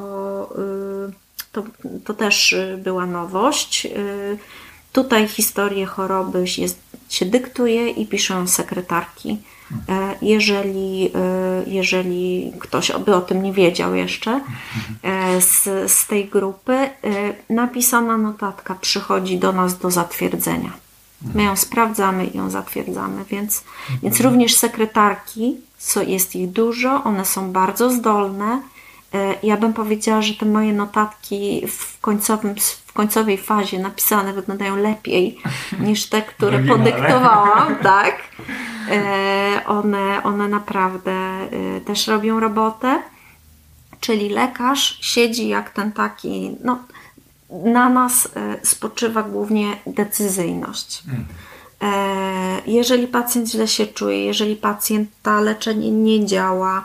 to, 1.53 1.63
to 2.05 2.15
też 2.15 2.57
była 2.79 3.07
nowość. 3.07 3.87
Tutaj 4.93 5.29
historię 5.29 5.87
choroby 5.87 6.45
się 7.09 7.27
dyktuje 7.27 7.89
i 7.89 8.07
piszą 8.07 8.47
sekretarki 8.47 9.39
E, 9.39 9.58
jeżeli, 10.23 11.11
e, 11.15 11.63
jeżeli 11.67 12.53
ktoś 12.59 12.93
by 13.05 13.15
o 13.15 13.21
tym 13.21 13.43
nie 13.43 13.53
wiedział 13.53 13.95
jeszcze 13.95 14.41
e, 15.03 15.41
z, 15.41 15.65
z 15.93 16.07
tej 16.07 16.29
grupy, 16.29 16.91
napisana 17.51 18.19
notatka 18.19 18.75
przychodzi 18.75 19.39
do 19.39 19.53
nas 19.53 19.79
do 19.79 19.91
zatwierdzenia. 19.91 20.73
My 21.35 21.43
ją 21.43 21.57
sprawdzamy 21.57 22.27
i 22.27 22.37
ją 22.37 22.51
zatwierdzamy, 22.51 23.25
więc, 23.25 23.65
więc 24.03 24.21
również 24.21 24.57
sekretarki, 24.57 25.57
co 25.79 26.03
jest 26.03 26.37
ich 26.37 26.51
dużo, 26.51 27.05
one 27.05 27.25
są 27.25 27.53
bardzo 27.53 27.91
zdolne. 27.91 28.63
Ja 29.43 29.57
bym 29.57 29.73
powiedziała, 29.73 30.23
że 30.23 30.35
te 30.35 30.47
moje 30.47 30.73
notatki 30.73 31.67
w, 31.69 32.01
końcowym, 32.01 32.55
końcowej 32.99 33.39
fazie 33.39 33.79
napisane 33.79 34.33
wyglądają 34.33 34.77
lepiej 34.77 35.39
niż 35.81 36.07
te, 36.07 36.23
które 36.23 36.59
podyktowałam, 36.59 37.77
tak. 37.93 38.15
E, 38.91 39.63
one, 39.67 40.23
one 40.23 40.49
naprawdę 40.49 41.11
e, 41.11 41.81
też 41.81 42.07
robią 42.07 42.41
robotę. 42.41 43.03
Czyli 44.01 44.29
lekarz 44.29 44.99
siedzi 45.01 45.49
jak 45.49 45.71
ten 45.71 45.93
taki, 45.93 46.57
no, 46.65 46.79
na 47.51 47.89
nas 47.89 48.29
e, 48.37 48.67
spoczywa 48.67 49.23
głównie 49.23 49.77
decyzyjność. 49.87 51.03
Mm. 51.09 51.25
Jeżeli 52.67 53.07
pacjent 53.07 53.49
źle 53.49 53.69
się 53.69 53.87
czuje, 53.87 54.25
jeżeli 54.25 54.57
pacjenta 54.57 55.41
leczenie 55.41 55.91
nie 55.91 56.27
działa, 56.27 56.85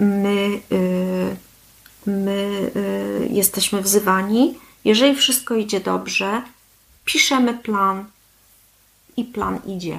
my, 0.00 0.60
my 2.06 2.70
jesteśmy 3.30 3.82
wzywani. 3.82 4.67
Jeżeli 4.84 5.16
wszystko 5.16 5.54
idzie 5.54 5.80
dobrze, 5.80 6.42
piszemy 7.04 7.54
plan 7.54 8.04
i 9.16 9.24
plan 9.24 9.58
idzie. 9.66 9.98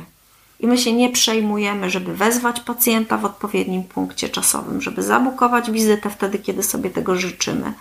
I 0.60 0.68
my 0.68 0.78
się 0.78 0.94
nie 0.94 1.10
przejmujemy, 1.10 1.90
żeby 1.90 2.16
wezwać 2.16 2.60
pacjenta 2.60 3.18
w 3.18 3.26
odpowiednim 3.26 3.84
punkcie 3.84 4.30
czasowym, 4.30 4.82
żeby 4.82 5.04
zabukować 5.04 5.72
wizytę 5.72 6.10
wtedy, 6.10 6.40
kiedy 6.40 6.64
sobie 6.64 6.90
tego 6.90 7.16
życzymy. 7.16 7.74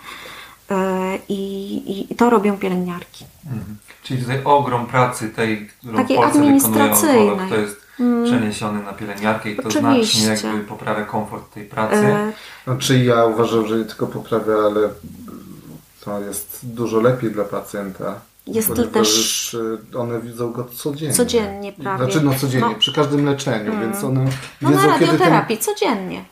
E, 0.71 1.19
I, 1.29 2.11
i 2.11 2.15
to 2.15 2.29
robią 2.29 2.57
pielęgniarki. 2.57 3.25
Mhm. 3.45 3.77
Czyli 4.03 4.21
tutaj 4.21 4.41
ogrom 4.43 4.85
pracy 4.85 5.29
tej, 5.29 5.67
którą 5.67 5.97
Takiej 5.97 6.17
w 6.17 6.19
Polsce 6.19 6.39
wykonują 6.41 7.49
to 7.49 7.55
jest 7.55 7.81
mm. 7.99 8.25
przeniesiony 8.25 8.83
na 8.83 8.93
pielęgniarkę 8.93 9.49
i 9.49 9.55
to 9.55 9.63
Oczywiście. 9.67 10.25
znacznie 10.25 10.49
jakby 10.49 10.63
poprawia 10.63 11.05
komfort 11.05 11.53
tej 11.53 11.65
pracy. 11.65 11.95
E... 11.95 12.33
Znaczy 12.63 13.03
ja 13.03 13.25
uważam, 13.25 13.67
że 13.67 13.77
nie 13.77 13.85
tylko 13.85 14.07
poprawia, 14.07 14.53
ale 14.53 14.89
to 16.09 16.19
jest 16.25 16.59
dużo 16.63 17.01
lepiej 17.01 17.31
dla 17.31 17.43
pacjenta 17.43 18.21
jest 18.53 18.75
to 18.75 18.83
też. 18.83 19.57
One 19.97 20.21
widzą 20.21 20.51
go 20.51 20.63
codziennie. 20.63 21.15
Codziennie 21.15 21.73
prawie. 21.73 22.03
Znaczy, 22.03 22.25
no 22.25 22.33
codziennie, 22.33 22.69
no. 22.69 22.79
przy 22.79 22.93
każdym 22.93 23.25
leczeniu, 23.25 23.71
mm. 23.71 23.81
więc 23.81 24.03
one 24.03 24.25
no 24.61 24.69
wiedzą, 24.69 24.81
na 24.81 24.87
radioterapii 24.87 25.57
ten... 25.57 25.65
codziennie. 25.65 26.25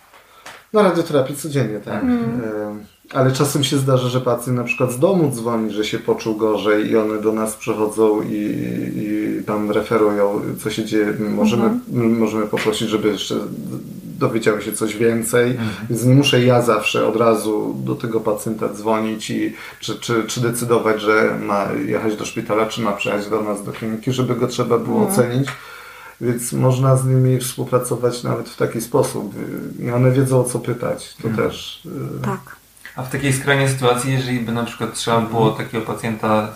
Na 0.73 0.82
radioterapii 0.84 1.36
codziennie, 1.36 1.80
tak. 1.80 2.03
Mm. 2.03 2.86
Ale 3.13 3.32
czasem 3.32 3.63
się 3.63 3.78
zdarza, 3.78 4.07
że 4.07 4.21
pacjent 4.21 4.57
na 4.57 4.63
przykład 4.63 4.91
z 4.91 4.99
domu 4.99 5.32
dzwoni, 5.32 5.71
że 5.71 5.86
się 5.86 5.99
poczuł 5.99 6.36
gorzej 6.36 6.91
i 6.91 6.97
one 6.97 7.21
do 7.21 7.32
nas 7.32 7.55
przychodzą 7.55 8.21
i, 8.21 8.55
i 8.95 9.43
tam 9.43 9.71
referują, 9.71 10.41
co 10.63 10.69
się 10.69 10.86
dzieje. 10.86 11.13
Możemy, 11.19 11.63
mm 11.63 11.82
-hmm. 11.93 12.17
możemy 12.17 12.47
poprosić, 12.47 12.89
żeby 12.89 13.07
jeszcze 13.07 13.36
dowiedziały 14.18 14.61
się 14.61 14.72
coś 14.72 14.95
więcej, 14.95 15.51
mhm. 15.51 15.70
więc 15.89 16.03
nie 16.03 16.15
muszę 16.15 16.43
ja 16.43 16.61
zawsze 16.61 17.07
od 17.07 17.15
razu 17.15 17.76
do 17.84 17.95
tego 17.95 18.20
pacjenta 18.20 18.70
dzwonić 18.70 19.30
i 19.30 19.55
czy, 19.80 19.99
czy, 19.99 20.24
czy 20.24 20.41
decydować, 20.41 21.01
że 21.01 21.38
ma 21.41 21.68
jechać 21.86 22.15
do 22.15 22.26
szpitala, 22.26 22.65
czy 22.65 22.82
ma 22.82 22.91
przyjechać 22.91 23.30
do 23.30 23.41
nas 23.41 23.63
do 23.63 23.72
kliniki, 23.72 24.11
żeby 24.11 24.36
go 24.36 24.47
trzeba 24.47 24.78
było 24.78 25.01
mhm. 25.01 25.13
ocenić. 25.13 25.49
Więc 26.22 26.53
można 26.53 26.97
z 26.97 27.05
nimi 27.05 27.39
współpracować 27.39 28.24
nawet 28.24 28.49
w 28.49 28.57
taki 28.57 28.82
sposób. 28.82 29.34
I 29.80 29.91
one 29.91 30.11
wiedzą 30.11 30.39
o 30.39 30.43
co 30.43 30.59
pytać. 30.59 31.15
To 31.22 31.28
mhm. 31.28 31.49
też. 31.49 31.86
Y, 31.86 32.22
tak. 32.22 32.55
A 32.95 33.03
w 33.03 33.09
takiej 33.09 33.34
skrajnej 33.34 33.70
sytuacji, 33.70 34.13
jeżeli 34.13 34.39
by 34.39 34.51
na 34.51 34.63
przykład 34.63 34.93
trzeba 34.93 35.22
było 35.22 35.51
takiego 35.51 35.86
pacjenta 35.86 36.47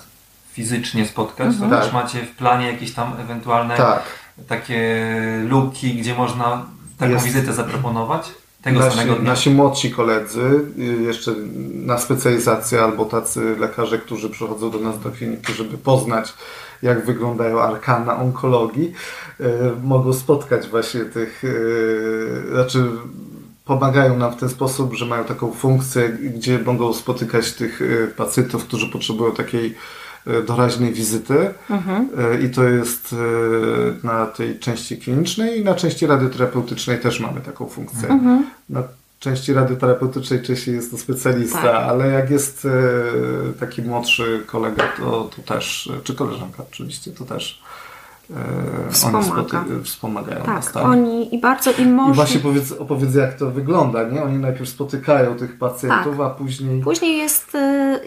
fizycznie 0.54 1.08
spotkać, 1.08 1.56
to 1.60 1.70
też 1.70 1.86
tak. 1.86 1.94
macie 1.94 2.26
w 2.26 2.36
planie 2.36 2.68
jakieś 2.68 2.94
tam 2.94 3.14
ewentualne 3.20 3.78
tak. 3.78 4.04
takie 4.48 5.06
luki, 5.48 5.94
gdzie 5.94 6.16
można 6.16 6.66
taką 7.02 7.14
jest... 7.14 7.26
wizytę 7.26 7.54
zaproponować? 7.54 8.32
Tego 8.62 8.80
nasi, 8.80 8.98
samego 8.98 9.16
dnia? 9.16 9.30
Nasi 9.30 9.50
młodsi 9.50 9.92
koledzy, 9.92 10.66
y, 10.80 10.82
jeszcze 11.02 11.32
na 11.74 11.98
specjalizację 11.98 12.82
albo 12.82 13.06
tacy 13.06 13.56
lekarze, 13.60 14.00
którzy 14.00 14.30
przychodzą 14.30 14.72
do 14.72 14.80
nas 14.80 15.00
do 15.00 15.12
kliniki, 15.12 15.54
żeby 15.54 15.78
poznać 15.78 16.34
jak 16.82 17.06
wyglądają 17.06 17.62
arkana 17.62 18.18
onkologii, 18.18 18.94
yy, 19.40 19.48
mogą 19.84 20.14
spotkać 20.14 20.68
właśnie 20.68 21.02
tych, 21.02 21.44
yy, 21.44 22.44
znaczy 22.54 22.92
pomagają 23.66 24.18
nam 24.18 24.32
w 24.34 24.36
ten 24.36 24.50
sposób, 24.50 24.94
że 24.94 25.06
mają 25.06 25.24
taką 25.24 25.52
funkcję, 25.52 26.10
gdzie 26.10 26.60
mogą 26.60 26.94
spotykać 26.94 27.54
tych 27.54 27.82
y, 27.82 28.14
pacjentów, 28.18 28.66
którzy 28.66 28.88
potrzebują 28.88 29.32
takiej 29.32 29.76
doraźnej 30.48 30.94
wizyty 30.94 31.54
mhm. 31.70 32.10
E, 32.18 32.42
i 32.42 32.50
to 32.50 32.64
jest 32.64 33.14
e, 33.14 34.08
na 34.08 34.26
tej 34.26 34.60
części 34.60 34.98
klinicznej 34.98 35.60
i 35.60 35.64
na 35.64 35.76
części 35.76 36.08
radioterapeutycznej 36.08 37.00
też 37.00 37.20
mamy 37.20 37.42
taką 37.42 37.70
funkcję. 37.70 38.10
Mhm. 38.10 38.46
Na 38.70 38.84
części 39.20 39.54
radioterapeutycznej 39.54 40.42
częściej 40.42 40.76
jest 40.76 40.92
to 40.92 40.98
specjalista, 40.98 41.62
tak. 41.62 41.90
ale 41.90 42.08
jak 42.08 42.30
jest 42.30 42.68
taki 43.60 43.82
młodszy 43.82 44.44
kolega, 44.46 44.84
to, 44.98 45.30
to 45.36 45.42
też, 45.54 45.92
czy 46.04 46.16
koleżanka 46.16 46.64
oczywiście, 46.72 47.12
to 47.12 47.26
też 47.26 47.62
Wspomaga. 48.90 49.66
Oni 49.70 49.84
wspomagają 49.84 50.38
tak, 50.38 50.56
nas, 50.56 50.72
tak? 50.72 50.86
oni 50.86 51.36
i 51.36 51.40
bardzo 51.40 51.72
im 51.72 51.94
można... 51.94 52.14
I 52.14 52.16
właśnie 52.16 52.40
powiedz, 52.40 52.72
opowiedz 52.72 53.16
jak 53.16 53.38
to 53.38 53.52
wygląda, 53.52 54.04
nie? 54.04 54.24
Oni 54.24 54.38
najpierw 54.38 54.70
spotykają 54.70 55.36
tych 55.36 55.58
pacjentów, 55.58 56.18
tak. 56.18 56.28
a 56.28 56.30
później... 56.30 56.82
Później 56.82 57.18
jest, 57.18 57.56
y, 57.56 58.00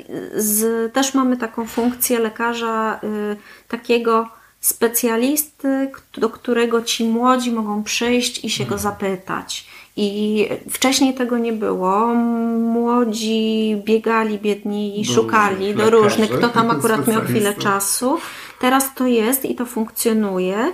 z, 0.43 0.93
też 0.93 1.15
mamy 1.15 1.37
taką 1.37 1.67
funkcję 1.67 2.19
lekarza 2.19 3.01
y, 3.05 3.37
takiego 3.69 4.29
specjalisty, 4.61 5.91
do 6.19 6.31
którego 6.31 6.83
ci 6.83 7.05
młodzi 7.05 7.53
mogą 7.53 7.83
przyjść 7.83 8.45
i 8.45 8.51
się 8.51 8.65
go 8.67 8.79
zapytać. 8.79 9.67
I 9.97 10.49
wcześniej 10.71 11.15
tego 11.15 11.39
nie 11.39 11.53
było. 11.53 12.15
Młodzi 12.59 13.83
biegali, 13.85 14.39
biedni 14.39 15.01
i 15.01 15.05
Do 15.07 15.13
szukali 15.13 15.75
do 15.75 15.91
różnych, 15.91 16.31
kto 16.31 16.49
tam 16.49 16.71
akurat 16.77 17.07
miał 17.09 17.23
chwilę 17.23 17.55
czasu. 17.55 18.19
Teraz 18.61 18.95
to 18.95 19.07
jest 19.07 19.45
i 19.45 19.55
to 19.55 19.67
funkcjonuje. 19.67 20.73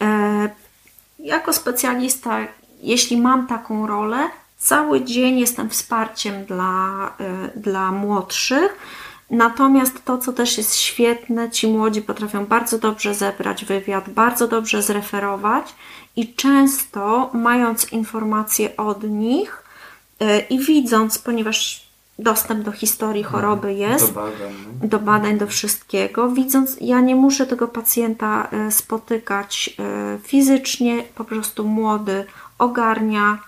E, 0.00 0.48
jako 1.18 1.52
specjalista, 1.52 2.38
jeśli 2.82 3.16
mam 3.16 3.46
taką 3.46 3.86
rolę, 3.86 4.30
cały 4.62 5.04
dzień 5.04 5.38
jestem 5.38 5.70
wsparciem 5.70 6.44
dla, 6.44 7.12
y, 7.54 7.60
dla 7.60 7.92
młodszych. 7.92 8.76
Natomiast 9.30 10.04
to, 10.04 10.18
co 10.18 10.32
też 10.32 10.58
jest 10.58 10.76
świetne, 10.76 11.50
ci 11.50 11.68
młodzi 11.68 12.02
potrafią 12.02 12.46
bardzo 12.46 12.78
dobrze 12.78 13.14
zebrać 13.14 13.64
wywiad, 13.64 14.10
bardzo 14.10 14.48
dobrze 14.48 14.82
zreferować 14.82 15.74
i 16.16 16.34
często 16.34 17.30
mając 17.32 17.92
informacje 17.92 18.76
od 18.76 19.02
nich 19.02 19.62
y, 20.22 20.40
i 20.50 20.58
widząc, 20.58 21.18
ponieważ 21.18 21.86
dostęp 22.18 22.64
do 22.64 22.72
historii 22.72 23.22
choroby 23.22 23.74
jest, 23.74 24.06
Do 24.06 24.20
badań. 24.20 24.52
no. 24.82 24.88
do 24.88 24.98
badań, 24.98 25.38
do 25.38 25.46
wszystkiego. 25.46 26.28
Widząc, 26.30 26.76
ja 26.80 27.00
nie 27.00 27.16
muszę 27.16 27.46
tego 27.46 27.68
pacjenta 27.68 28.48
e, 28.52 28.72
spotykać 28.72 29.70
e, 29.78 30.18
fizycznie, 30.18 31.02
po 31.14 31.24
prostu 31.24 31.64
młody 31.64 32.24
ogarnia. 32.58 33.38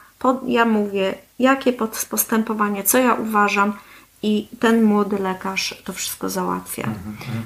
Ja 0.46 0.64
mówię, 0.64 1.14
jakie 1.38 1.72
postępowanie, 2.10 2.82
co 2.84 2.98
ja 2.98 3.14
uważam, 3.14 3.72
i 4.22 4.48
ten 4.60 4.82
młody 4.84 5.18
lekarz 5.18 5.82
to 5.84 5.92
wszystko 5.92 6.28
załatwia. 6.30 6.88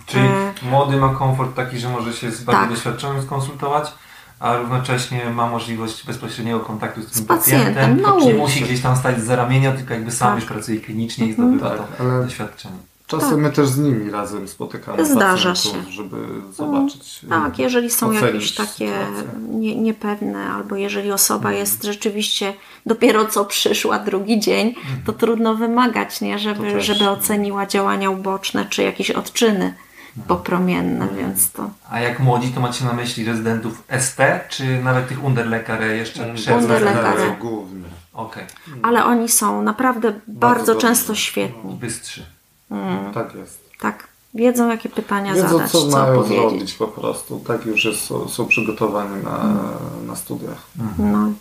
Czyli 0.07 0.25
E, 0.27 0.53
młody 0.71 0.97
ma 0.97 1.14
komfort 1.14 1.55
taki, 1.55 1.79
że 1.79 1.89
może 1.89 2.12
się 2.12 2.31
z 2.31 2.45
bardziej 2.45 2.62
Tak. 2.64 2.71
doświadczonym 2.75 3.23
skonsultować, 3.23 3.93
a 4.41 4.57
równocześnie 4.57 5.30
ma 5.30 5.47
możliwość 5.51 6.07
bezpośredniego 6.07 6.61
kontaktu 6.61 7.03
z 7.03 7.07
tym 7.07 7.22
Z 7.24 7.26
pacjentem, 7.26 8.01
no 8.01 8.20
nie 8.20 8.34
musi 8.34 8.61
gdzieś 8.64 8.80
tam 8.80 8.97
stać 8.97 9.20
z 9.20 9.30
ramienia, 9.30 9.72
tylko 9.72 9.95
jakby 9.95 10.11
sam 10.12 10.28
Tak. 10.28 10.36
już 10.41 10.45
pracuje 10.53 10.80
klinicznie 10.80 11.26
i 11.26 11.30
Mhm. 11.30 11.49
zdobywa 11.59 11.76
Tak, 11.78 11.97
to 11.97 12.05
ale- 12.05 12.24
doświadczenie. 12.24 12.76
Czasem 13.07 13.41
my 13.41 13.51
też 13.53 13.68
z 13.68 13.78
nimi 13.78 14.11
razem 14.11 14.49
spotykamy 14.49 15.07
Zdarza 15.07 15.49
pacjentów, 15.51 15.84
się. 15.86 15.93
żeby 15.93 16.16
zobaczyć. 16.53 17.20
Tak, 17.28 17.59
jeżeli 17.59 17.91
są 17.91 18.12
jakieś 18.12 18.55
takie 18.55 18.91
nie, 19.49 19.76
niepewne, 19.76 20.51
albo 20.51 20.76
jeżeli 20.76 21.12
osoba 21.12 21.49
Mhm. 21.49 21.57
jest 21.57 21.84
rzeczywiście 21.84 22.55
dopiero 22.86 23.24
co 23.26 23.45
przyszła 23.45 23.99
drugi 23.99 24.41
dzień, 24.41 24.74
to 25.07 25.12
trudno 25.12 25.55
wymagać, 25.55 26.20
nie, 26.20 26.39
żeby, 26.39 26.80
żeby 26.80 27.09
oceniła 27.11 27.66
działania 27.66 28.11
uboczne 28.11 28.66
czy 28.70 28.82
jakieś 28.82 29.11
odczyny 29.11 29.74
popromienne, 30.29 31.05
Mhm. 31.05 31.16
więc 31.21 31.53
to 31.53 31.71
A 31.91 32.01
jak 32.01 32.21
młodzi, 32.21 32.49
to 32.53 32.61
macie 32.61 32.85
na 32.85 32.93
myśli 32.93 33.25
rezydentów 33.25 33.83
ST, 34.01 34.21
czy 34.49 34.83
nawet 34.83 35.09
tych 35.09 35.25
underlekare 35.25 35.83
jeszcze 35.97 36.35
przed 36.35 36.57
Underlekare. 36.62 37.05
rezydencją? 37.16 37.37
Głównie. 37.51 37.85
Okej, 38.12 38.45
ale 38.83 39.05
oni 39.05 39.29
są 39.29 39.62
naprawdę 39.62 40.12
bardzo, 40.27 40.66
dobrze. 40.73 40.89
często 40.89 41.14
świetni. 41.14 41.75
bystrzy. 41.75 42.27
Tak 43.14 43.35
jest. 43.35 43.71
Tak, 43.81 44.09
wiedzą 44.39 44.68
jakie 44.68 44.89
pytania 44.89 45.34
Wiedzą, 45.34 45.49
zadać, 45.49 45.70
co 45.70 45.82
co, 45.82 45.99
mają 45.99 46.14
powiedzieć. 46.14 46.39
zrobić 46.51 46.74
po 46.74 46.89
prostu. 46.89 47.41
Tak 47.47 47.66
już 47.66 47.84
jest, 47.84 48.05
są, 48.05 48.28
są 48.28 48.47
przygotowani 48.47 49.24
na, 49.24 49.55
na 50.07 50.16
studiach. 50.16 50.62
No. 50.99 51.32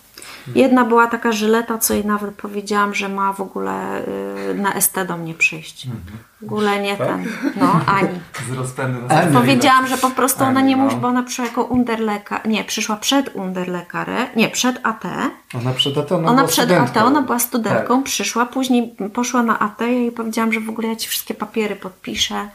Jedna 0.54 0.84
była 0.84 1.06
taka 1.06 1.32
żyleta, 1.32 1.78
co 1.78 1.94
jej 1.94 2.04
nawet 2.04 2.34
powiedziałam, 2.34 2.94
że 2.94 3.08
ma 3.08 3.32
w 3.32 3.40
ogóle 3.40 4.02
y, 4.50 4.54
na 4.54 4.80
ST 4.80 4.94
do 5.08 5.16
mnie 5.16 5.34
przyjść. 5.34 5.86
W 6.40 6.44
ogóle 6.44 6.82
nie 6.82 6.96
ten, 6.96 7.24
no 7.56 7.80
Ani. 7.86 8.08
Z 8.66 8.78
Ani. 9.12 9.34
Powiedziałam, 9.34 9.86
że 9.86 9.98
po 9.98 10.10
prostu 10.10 10.44
ona 10.44 10.58
Ani, 10.60 10.68
nie 10.68 10.76
no. 10.76 10.84
musi, 10.84 10.96
bo 10.96 11.08
ona 11.08 11.22
przyszła 11.22 11.44
jako 11.44 11.64
underlekar, 11.64 12.48
nie, 12.48 12.64
przyszła 12.64 12.96
przed 12.96 13.36
underlekarę, 13.36 14.26
nie, 14.36 14.48
przed 14.48 14.80
AT. 14.82 15.04
Ona 15.54 15.72
przed 15.72 15.98
AT, 15.98 16.12
ona, 16.12 16.28
Ona 16.28 16.36
była 16.36 16.48
przed 16.48 16.64
studentką. 16.64 17.00
AT, 17.00 17.06
ona 17.06 17.22
była 17.22 17.38
studentką, 17.38 17.96
Tak. 17.96 18.04
przyszła, 18.04 18.46
później 18.46 18.96
poszła 19.14 19.42
na 19.42 19.58
AT, 19.58 19.80
ja 19.80 19.86
jej 19.86 20.12
powiedziałam, 20.12 20.52
że 20.52 20.60
w 20.60 20.68
ogóle 20.68 20.88
ja 20.88 20.96
Ci 20.96 21.08
wszystkie 21.08 21.34
papiery 21.34 21.76
podpiszę, 21.76 22.48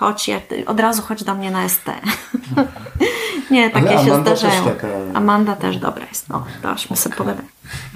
chodź, 0.00 0.28
ja, 0.28 0.40
od 0.66 0.80
razu 0.80 1.02
chodź 1.02 1.24
do 1.24 1.34
mnie 1.34 1.50
na 1.50 1.68
ST. 1.68 1.84
nie, 3.50 3.70
takie 3.70 3.88
Ale 3.88 4.04
się 4.04 4.12
Amanda 4.12 4.30
też 4.30 4.38
zdarzają. 4.40 4.64
taka- 4.64 4.88
Amanda 5.14 5.56
też 5.56 5.76
dobra 5.78 6.06
jest, 6.06 6.28
no, 6.28 6.44
daśmy 6.62 6.96
sobie 6.96 7.16
pogadać. 7.16 7.44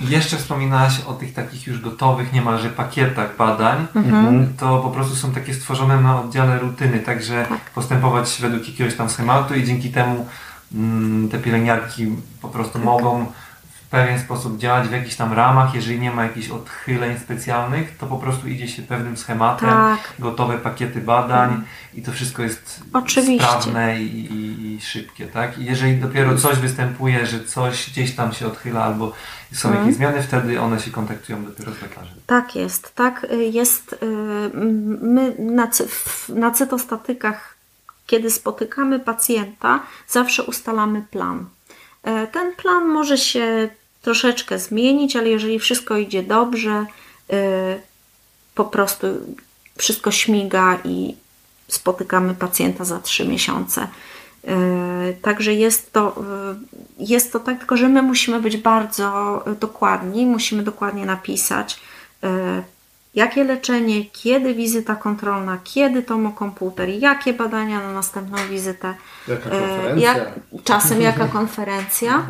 I 0.00 0.08
jeszcze 0.08 0.36
wspominałaś 0.36 1.00
o 1.06 1.12
tych 1.12 1.34
takich 1.34 1.66
już 1.66 1.80
gotowych 1.80 2.32
niemalże 2.32 2.70
pakietach 2.70 3.36
badań. 3.36 3.86
Mhm. 3.94 4.54
To 4.58 4.78
po 4.78 4.90
prostu 4.90 5.16
są 5.16 5.32
takie 5.32 5.54
stworzone 5.54 6.00
na 6.00 6.20
oddziale 6.20 6.58
rutyny, 6.58 6.98
także 6.98 7.46
Tak. 7.48 7.60
postępować 7.70 8.38
według 8.40 8.68
jakiegoś 8.68 8.94
tam 8.96 9.10
schematu 9.10 9.54
i 9.54 9.64
dzięki 9.64 9.90
temu 9.90 10.26
mm, 10.74 11.28
te 11.28 11.38
pielęgniarki 11.38 12.06
po 12.42 12.48
prostu 12.48 12.72
Tak. 12.72 12.84
mogą 12.84 13.26
pewien 13.94 14.18
sposób 14.20 14.58
działać 14.58 14.88
w 14.88 14.92
jakichś 14.92 15.14
tam 15.16 15.32
ramach. 15.32 15.74
Jeżeli 15.74 15.98
nie 16.00 16.10
ma 16.10 16.22
jakichś 16.22 16.48
odchyleń 16.50 17.18
specjalnych, 17.18 17.96
to 17.98 18.06
po 18.06 18.16
prostu 18.18 18.48
idzie 18.48 18.68
się 18.68 18.82
pewnym 18.82 19.16
schematem, 19.16 19.68
Tak. 19.68 19.98
gotowe 20.18 20.58
pakiety 20.58 21.00
badań 21.00 21.62
i 21.94 22.02
to 22.02 22.12
wszystko 22.12 22.42
jest 22.42 22.80
Oczywiście. 22.92 23.46
sprawne 23.46 24.02
i, 24.02 24.06
i, 24.32 24.74
i 24.74 24.80
szybkie. 24.80 25.26
Tak? 25.26 25.58
I 25.58 25.64
jeżeli 25.64 25.96
dopiero 25.96 26.38
coś 26.38 26.56
występuje, 26.58 27.26
że 27.26 27.44
coś 27.44 27.90
gdzieś 27.90 28.14
tam 28.14 28.32
się 28.32 28.46
odchyla 28.46 28.84
albo 28.84 29.12
są 29.52 29.68
Mhm. 29.68 29.84
jakieś 29.84 29.96
zmiany, 29.98 30.22
wtedy 30.22 30.60
one 30.60 30.80
się 30.80 30.90
kontaktują 30.90 31.44
dopiero 31.44 31.72
z 31.72 31.82
lekarzem. 31.82 32.14
Tak 32.26 32.56
jest, 32.56 32.94
tak 32.94 33.24
y, 33.32 33.44
jest. 33.44 33.92
y, 33.92 33.96
My 35.02 35.34
na, 35.38 35.68
na 36.28 36.50
cytostatykach, 36.50 37.54
kiedy 38.06 38.30
spotykamy 38.30 39.00
pacjenta, 39.00 39.80
zawsze 40.08 40.42
ustalamy 40.42 41.02
plan. 41.10 41.46
E, 42.02 42.26
Ten 42.26 42.52
plan 42.56 42.84
może 42.88 43.18
się 43.18 43.68
troszeczkę 44.04 44.58
zmienić, 44.58 45.16
ale 45.16 45.28
jeżeli 45.28 45.58
wszystko 45.58 45.96
idzie 45.96 46.22
dobrze, 46.22 46.86
y, 47.32 47.36
po 48.54 48.64
prostu 48.64 49.06
wszystko 49.78 50.10
śmiga 50.10 50.78
i 50.84 51.14
spotykamy 51.68 52.34
pacjenta 52.34 52.84
za 52.84 53.00
trzy 53.00 53.28
miesiące. 53.28 53.88
Yy, 54.44 55.16
Także 55.22 55.54
jest 55.54 55.92
to, 55.92 56.24
yy, 56.98 57.06
jest 57.06 57.32
to 57.32 57.40
tak, 57.40 57.58
tylko 57.58 57.76
że 57.76 57.88
my 57.88 58.02
musimy 58.02 58.40
być 58.40 58.56
bardzo 58.56 59.44
dokładni, 59.60 60.26
musimy 60.26 60.62
dokładnie 60.62 61.06
napisać, 61.06 61.80
jakie 63.14 63.44
leczenie, 63.44 64.04
kiedy 64.04 64.54
wizyta 64.54 64.96
kontrolna, 64.96 65.58
kiedy 65.64 66.02
tomokomputer, 66.02 66.88
jakie 66.88 67.32
badania 67.32 67.80
na 67.80 67.92
następną 67.92 68.38
wizytę, 68.50 68.94
Jaka 69.28 69.50
konferencja? 69.50 70.14
jak, 70.14 70.28
czasem 70.64 71.02
jaka 71.02 71.28
konferencja. 71.28 72.26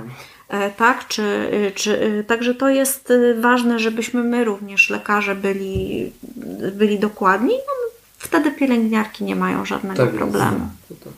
E, 0.48 0.70
Tak, 0.70 1.08
czy, 1.08 1.22
y, 1.22 1.72
czy, 1.74 2.02
y, 2.02 2.24
także 2.24 2.54
to 2.54 2.68
jest 2.68 3.10
y, 3.10 3.40
ważne, 3.40 3.78
żebyśmy 3.78 4.22
my 4.22 4.44
również, 4.44 4.90
lekarze, 4.90 5.34
byli, 5.34 6.12
byli 6.72 6.98
dokładni. 6.98 7.54
No, 7.54 7.90
wtedy 8.18 8.50
pielęgniarki 8.50 9.24
nie 9.24 9.36
mają 9.36 9.64
żadnego 9.64 9.96
Tak 9.96 10.06
jest. 10.06 10.18
problemu. 10.18 10.68
To 10.88 10.94
tak. 10.94 11.12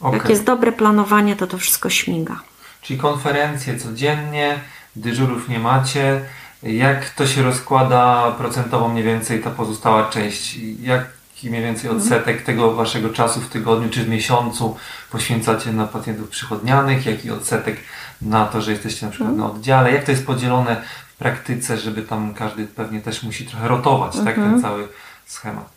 Okej. 0.00 0.18
Jak 0.18 0.28
jest 0.28 0.44
dobre 0.44 0.72
planowanie, 0.72 1.36
to 1.36 1.46
to 1.46 1.58
wszystko 1.58 1.90
śmiga. 1.90 2.40
Czyli 2.82 2.98
konferencje 2.98 3.78
codziennie, 3.78 4.60
dyżurów 4.96 5.48
nie 5.48 5.58
macie. 5.58 6.20
Jak 6.62 7.10
to 7.10 7.26
się 7.26 7.42
rozkłada 7.42 8.34
procentowo 8.38 8.88
mniej 8.88 9.04
więcej 9.04 9.40
ta 9.42 9.50
pozostała 9.50 10.08
część? 10.10 10.56
Jaki 10.82 11.50
mniej 11.50 11.62
więcej 11.62 11.90
odsetek 11.90 12.42
tego 12.42 12.72
waszego 12.74 13.08
czasu 13.10 13.40
w 13.40 13.48
tygodniu 13.48 13.88
czy 13.90 14.04
w 14.04 14.08
miesiącu 14.08 14.76
poświęcacie 15.10 15.72
na 15.72 15.86
pacjentów 15.86 16.28
przychodnianych? 16.28 17.06
Jaki 17.06 17.30
odsetek 17.30 17.76
na 18.22 18.46
to, 18.46 18.62
że 18.62 18.70
jesteście 18.70 19.06
na 19.06 19.12
przykład 19.12 19.36
na 19.36 19.46
oddziale? 19.46 19.92
Jak 19.92 20.04
to 20.04 20.10
jest 20.10 20.26
podzielone 20.26 20.82
w 21.14 21.16
praktyce, 21.16 21.78
żeby 21.78 22.02
tam 22.02 22.34
każdy 22.34 22.66
pewnie 22.66 23.00
też 23.00 23.22
musi 23.22 23.46
trochę 23.46 23.68
rotować, 23.68 24.16
tak? 24.24 24.34
Ten 24.34 24.62
cały 24.62 24.88
schemat. 25.26 25.70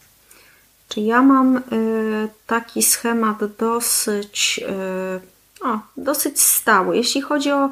Czy 0.89 1.02
ja 1.02 1.22
mam 1.22 1.58
y, 1.58 1.62
taki 2.48 2.84
schemat 2.84 3.38
dosyć, 3.60 4.60
y, 5.62 5.68
o, 5.68 5.80
dosyć 5.98 6.41
stały. 6.41 6.98
Jeśli 6.98 7.22
chodzi 7.22 7.52
o 7.52 7.70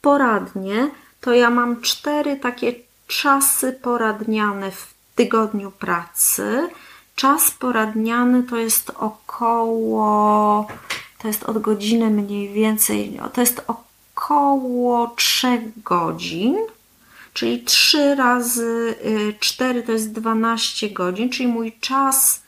poradnie, 0.00 0.90
to 1.20 1.32
ja 1.32 1.50
mam 1.50 1.80
cztery 1.80 2.36
takie 2.36 2.72
czasy 3.06 3.72
poradniane 3.72 4.70
w 4.70 4.94
tygodniu 5.14 5.70
pracy. 5.70 6.68
Czas 7.14 7.50
poradniany 7.50 8.42
to 8.42 8.56
jest 8.56 8.90
około, 8.90 10.66
to 11.18 11.28
jest 11.28 11.42
od 11.42 11.58
godziny 11.58 12.10
mniej 12.10 12.52
więcej, 12.52 13.20
to 13.32 13.40
jest 13.40 13.58
około 13.66 13.85
3 15.16 15.72
godzin. 15.84 16.56
Czyli 17.32 17.64
3 17.64 18.14
razy 18.14 18.94
4 19.40 19.82
to 19.82 19.92
jest 19.92 20.12
12 20.12 20.90
godzin, 20.90 21.30
czyli 21.30 21.48
mój 21.48 21.72
czas 21.80 22.42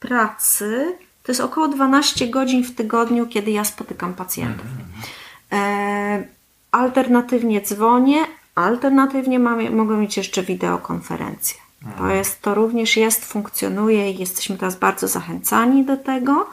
pracy 0.00 0.96
to 1.26 1.32
jest 1.32 1.40
około 1.40 1.68
12 1.68 2.28
godzin 2.28 2.64
w 2.64 2.74
tygodniu, 2.74 3.26
kiedy 3.26 3.50
ja 3.50 3.64
spotykam 3.64 4.14
pacjentów. 4.14 4.66
E, 5.52 6.24
alternatywnie 6.72 7.60
dzwonię, 7.60 8.18
alternatywnie 8.54 9.38
mam, 9.38 9.74
mogę 9.74 9.96
mieć 9.96 10.16
jeszcze 10.16 10.42
wideokonferencję. 10.42 11.56
To, 11.98 12.08
jest, 12.08 12.42
to 12.42 12.54
również 12.54 12.96
jest, 12.96 13.24
funkcjonuje 13.24 14.10
i 14.10 14.18
jesteśmy 14.18 14.56
teraz 14.56 14.76
bardzo 14.76 15.08
zachęcani 15.08 15.84
do 15.84 15.96
tego. 15.96 16.46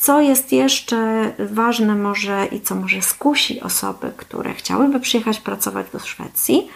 Co 0.00 0.20
jest 0.20 0.52
jeszcze 0.52 1.32
ważne 1.38 1.94
może 1.94 2.46
i 2.46 2.60
co 2.60 2.74
może 2.74 3.02
skusi 3.02 3.60
osoby, 3.60 4.12
które 4.16 4.54
chciałyby 4.54 5.00
przyjechać 5.00 5.40
pracować 5.40 5.86
do 5.92 5.98
Szwecji, 5.98 6.68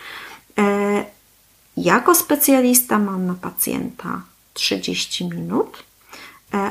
jako 1.76 2.14
specjalista 2.14 2.98
mam 2.98 3.26
na 3.26 3.34
pacjenta 3.34 4.22
30 4.54 5.24
minut, 5.24 5.82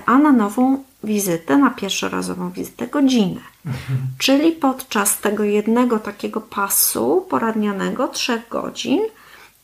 a 0.05 0.17
na 0.17 0.31
nową 0.31 0.83
wizytę, 1.03 1.57
na 1.57 1.69
pierwszorazową 1.69 2.51
wizytę 2.51 2.87
godzinę. 2.87 3.41
Mhm. 3.65 3.99
Czyli 4.17 4.51
podczas 4.51 5.19
tego 5.19 5.43
jednego 5.43 5.99
takiego 5.99 6.41
pasu 6.41 7.25
poradnianego, 7.29 8.07
trzech 8.07 8.49
godzin, 8.49 9.01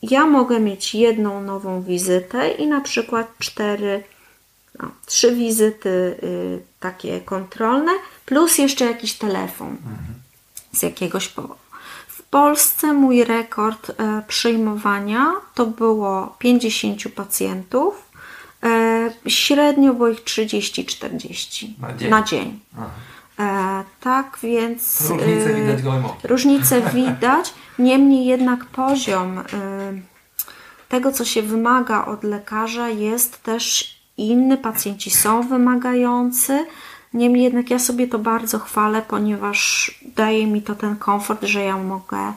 ja 0.03 0.25
mogę 0.25 0.59
mieć 0.59 0.95
jedną 0.95 1.41
nową 1.41 1.81
wizytę 1.81 2.51
i 2.51 2.67
na 2.67 2.81
przykład 2.81 3.27
cztery, 3.39 4.03
no, 4.79 4.91
trzy 5.05 5.35
wizyty 5.35 5.89
y, 6.23 6.61
takie 6.79 7.21
kontrolne, 7.21 7.91
plus 8.25 8.57
jeszcze 8.57 8.85
jakiś 8.85 9.13
telefon 9.13 9.67
mhm. 9.69 9.97
z 10.71 10.81
jakiegoś 10.81 11.27
powodu. 11.27 11.55
W 12.07 12.23
Polsce 12.23 12.93
mój 12.93 13.23
rekord 13.23 13.89
y, 13.89 13.93
przyjmowania 14.27 15.31
to 15.53 15.65
było 15.65 16.35
50 16.39 17.03
pacjentów 17.15 18.13
E, 18.63 19.11
średnio 19.27 19.93
było 19.93 20.09
ich 20.09 20.23
30-40 20.23 21.67
na 21.79 21.93
dzień. 21.93 22.09
Na 22.09 22.23
dzień. 22.23 22.59
E, 23.39 23.83
tak 23.99 24.37
więc. 24.43 25.09
Różnice 25.09 25.53
widać 25.53 25.81
gołym 25.81 26.05
okiem. 26.05 26.29
Różnice 26.31 26.81
widać, 26.93 27.53
niemniej 27.79 28.25
jednak 28.25 28.65
poziom 28.65 29.39
e, 29.39 29.43
tego, 30.89 31.11
co 31.11 31.25
się 31.25 31.41
wymaga 31.41 32.05
od 32.05 32.23
lekarza, 32.23 32.89
jest 32.89 33.43
też 33.43 33.97
inny. 34.17 34.57
Pacjenci 34.57 35.11
są 35.11 35.47
wymagający. 35.47 36.65
Niemniej 37.13 37.43
jednak 37.43 37.69
ja 37.69 37.79
sobie 37.79 38.07
to 38.07 38.19
bardzo 38.19 38.59
chwalę, 38.59 39.01
ponieważ 39.07 39.91
daje 40.15 40.47
mi 40.47 40.61
to 40.61 40.75
ten 40.75 40.95
komfort, 40.95 41.43
że 41.43 41.63
ja 41.63 41.77
mogę 41.77 42.33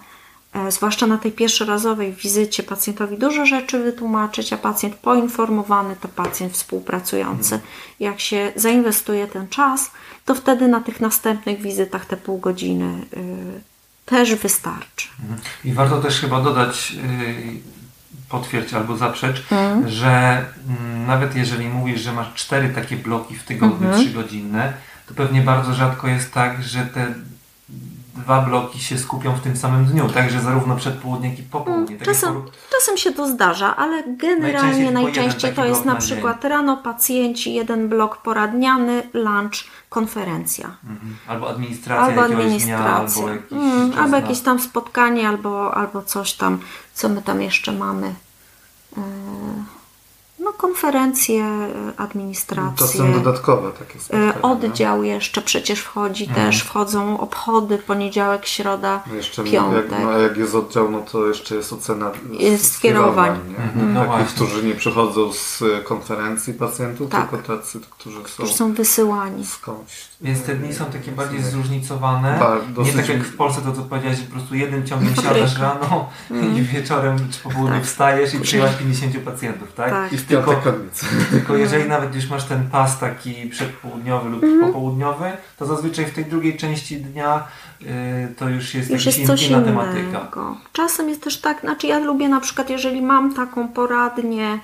E, 0.56 0.72
zwłaszcza 0.72 1.06
na 1.06 1.18
tej 1.18 1.32
pierwszorazowej 1.32 2.12
wizycie 2.12 2.62
pacjentowi 2.62 3.18
dużo 3.18 3.46
rzeczy 3.46 3.78
wytłumaczyć, 3.78 4.52
a 4.52 4.56
pacjent 4.56 4.94
poinformowany 4.94 5.96
to 6.00 6.08
pacjent 6.08 6.52
współpracujący. 6.52 7.54
Mhm. 7.54 7.72
Jak 8.00 8.20
się 8.20 8.52
zainwestuje 8.56 9.26
ten 9.26 9.48
czas, 9.48 9.90
to 10.24 10.34
wtedy 10.34 10.68
na 10.68 10.80
tych 10.80 11.00
następnych 11.00 11.62
wizytach 11.62 12.06
te 12.06 12.16
pół 12.16 12.38
godziny 12.38 13.06
y, 13.16 13.60
też 14.04 14.34
wystarczy. 14.34 15.08
Mhm. 15.20 15.40
I 15.64 15.72
warto 15.72 16.02
też 16.02 16.20
chyba 16.20 16.40
dodać, 16.40 16.92
potwierdzić 18.38 18.74
albo 18.74 18.96
zaprzecz, 18.96 19.52
mhm. 19.52 19.88
że 19.88 20.44
y, 21.04 21.06
nawet 21.06 21.36
jeżeli 21.36 21.68
mówisz, 21.68 22.00
że 22.00 22.12
masz 22.12 22.34
cztery 22.34 22.68
takie 22.68 22.96
bloki 22.96 23.34
w 23.34 23.44
tygodniu, 23.44 23.86
mhm. 23.86 24.04
trzygodzinne, 24.04 24.72
to 25.08 25.14
pewnie 25.14 25.40
bardzo 25.40 25.74
rzadko 25.74 26.08
jest 26.08 26.32
tak, 26.32 26.62
że 26.62 26.86
te 26.86 27.14
dwa 28.16 28.40
bloki 28.42 28.80
się 28.80 28.98
skupią 28.98 29.34
w 29.34 29.40
tym 29.40 29.56
samym 29.56 29.84
dniu, 29.84 30.08
także 30.08 30.40
zarówno 30.40 30.76
przedpołudnie, 30.76 31.28
jak 31.28 31.38
i 31.38 31.42
popołudnie. 31.42 31.94
Mm, 31.94 32.06
czasem, 32.06 32.34
por... 32.34 32.52
czasem 32.72 32.96
się 32.96 33.12
to 33.12 33.28
zdarza, 33.28 33.76
ale 33.76 34.02
generalnie 34.06 34.90
najczęściej, 34.90 34.92
najczęściej 34.92 35.54
to 35.54 35.64
jest 35.64 35.84
na 35.84 35.96
przykład 35.96 36.42
na 36.42 36.48
rano 36.48 36.76
pacjenci, 36.76 37.54
jeden 37.54 37.88
blok 37.88 38.16
poradniany, 38.16 39.02
lunch, 39.14 39.64
konferencja. 39.88 40.76
Mhm. 40.84 41.16
Albo 41.28 41.50
administracja 41.50 42.04
albo 42.04 42.22
administracja. 42.22 43.22
Dnia, 43.22 43.28
albo, 43.28 43.28
jakieś, 43.28 43.52
mm, 43.52 43.98
albo 43.98 44.16
jakieś 44.16 44.40
tam 44.40 44.60
spotkanie, 44.60 45.28
albo, 45.28 45.74
albo 45.74 46.02
coś 46.02 46.32
tam, 46.32 46.58
co 46.94 47.08
my 47.08 47.22
tam 47.22 47.42
jeszcze 47.42 47.72
mamy. 47.72 48.14
Yy 48.96 49.75
no, 50.38 50.52
konferencje, 50.52 51.44
e, 51.44 51.70
administracje. 51.96 52.76
To 52.78 52.86
są 52.86 53.12
dodatkowe 53.12 53.72
takie 53.72 54.00
spotkania. 54.00 54.34
E, 54.34 54.42
oddział 54.42 55.02
jeszcze 55.02 55.42
przecież 55.42 55.80
wchodzi 55.80 56.24
mhm. 56.24 56.46
też, 56.46 56.62
wchodzą 56.62 57.20
obchody, 57.20 57.78
poniedziałek, 57.78 58.46
środa, 58.46 59.02
no 59.06 59.14
jeszcze 59.14 59.44
piątek. 59.44 59.90
Jak, 59.90 60.00
no, 60.00 60.18
jak 60.18 60.36
jest 60.36 60.54
oddział, 60.54 60.90
no 60.90 61.00
to 61.00 61.26
jeszcze 61.26 61.54
jest 61.54 61.72
ocena 61.72 62.10
jest 62.30 62.72
skierowań. 62.72 63.30
Mhm. 63.58 63.94
No 63.94 64.04
Takich, 64.04 64.34
którzy 64.34 64.64
nie 64.64 64.74
przychodzą 64.74 65.32
z 65.32 65.62
konferencji 65.84 66.54
pacjentów, 66.54 67.10
tak. 67.10 67.30
tylko 67.30 67.56
tacy, 67.56 67.80
którzy 67.90 68.16
są, 68.16 68.22
którzy 68.22 68.54
są 68.54 68.72
wysyłani 68.72 69.46
skądś. 69.46 70.06
Więc 70.20 70.42
te 70.42 70.54
dni 70.54 70.74
są 70.74 70.84
takie 70.84 71.12
bardziej 71.12 71.42
zróżnicowane. 71.42 72.38
Tak, 72.38 72.86
nie 72.86 72.92
tak 72.92 73.08
jak 73.08 73.24
w 73.24 73.36
Polsce 73.36 73.60
to 73.60 73.72
co 73.72 73.82
powiedziałeś, 73.82 74.18
że 74.18 74.24
po 74.24 74.32
prostu 74.32 74.54
jeden 74.54 74.86
ciągiem 74.86 75.16
siadasz 75.16 75.58
rano 75.58 76.08
mm. 76.30 76.56
i 76.56 76.62
wieczorem 76.62 77.18
czy 77.30 77.40
po 77.40 77.50
południu 77.50 77.76
tak. 77.76 77.84
wstajesz 77.84 78.34
i 78.34 78.40
przyjmasz 78.40 78.76
50 78.76 79.18
pacjentów, 79.18 79.72
tak? 79.72 79.90
tak. 79.90 80.12
Tylko, 80.28 80.62
tylko 81.30 81.56
jeżeli 81.56 81.88
nawet 81.88 82.14
już 82.14 82.30
masz 82.30 82.44
ten 82.44 82.70
pas 82.70 82.98
taki 82.98 83.46
przedpołudniowy 83.46 84.30
lub 84.30 84.42
mm. 84.42 84.66
popołudniowy, 84.66 85.32
to 85.58 85.66
zazwyczaj 85.66 86.04
w 86.04 86.14
tej 86.14 86.24
drugiej 86.24 86.56
części 86.56 86.96
dnia 86.96 87.48
y, 87.82 87.86
to 88.38 88.48
już 88.48 88.74
jest 88.74 88.90
już 88.90 89.06
jest 89.06 89.26
coś 89.26 89.48
inna 89.48 89.58
innego. 89.58 89.82
tematyka. 89.82 90.54
Czasem 90.72 91.08
jest 91.08 91.22
też 91.22 91.40
tak, 91.40 91.60
znaczy 91.60 91.86
ja 91.86 91.98
lubię 91.98 92.28
na 92.28 92.40
przykład, 92.40 92.70
jeżeli 92.70 93.02
mam 93.02 93.34
taką 93.34 93.68
poradnię 93.68 94.58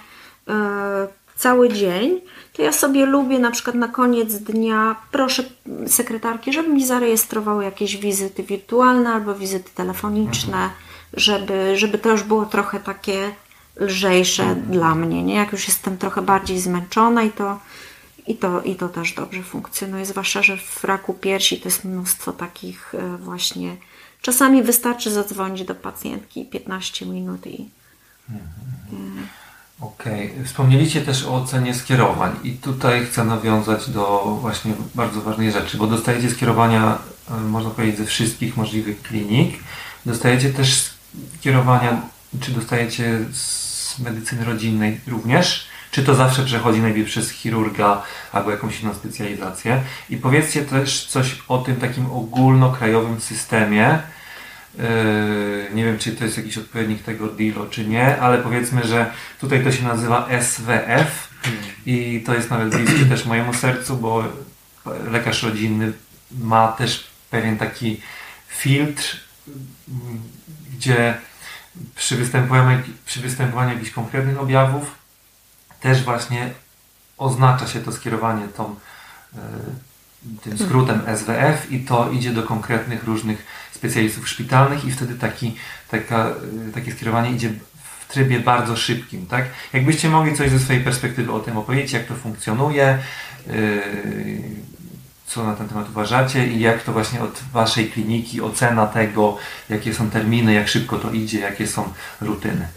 y, 0.48 0.52
cały 1.36 1.68
dzień, 1.68 2.20
to 2.52 2.62
ja 2.62 2.72
sobie 2.72 3.06
lubię 3.06 3.38
na 3.38 3.50
przykład 3.50 3.76
na 3.76 3.88
koniec 3.88 4.34
dnia, 4.34 4.96
proszę 5.10 5.42
sekretarki, 5.86 6.52
żeby 6.52 6.68
mi 6.68 6.86
zarejestrowały 6.86 7.64
jakieś 7.64 7.96
wizyty 7.96 8.42
wirtualne 8.42 9.10
albo 9.10 9.34
wizyty 9.34 9.70
telefoniczne, 9.74 10.56
mhm. 10.56 10.70
żeby, 11.12 11.78
żeby 11.78 11.98
to 11.98 12.10
już 12.10 12.22
było 12.22 12.46
trochę 12.46 12.80
takie 12.80 13.30
lżejsze 13.76 14.54
dla 14.54 14.94
mnie, 14.94 15.22
nie? 15.22 15.34
Jak 15.34 15.52
już 15.52 15.68
jestem 15.68 15.98
trochę 15.98 16.22
bardziej 16.22 16.60
zmęczona 16.60 17.22
i 17.22 17.30
to, 17.30 17.60
i 18.26 18.36
to, 18.36 18.62
i 18.62 18.76
to 18.76 18.88
też 18.88 19.14
dobrze 19.14 19.42
funkcjonuje, 19.42 20.06
zwłaszcza, 20.06 20.42
że 20.42 20.56
w 20.56 20.84
raku 20.84 21.14
piersi 21.14 21.60
to 21.60 21.68
jest 21.68 21.84
mnóstwo 21.84 22.32
takich 22.32 22.94
e, 22.94 23.16
właśnie, 23.16 23.76
czasami 24.22 24.62
wystarczy 24.62 25.10
zadzwonić 25.10 25.64
do 25.64 25.74
pacjentki 25.74 26.44
15 26.44 27.06
minut 27.06 27.46
i 27.46 27.68
mhm. 28.30 29.26
Okej. 29.80 30.32
Okay. 30.32 30.44
Wspomnieliście 30.44 31.02
też 31.02 31.24
o 31.24 31.34
ocenie 31.34 31.74
skierowań 31.74 32.36
i 32.44 32.52
tutaj 32.52 33.06
chcę 33.06 33.24
nawiązać 33.24 33.90
do 33.90 34.36
właśnie 34.40 34.72
bardzo 34.94 35.20
ważnej 35.20 35.52
rzeczy, 35.52 35.76
bo 35.76 35.86
dostajecie 35.86 36.30
skierowania, 36.30 36.98
e, 37.30 37.40
można 37.40 37.70
powiedzieć, 37.70 37.98
ze 37.98 38.06
wszystkich 38.06 38.56
możliwych 38.56 39.02
klinik. 39.02 39.54
Dostajecie 40.06 40.50
też 40.50 40.90
skierowania, 41.38 42.02
czy 42.40 42.52
dostajecie 42.52 43.18
z 43.32 43.61
medycyny 43.98 44.44
rodzinnej 44.44 45.00
również, 45.06 45.66
czy 45.90 46.02
to 46.02 46.14
zawsze 46.14 46.44
przechodzi 46.44 46.80
najpierw 46.80 47.08
przez 47.08 47.30
chirurga 47.30 48.02
albo 48.32 48.50
jakąś 48.50 48.80
inną 48.80 48.94
specjalizację. 48.94 49.82
I 50.10 50.16
powiedzcie 50.16 50.62
też 50.62 51.06
coś 51.06 51.38
o 51.48 51.58
tym 51.58 51.76
takim 51.76 52.06
ogólnokrajowym 52.06 53.20
systemie, 53.20 53.98
Yy, 54.78 55.74
nie 55.74 55.84
wiem, 55.84 55.98
czy 55.98 56.12
to 56.12 56.24
jest 56.24 56.36
jakiś 56.36 56.58
odpowiednik 56.58 57.02
tego 57.02 57.28
DILO, 57.28 57.66
czy 57.66 57.84
nie, 57.84 58.20
ale 58.20 58.38
powiedzmy, 58.38 58.86
że 58.86 59.10
tutaj 59.40 59.64
to 59.64 59.72
się 59.72 59.84
nazywa 59.84 60.28
SWF 60.40 61.28
i 61.86 62.22
to 62.26 62.34
jest 62.34 62.50
nawet 62.50 62.76
bliskie 62.76 63.06
też 63.06 63.24
mojemu 63.24 63.54
sercu, 63.54 63.96
bo 63.96 64.24
lekarz 65.10 65.42
rodzinny 65.42 65.92
ma 66.30 66.68
też 66.68 67.04
pewien 67.30 67.58
taki 67.58 68.00
filtr, 68.48 69.16
gdzie 70.74 71.14
przy 71.94 72.16
występowaniu, 72.16 72.82
przy 73.06 73.20
występowaniu 73.20 73.74
jakichś 73.74 73.90
konkretnych 73.90 74.40
objawów 74.40 74.94
też 75.80 76.04
właśnie 76.04 76.50
oznacza 77.18 77.66
się 77.66 77.80
to 77.80 77.92
skierowanie 77.92 78.48
tą, 78.48 78.74
yy, 79.34 79.40
tym 80.42 80.58
skrótem 80.58 81.00
SWF 81.16 81.70
i 81.70 81.80
to 81.80 82.10
idzie 82.10 82.32
do 82.32 82.42
konkretnych 82.42 83.04
różnych 83.04 83.46
specjalistów 83.72 84.28
szpitalnych 84.28 84.84
i 84.84 84.92
wtedy 84.92 85.14
taki, 85.14 85.56
taka, 85.90 86.34
y, 86.68 86.72
takie 86.72 86.92
skierowanie 86.92 87.30
idzie 87.30 87.50
w 88.00 88.12
trybie 88.12 88.40
bardzo 88.40 88.76
szybkim. 88.76 89.26
Tak? 89.26 89.44
Jakbyście 89.72 90.08
mogli 90.08 90.36
coś 90.36 90.50
ze 90.50 90.58
swojej 90.58 90.84
perspektywy 90.84 91.32
o 91.32 91.40
tym 91.40 91.56
opowiedzieć, 91.56 91.92
jak 91.92 92.06
to 92.06 92.14
funkcjonuje, 92.14 92.98
yy, 93.46 93.52
co 95.34 95.44
na 95.44 95.56
ten 95.56 95.68
temat 95.68 95.88
uważacie 95.88 96.46
i 96.46 96.60
jak 96.60 96.82
to 96.82 96.92
właśnie 96.92 97.22
od 97.22 97.42
Waszej 97.52 97.90
kliniki, 97.90 98.42
ocena 98.42 98.86
tego, 98.86 99.36
jakie 99.68 99.94
są 99.94 100.10
terminy, 100.10 100.54
jak 100.54 100.68
szybko 100.68 100.98
to 100.98 101.10
idzie, 101.10 101.40
jakie 101.40 101.66
są 101.66 101.92
rutyny. 102.20 102.68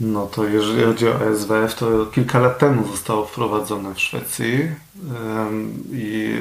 No 0.00 0.26
to 0.26 0.44
jeżeli 0.44 0.82
chodzi 0.82 1.08
o 1.08 1.36
SWF, 1.36 1.74
to 1.74 2.06
kilka 2.06 2.38
lat 2.38 2.58
temu 2.58 2.88
zostało 2.88 3.26
wprowadzone 3.26 3.94
w 3.94 4.00
Szwecji 4.00 4.68
i 5.92 6.34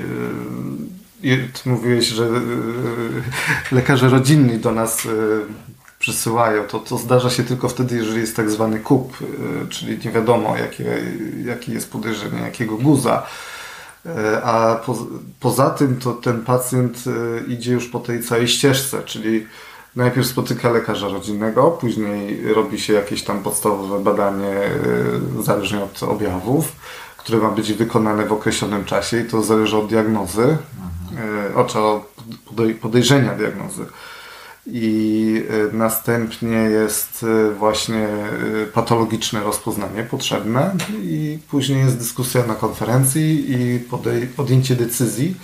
i 1.23 1.37
ty 1.37 1.69
mówiłeś, 1.69 2.07
że 2.07 2.25
e, 2.25 3.75
lekarze 3.75 4.09
rodzinni 4.09 4.57
do 4.57 4.71
nas 4.71 5.07
przysyłają, 5.99 6.63
to, 6.63 6.79
to 6.79 6.97
zdarza 6.97 7.29
się 7.29 7.43
tylko 7.43 7.69
wtedy, 7.69 7.95
jeżeli 7.95 8.21
jest 8.21 8.35
tak 8.35 8.51
zwany 8.51 8.79
kup, 8.79 9.17
czyli 9.69 9.99
nie 10.05 10.11
wiadomo, 10.11 10.57
jakie, 10.57 10.85
jaki 11.45 11.71
jest 11.71 11.91
podejrzenie, 11.91 12.41
jakiego 12.41 12.77
guza. 12.77 13.25
A 14.43 14.75
po, 14.85 14.97
poza 15.39 15.69
tym 15.69 15.99
to 15.99 16.13
ten 16.13 16.41
pacjent 16.41 17.03
idzie 17.47 17.71
już 17.71 17.87
po 17.87 17.99
tej 17.99 18.23
całej 18.23 18.47
ścieżce, 18.47 19.03
czyli 19.03 19.47
najpierw 19.95 20.27
spotyka 20.27 20.71
lekarza 20.71 21.07
rodzinnego, 21.07 21.71
później 21.71 22.53
robi 22.53 22.79
się 22.79 22.93
jakieś 22.93 23.23
tam 23.23 23.43
podstawowe 23.43 24.03
badanie, 24.03 24.55
zależnie 25.43 25.83
od 25.83 26.03
objawów 26.03 26.71
które 27.29 27.37
ma 27.37 27.49
być 27.49 27.73
wykonane 27.73 28.25
w 28.25 28.33
określonym 28.33 28.85
czasie 28.85 29.19
i 29.19 29.25
to 29.25 29.43
zależy 29.43 29.77
od 29.77 29.87
diagnozy, 29.87 30.57
mhm. 31.11 31.57
od 31.57 31.73
podejrzenia 32.81 33.33
diagnozy. 33.33 33.85
I 34.71 35.43
następnie 35.73 36.57
jest 36.57 37.25
właśnie 37.57 38.07
patologiczne 38.73 39.43
rozpoznanie 39.43 40.03
potrzebne 40.03 40.75
i 41.01 41.39
później 41.49 41.79
jest 41.79 41.97
dyskusja 41.97 42.45
na 42.45 42.55
konferencji 42.55 43.51
i 43.51 43.79
podjęcie 44.35 44.75
decyzji 44.75 45.35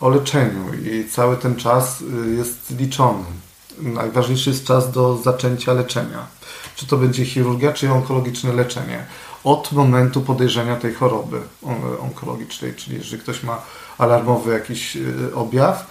o 0.00 0.08
leczeniu 0.08 0.64
i 0.84 1.08
cały 1.08 1.36
ten 1.36 1.56
czas 1.56 2.04
jest 2.36 2.78
liczony 2.78 3.24
najważniejszy 3.82 4.50
jest 4.50 4.64
czas 4.64 4.92
do 4.92 5.16
zaczęcia 5.16 5.72
leczenia. 5.72 6.26
Czy 6.76 6.86
to 6.86 6.96
będzie 6.96 7.24
chirurgia, 7.24 7.72
czy 7.72 7.92
onkologiczne 7.92 8.52
leczenie. 8.52 9.04
Od 9.44 9.72
momentu 9.72 10.20
podejrzenia 10.20 10.76
tej 10.76 10.94
choroby 10.94 11.40
onkologicznej, 12.00 12.74
czyli 12.74 12.96
jeżeli 12.96 13.22
ktoś 13.22 13.42
ma 13.42 13.62
alarmowy 13.98 14.52
jakiś 14.52 14.98
objaw, 15.34 15.86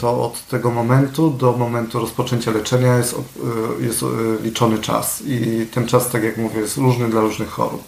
to 0.00 0.24
od 0.24 0.46
tego 0.46 0.70
momentu 0.70 1.30
do 1.30 1.52
momentu 1.52 2.00
rozpoczęcia 2.00 2.50
leczenia 2.50 2.96
jest, 2.96 3.12
y, 3.12 3.84
jest 3.84 4.04
liczony 4.42 4.78
czas. 4.78 5.22
I 5.26 5.66
ten 5.66 5.86
czas, 5.86 6.10
tak 6.10 6.24
jak 6.24 6.36
mówię, 6.36 6.60
jest 6.60 6.76
różny 6.76 7.10
dla 7.10 7.20
różnych 7.20 7.48
chorób. 7.48 7.82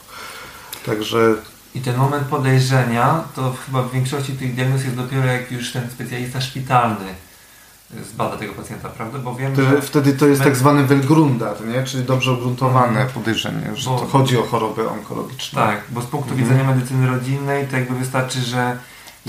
Także 0.87 1.35
i 1.75 1.81
ten 1.81 1.97
moment 1.97 2.27
podejrzenia, 2.27 3.25
to 3.35 3.55
chyba 3.67 3.83
w 3.83 3.93
większości 3.93 4.33
tych 4.33 4.55
diagnoz 4.55 4.85
jest 4.85 4.97
dopiero 4.97 5.27
jak 5.27 5.53
już 5.53 5.73
ten 5.73 5.91
specjalista 5.91 6.41
szpitalny 6.41 7.15
zbada 8.05 8.37
tego 8.37 8.53
pacjenta, 8.53 8.89
prawda? 8.89 9.19
Bo 9.19 9.35
wiem, 9.35 9.57
że 9.57 9.83
wtedy 9.83 10.13
to 10.13 10.27
jest 10.27 10.43
tak 10.43 10.57
zwany 10.57 10.85
Welgrundar, 10.85 11.67
nie? 11.67 11.85
czyli 11.85 12.05
dobrze 12.05 12.33
ugruntowane 12.33 12.89
mhm. 12.89 13.09
podejrzenie, 13.09 13.71
że 13.75 13.91
bo, 13.91 13.99
to 13.99 14.07
chodzi 14.07 14.39
o 14.39 14.43
choroby 14.43 14.89
onkologiczne. 14.89 15.63
Tak, 15.63 15.81
bo 15.91 16.03
z 16.03 16.07
punktu 16.07 16.31
mhm. 16.31 16.49
widzenia 16.49 16.75
medycyny 16.75 17.07
rodzinnej 17.07 17.67
to 17.67 17.77
jakby 17.77 17.95
wystarczy, 17.95 18.41
że 18.41 18.79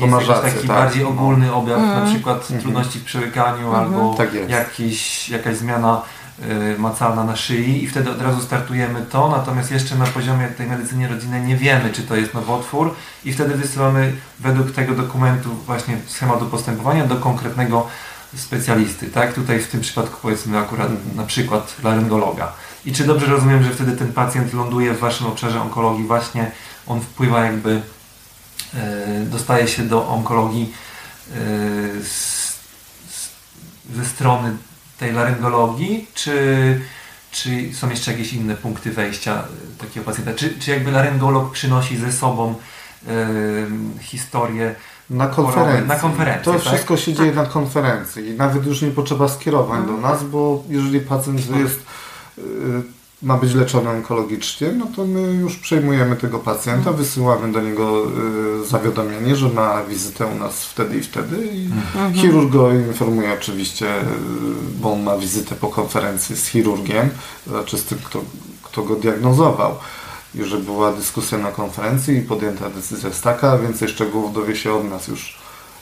jest 0.05 0.13
jakiś 0.13 0.27
rację, 0.27 0.51
taki 0.51 0.67
tak. 0.67 0.77
bardziej 0.77 1.03
ogólny 1.03 1.53
objaw, 1.53 1.79
mhm. 1.79 2.03
na 2.03 2.11
przykład 2.11 2.41
mhm. 2.41 2.61
trudności 2.61 2.99
w 2.99 3.03
przełykaniu 3.03 3.67
mhm. 3.67 3.75
albo 3.75 4.13
tak 4.13 4.29
jakiś, 4.49 5.29
jakaś 5.29 5.57
zmiana 5.57 6.01
y, 6.75 6.79
macalna 6.79 7.23
na 7.23 7.35
szyi 7.35 7.83
i 7.83 7.87
wtedy 7.87 8.11
od 8.11 8.21
razu 8.21 8.41
startujemy 8.41 9.05
to, 9.11 9.29
natomiast 9.29 9.71
jeszcze 9.71 9.95
na 9.95 10.05
poziomie 10.05 10.47
tej 10.47 10.67
medycyny 10.67 11.07
rodzinnej 11.07 11.41
nie 11.41 11.55
wiemy, 11.55 11.89
czy 11.93 12.03
to 12.03 12.15
jest 12.15 12.33
nowotwór 12.33 12.95
i 13.25 13.33
wtedy 13.33 13.55
wysyłamy 13.55 14.13
według 14.39 14.71
tego 14.71 14.95
dokumentu 14.95 15.49
właśnie 15.65 15.97
schematu 16.07 16.45
postępowania 16.45 17.05
do 17.05 17.15
konkretnego 17.15 17.87
specjalisty, 18.35 19.07
tak? 19.07 19.33
Tutaj 19.33 19.59
w 19.59 19.67
tym 19.67 19.81
przypadku 19.81 20.17
powiedzmy 20.21 20.57
akurat 20.57 20.89
na 21.15 21.23
przykład 21.23 21.75
laryngologa. 21.83 22.53
I 22.85 22.93
czy 22.93 23.03
dobrze 23.03 23.25
rozumiem, 23.25 23.63
że 23.63 23.69
wtedy 23.69 23.91
ten 23.91 24.13
pacjent 24.13 24.53
ląduje 24.53 24.93
w 24.93 24.99
Waszym 24.99 25.27
obszarze 25.27 25.61
onkologii, 25.61 26.03
właśnie 26.03 26.51
on 26.87 27.01
wpływa 27.01 27.45
jakby, 27.45 27.81
dostaje 29.25 29.67
się 29.67 29.83
do 29.83 30.07
onkologii 30.07 30.73
e, 31.31 31.35
z, 32.03 32.47
z, 33.09 33.29
ze 33.95 34.05
strony 34.05 34.57
tej 34.99 35.13
laryngologii, 35.13 36.07
czy, 36.13 36.81
czy 37.31 37.73
są 37.73 37.89
jeszcze 37.89 38.11
jakieś 38.11 38.33
inne 38.33 38.55
punkty 38.55 38.91
wejścia 38.91 39.43
takiego 39.77 40.05
pacjenta? 40.05 40.33
Czy, 40.33 40.59
czy 40.59 40.71
jakby 40.71 40.91
laryngolog 40.91 41.51
przynosi 41.51 41.97
ze 41.97 42.11
sobą 42.11 42.55
e, 43.07 43.13
historię 43.99 44.75
na 45.09 45.27
konferencji. 45.27 45.87
Na 45.87 45.95
konferencji 45.95 46.45
to 46.45 46.53
tak? 46.53 46.61
wszystko 46.61 46.97
się 46.97 47.13
dzieje 47.13 47.31
na 47.31 47.45
konferencji 47.45 48.27
i 48.27 48.33
nawet 48.33 48.65
już 48.65 48.81
nie 48.81 48.91
potrzeba 48.91 49.27
skierowań 49.27 49.87
do 49.87 49.97
nas, 49.97 50.23
bo 50.23 50.63
jeżeli 50.69 50.99
pacjent 50.99 51.49
jest, 51.49 51.79
y, 52.37 52.43
ma 53.21 53.37
być 53.37 53.53
leczony 53.53 53.89
onkologicznie, 53.89 54.71
no 54.71 54.87
to 54.95 55.05
my 55.05 55.21
już 55.21 55.57
przejmujemy 55.57 56.15
tego 56.15 56.39
pacjenta, 56.39 56.91
wysyłamy 56.91 57.51
do 57.51 57.61
niego 57.61 58.05
y, 58.63 58.67
zawiadomienie, 58.67 59.35
że 59.35 59.49
ma 59.49 59.83
wizytę 59.83 60.25
u 60.25 60.35
nas 60.35 60.65
wtedy 60.65 60.97
i 60.97 61.01
wtedy 61.01 61.47
i 61.47 61.65
mhm. 61.65 62.13
chirurg 62.13 62.51
go 62.51 62.73
informuje 62.73 63.33
oczywiście, 63.33 64.01
y, 64.01 64.03
bo 64.79 64.93
on 64.93 65.03
ma 65.03 65.17
wizytę 65.17 65.55
po 65.55 65.67
konferencji 65.67 66.35
z 66.35 66.47
chirurgiem, 66.47 67.09
znaczy 67.47 67.77
z 67.77 67.85
tym, 67.85 67.97
kto, 68.03 68.21
kto 68.63 68.83
go 68.83 68.95
diagnozował 68.95 69.75
i 70.35 70.43
że 70.43 70.57
była 70.57 70.91
dyskusja 70.91 71.37
na 71.37 71.51
konferencji 71.51 72.17
i 72.17 72.21
podjęta 72.21 72.69
decyzja 72.69 73.09
jest 73.09 73.23
taka, 73.23 73.57
więcej 73.57 73.89
szczegółów 73.89 74.33
dowie 74.33 74.55
się 74.55 74.73
od 74.73 74.89
nas 74.89 75.07
już 75.07 75.37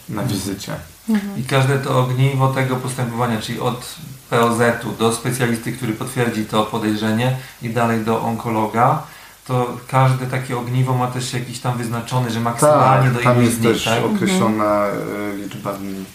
na 0.09 0.21
mhm. 0.21 0.39
wizycie. 0.39 0.75
Mhm. 1.09 1.39
I 1.39 1.43
każde 1.43 1.79
to 1.79 1.99
ogniwo 1.99 2.47
tego 2.47 2.75
postępowania, 2.75 3.41
czyli 3.41 3.59
od 3.59 3.95
POZ-u 4.29 4.91
do 4.91 5.13
specjalisty, 5.13 5.71
który 5.71 5.93
potwierdzi 5.93 6.45
to 6.45 6.63
podejrzenie 6.63 7.37
i 7.61 7.69
dalej 7.69 8.05
do 8.05 8.21
onkologa, 8.21 9.03
to 9.47 9.77
każde 9.87 10.25
takie 10.25 10.57
ogniwo 10.57 10.93
ma 10.93 11.07
też 11.07 11.33
jakiś 11.33 11.59
tam 11.59 11.77
wyznaczony, 11.77 12.31
że 12.31 12.39
maksymalnie 12.39 13.07
tak, 13.09 13.17
do 13.17 13.23
tam 13.23 13.43
jest 13.43 13.59
dni, 13.59 13.67
też 13.67 13.83
tak? 13.83 14.05
określona 14.05 14.85
mhm. 14.85 15.41
liczba 15.41 15.73
dni. 15.73 16.05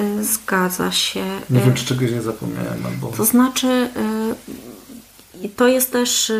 Y, 0.00 0.24
zgadza 0.24 0.92
się. 0.92 1.24
Nie 1.50 1.60
wiem, 1.60 1.70
y, 1.70 1.74
czy 1.74 1.84
czegoś 1.84 2.10
nie 2.10 2.22
zapomniałem. 2.22 2.86
Albo... 2.86 3.08
To 3.08 3.24
znaczy, 3.24 3.90
y, 5.36 5.46
i 5.46 5.48
to 5.48 5.68
jest 5.68 5.92
też 5.92 6.32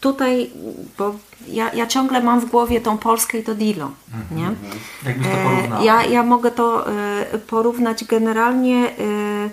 tutaj, 0.00 0.50
bo 0.98 1.14
ja, 1.48 1.72
ja 1.74 1.86
ciągle 1.86 2.22
mam 2.22 2.40
w 2.40 2.50
głowie 2.50 2.80
tą 2.80 2.98
Polskę 2.98 3.38
i 3.38 3.42
to 3.42 3.54
Dilo. 3.54 3.90
nie? 4.30 4.46
Mhm. 4.46 4.78
Jakbyś 5.06 5.26
to 5.26 5.36
porównał? 5.36 5.84
Ja, 5.84 6.04
ja 6.04 6.22
mogę 6.22 6.50
to 6.50 6.90
y, 7.34 7.38
porównać 7.38 8.04
generalnie. 8.04 8.98
Y, 8.98 9.50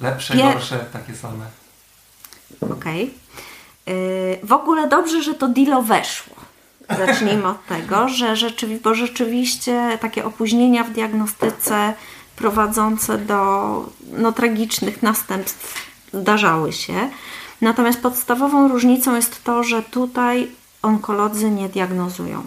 Lepsze, 0.00 0.34
pie... 0.34 0.42
gorsze, 0.42 0.84
takie 0.92 1.14
same. 1.14 1.44
Okej. 2.60 3.02
Okay. 3.04 4.38
W 4.42 4.52
ogóle 4.52 4.88
dobrze, 4.88 5.22
że 5.22 5.34
to 5.34 5.48
Dilo 5.48 5.82
weszło. 5.82 6.34
Zacznijmy 6.98 7.48
od 7.48 7.66
tego, 7.66 8.08
że 8.08 8.36
rzeczywi 8.36 8.76
bo 8.76 8.94
rzeczywiście 8.94 9.98
takie 10.00 10.24
opóźnienia 10.24 10.84
w 10.84 10.90
diagnostyce 10.90 11.94
prowadzące 12.36 13.18
do 13.18 13.92
no, 14.12 14.32
tragicznych 14.32 15.02
następstw 15.02 15.86
zdarzały 16.12 16.72
się. 16.72 17.08
Natomiast 17.60 18.00
podstawową 18.00 18.68
różnicą 18.68 19.14
jest 19.14 19.44
to, 19.44 19.64
że 19.64 19.82
tutaj 19.82 20.50
onkolodzy 20.84 21.50
nie 21.50 21.68
diagnozują. 21.68 22.46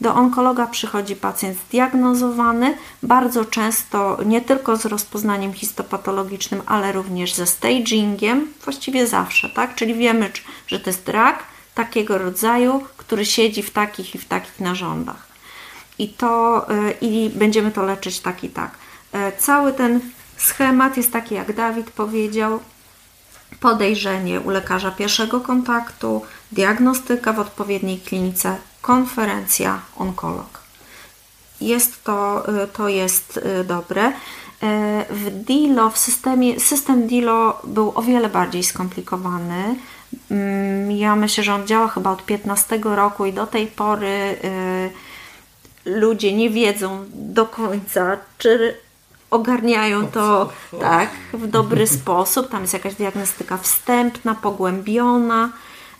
Do 0.00 0.14
onkologa 0.14 0.66
przychodzi 0.66 1.16
pacjent 1.16 1.58
zdiagnozowany, 1.68 2.76
bardzo 3.02 3.44
często 3.44 4.18
nie 4.26 4.40
tylko 4.40 4.76
z 4.76 4.84
rozpoznaniem 4.84 5.52
histopatologicznym, 5.52 6.62
ale 6.66 6.92
również 6.92 7.34
ze 7.34 7.46
stagingiem, 7.46 8.52
właściwie 8.64 9.06
zawsze, 9.06 9.48
tak? 9.50 9.74
Czyli 9.74 9.94
wiemy, 9.94 10.30
że 10.66 10.80
to 10.80 10.90
jest 10.90 11.08
rak 11.08 11.38
takiego 11.74 12.18
rodzaju, 12.18 12.84
który 12.96 13.26
siedzi 13.26 13.62
w 13.62 13.70
takich 13.70 14.14
i 14.14 14.18
w 14.18 14.24
takich 14.24 14.60
narządach. 14.60 15.28
I, 15.98 16.08
to, 16.08 16.66
y, 16.70 16.94
i 17.00 17.30
będziemy 17.30 17.70
to 17.70 17.82
leczyć 17.82 18.20
tak 18.20 18.44
i 18.44 18.48
tak. 18.48 18.70
Y, 19.14 19.18
cały 19.38 19.72
ten 19.72 20.00
schemat 20.36 20.96
jest 20.96 21.12
taki, 21.12 21.34
jak 21.34 21.52
Dawid 21.52 21.90
powiedział, 21.90 22.60
podejrzenie 23.60 24.40
u 24.40 24.50
lekarza 24.50 24.90
pierwszego 24.90 25.40
kontaktu, 25.40 26.22
diagnostyka 26.52 27.32
w 27.32 27.38
odpowiedniej 27.38 27.98
klinice, 27.98 28.56
konferencja, 28.82 29.80
onkolog. 29.96 30.58
Jest 31.60 32.04
to, 32.04 32.48
y, 32.64 32.68
to 32.68 32.88
jest 32.88 33.36
y, 33.36 33.64
dobre. 33.64 34.08
Y, 34.08 34.12
w 35.10 35.30
DILO, 35.30 35.90
w 35.90 35.98
systemie, 35.98 36.60
system 36.60 37.06
DILO 37.06 37.60
był 37.64 37.92
o 37.94 38.02
wiele 38.02 38.28
bardziej 38.28 38.62
skomplikowany. 38.62 39.74
Mm, 40.30 40.90
ja 40.90 41.16
myślę, 41.16 41.44
że 41.44 41.54
on 41.54 41.66
działa 41.66 41.88
chyba 41.88 42.10
od 42.10 42.24
15 42.24 42.78
roku 42.84 43.26
i 43.26 43.32
do 43.32 43.46
tej 43.46 43.66
pory 43.66 44.36
ludzie 45.84 46.32
nie 46.32 46.50
wiedzą 46.50 47.04
do 47.14 47.46
końca, 47.46 48.16
czy 48.38 48.74
ogarniają 49.30 50.06
to 50.06 50.52
tak, 50.80 51.10
w 51.32 51.46
dobry 51.46 51.86
sposób. 51.98 52.48
Tam 52.48 52.62
jest 52.62 52.72
jakaś 52.72 52.94
diagnostyka 52.94 53.58
wstępna, 53.58 54.34
pogłębiona, 54.34 55.52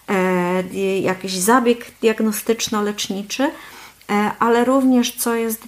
e, 0.08 0.62
jakiś 1.00 1.32
zabieg 1.32 1.86
diagnostyczno-leczniczy, 2.00 3.50
e, 4.10 4.30
ale 4.38 4.64
również, 4.64 5.16
co 5.16 5.34
jest 5.34 5.62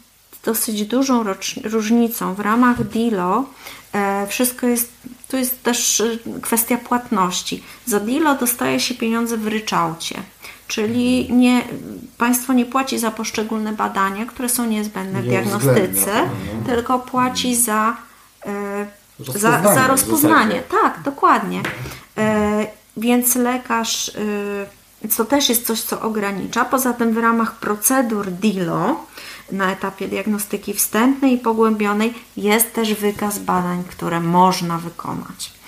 dosyć 0.44 0.86
dużą 0.86 1.24
różnicą 1.64 2.34
w 2.34 2.40
ramach 2.40 2.88
DILO, 2.88 3.44
e, 3.92 4.26
wszystko 4.26 4.66
jest, 4.66 4.92
tu 5.28 5.36
jest 5.36 5.62
też 5.62 6.02
kwestia 6.42 6.78
płatności. 6.78 7.62
Za 7.86 8.00
DILO 8.00 8.34
dostaje 8.34 8.80
się 8.80 8.94
pieniądze 8.94 9.36
w 9.36 9.46
ryczałcie. 9.46 10.22
Czyli 10.70 11.32
nie, 11.32 11.62
państwo 12.18 12.52
nie 12.52 12.66
płaci 12.66 12.98
za 12.98 13.10
poszczególne 13.10 13.72
badania, 13.72 14.26
które 14.26 14.48
są 14.48 14.66
niezbędne 14.66 15.22
w 15.22 15.24
diagnostyce, 15.24 16.12
mhm. 16.12 16.64
tylko 16.66 16.98
płaci 16.98 17.56
za, 17.56 17.96
e, 18.46 18.86
za, 19.34 19.74
za 19.74 19.86
rozpoznanie. 19.86 20.62
Tak, 20.82 21.02
dokładnie. 21.04 21.62
E, 22.18 22.66
więc 22.96 23.34
lekarz, 23.34 24.08
e, 25.04 25.08
to 25.16 25.24
też 25.24 25.48
jest 25.48 25.66
coś, 25.66 25.80
co 25.80 26.00
ogranicza. 26.00 26.64
Poza 26.64 26.92
tym 26.92 27.14
w 27.14 27.18
ramach 27.18 27.54
procedur 27.54 28.30
DILO 28.30 29.06
na 29.52 29.72
etapie 29.72 30.08
diagnostyki 30.08 30.74
wstępnej 30.74 31.32
i 31.32 31.38
pogłębionej 31.38 32.14
jest 32.36 32.74
też 32.74 32.94
wykaz 32.94 33.38
badań, 33.38 33.84
które 33.84 34.20
można 34.20 34.78
wykonać. 34.78 35.59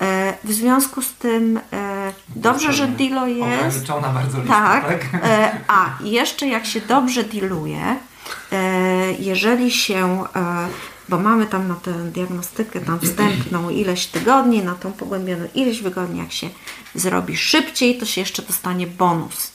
E, 0.00 0.34
w 0.44 0.52
związku 0.52 1.02
z 1.02 1.12
tym 1.12 1.60
e, 1.72 2.12
dobrze, 2.36 2.72
że 2.72 2.88
Dilo 2.88 3.26
jest. 3.26 3.76
Ograniczona 3.76 4.08
bardzo 4.08 4.38
lista, 4.38 4.54
tak. 4.54 5.10
tak? 5.10 5.24
E, 5.24 5.60
a 5.68 5.98
jeszcze 6.04 6.46
jak 6.46 6.66
się 6.66 6.80
dobrze 6.80 7.24
diluje, 7.24 7.96
jeżeli 9.18 9.70
się, 9.70 10.24
bo 11.08 11.18
mamy 11.18 11.46
tam 11.46 11.68
na 11.68 11.74
tę 11.74 11.92
diagnostykę 11.92 12.80
tam 12.80 13.00
wstępną 13.00 13.70
ileś 13.70 14.06
tygodni, 14.06 14.62
na 14.62 14.74
tą 14.74 14.92
pogłębioną 14.92 15.44
ileś 15.54 15.82
tygodni, 15.82 16.18
jak 16.18 16.32
się 16.32 16.48
zrobi 16.94 17.36
szybciej, 17.36 17.98
to 17.98 18.06
się 18.06 18.20
jeszcze 18.20 18.42
dostanie 18.42 18.86
bonus. 18.86 19.52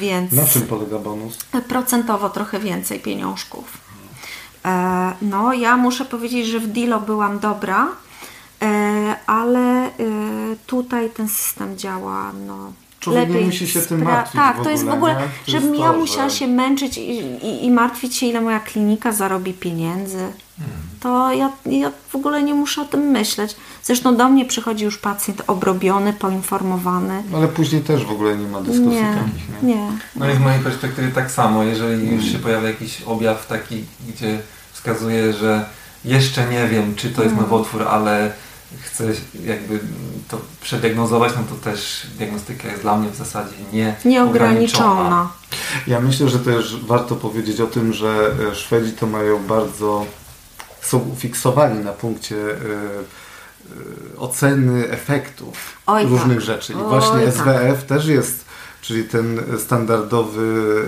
Więc 0.00 0.32
na 0.32 0.46
czym 0.46 0.62
polega 0.62 0.98
bonus? 0.98 1.38
Procentowo 1.68 2.30
trochę 2.30 2.60
więcej 2.60 3.00
pieniążków. 3.00 3.64
No, 5.22 5.52
ja 5.52 5.76
muszę 5.76 6.04
powiedzieć, 6.04 6.46
że 6.46 6.60
w 6.60 6.66
Dilo 6.66 7.00
byłam 7.00 7.38
dobra, 7.38 7.88
ale 9.26 9.86
e, 9.86 9.90
tutaj 10.66 11.10
ten 11.10 11.28
system 11.28 11.78
działa 11.78 12.32
no, 12.46 12.72
Człowiek 13.04 13.28
lepiej. 13.28 13.40
nie 13.40 13.46
musi 13.46 13.68
się 13.68 13.80
tym 13.80 14.02
martwić. 14.02 14.36
Tak, 14.36 14.64
to 14.64 14.70
jest 14.70 14.84
w 14.84 14.88
ogóle, 14.88 15.16
żebym 15.46 15.74
ja 15.74 15.92
musiała 15.92 16.30
się 16.30 16.46
męczyć 16.46 16.98
i, 16.98 17.18
i, 17.20 17.64
i, 17.64 17.70
martwić 17.70 18.16
się, 18.16 18.26
ile 18.26 18.40
moja 18.40 18.60
klinika 18.60 19.12
zarobi 19.12 19.52
pieniędzy. 19.52 20.18
Hmm. 20.58 20.76
To 21.00 21.32
ja, 21.32 21.50
ja 21.66 21.92
w 22.08 22.16
ogóle 22.16 22.42
nie 22.42 22.54
muszę 22.54 22.82
o 22.82 22.84
tym 22.84 23.00
myśleć. 23.00 23.56
Zresztą 23.82 24.16
do 24.16 24.28
mnie 24.28 24.44
przychodzi 24.44 24.84
już 24.84 24.98
pacjent 24.98 25.42
obrobiony, 25.46 26.12
poinformowany. 26.12 27.22
Ale 27.34 27.48
później 27.48 27.82
też 27.82 28.04
w 28.04 28.10
ogóle 28.10 28.36
nie 28.36 28.46
ma 28.46 28.60
dyskusji 28.60 28.90
nie, 28.90 29.16
takich. 29.24 29.62
Nie? 29.62 29.74
nie. 29.74 29.90
No 30.16 30.30
i 30.30 30.34
z 30.34 30.38
mojej 30.38 30.60
perspektywy 30.60 31.12
tak 31.12 31.30
samo. 31.30 31.64
Jeżeli 31.64 32.10
już 32.10 32.24
się 32.24 32.38
pojawia 32.38 32.68
jakiś 32.68 33.02
objaw 33.02 33.46
taki, 33.46 33.84
gdzie 34.08 34.38
wskazuje, 34.72 35.32
że 35.32 35.64
jeszcze 36.04 36.50
nie 36.50 36.68
wiem, 36.68 36.94
czy 36.94 37.10
to 37.10 37.22
jest 37.22 37.34
hmm. 37.34 37.50
nowotwór, 37.50 37.82
ale 37.82 38.32
chcę 38.82 39.04
jakby 39.44 39.80
to 40.28 40.40
przediagnozować, 40.62 41.32
no 41.36 41.42
to 41.42 41.64
też 41.64 42.06
diagnostyka 42.18 42.68
jest 42.68 42.82
dla 42.82 42.96
mnie 42.96 43.10
w 43.10 43.16
zasadzie 43.16 43.54
nie 43.72 43.96
nieograniczona. 44.04 45.28
Ja 45.86 46.00
myślę, 46.00 46.28
że 46.28 46.38
też 46.38 46.76
warto 46.86 47.16
powiedzieć 47.16 47.60
o 47.60 47.66
tym, 47.66 47.92
że 47.92 48.34
e, 48.52 48.54
Szwedzi 48.54 48.92
to 48.92 49.06
mają 49.06 49.46
bardzo, 49.46 50.06
są 50.80 50.98
ufiksowani 50.98 51.84
na 51.84 51.92
punkcie 51.92 52.36
y, 52.36 52.54
y, 54.12 54.18
oceny 54.18 54.88
efektów 54.88 55.76
Oj, 55.86 56.06
różnych 56.06 56.38
tak. 56.38 56.46
rzeczy. 56.46 56.72
I 56.72 56.76
Oj, 56.76 56.88
właśnie 56.88 57.20
tak. 57.20 57.34
SWF 57.34 57.84
też 57.84 58.06
jest, 58.06 58.44
czyli 58.80 59.04
ten 59.04 59.40
standardowy 59.58 60.82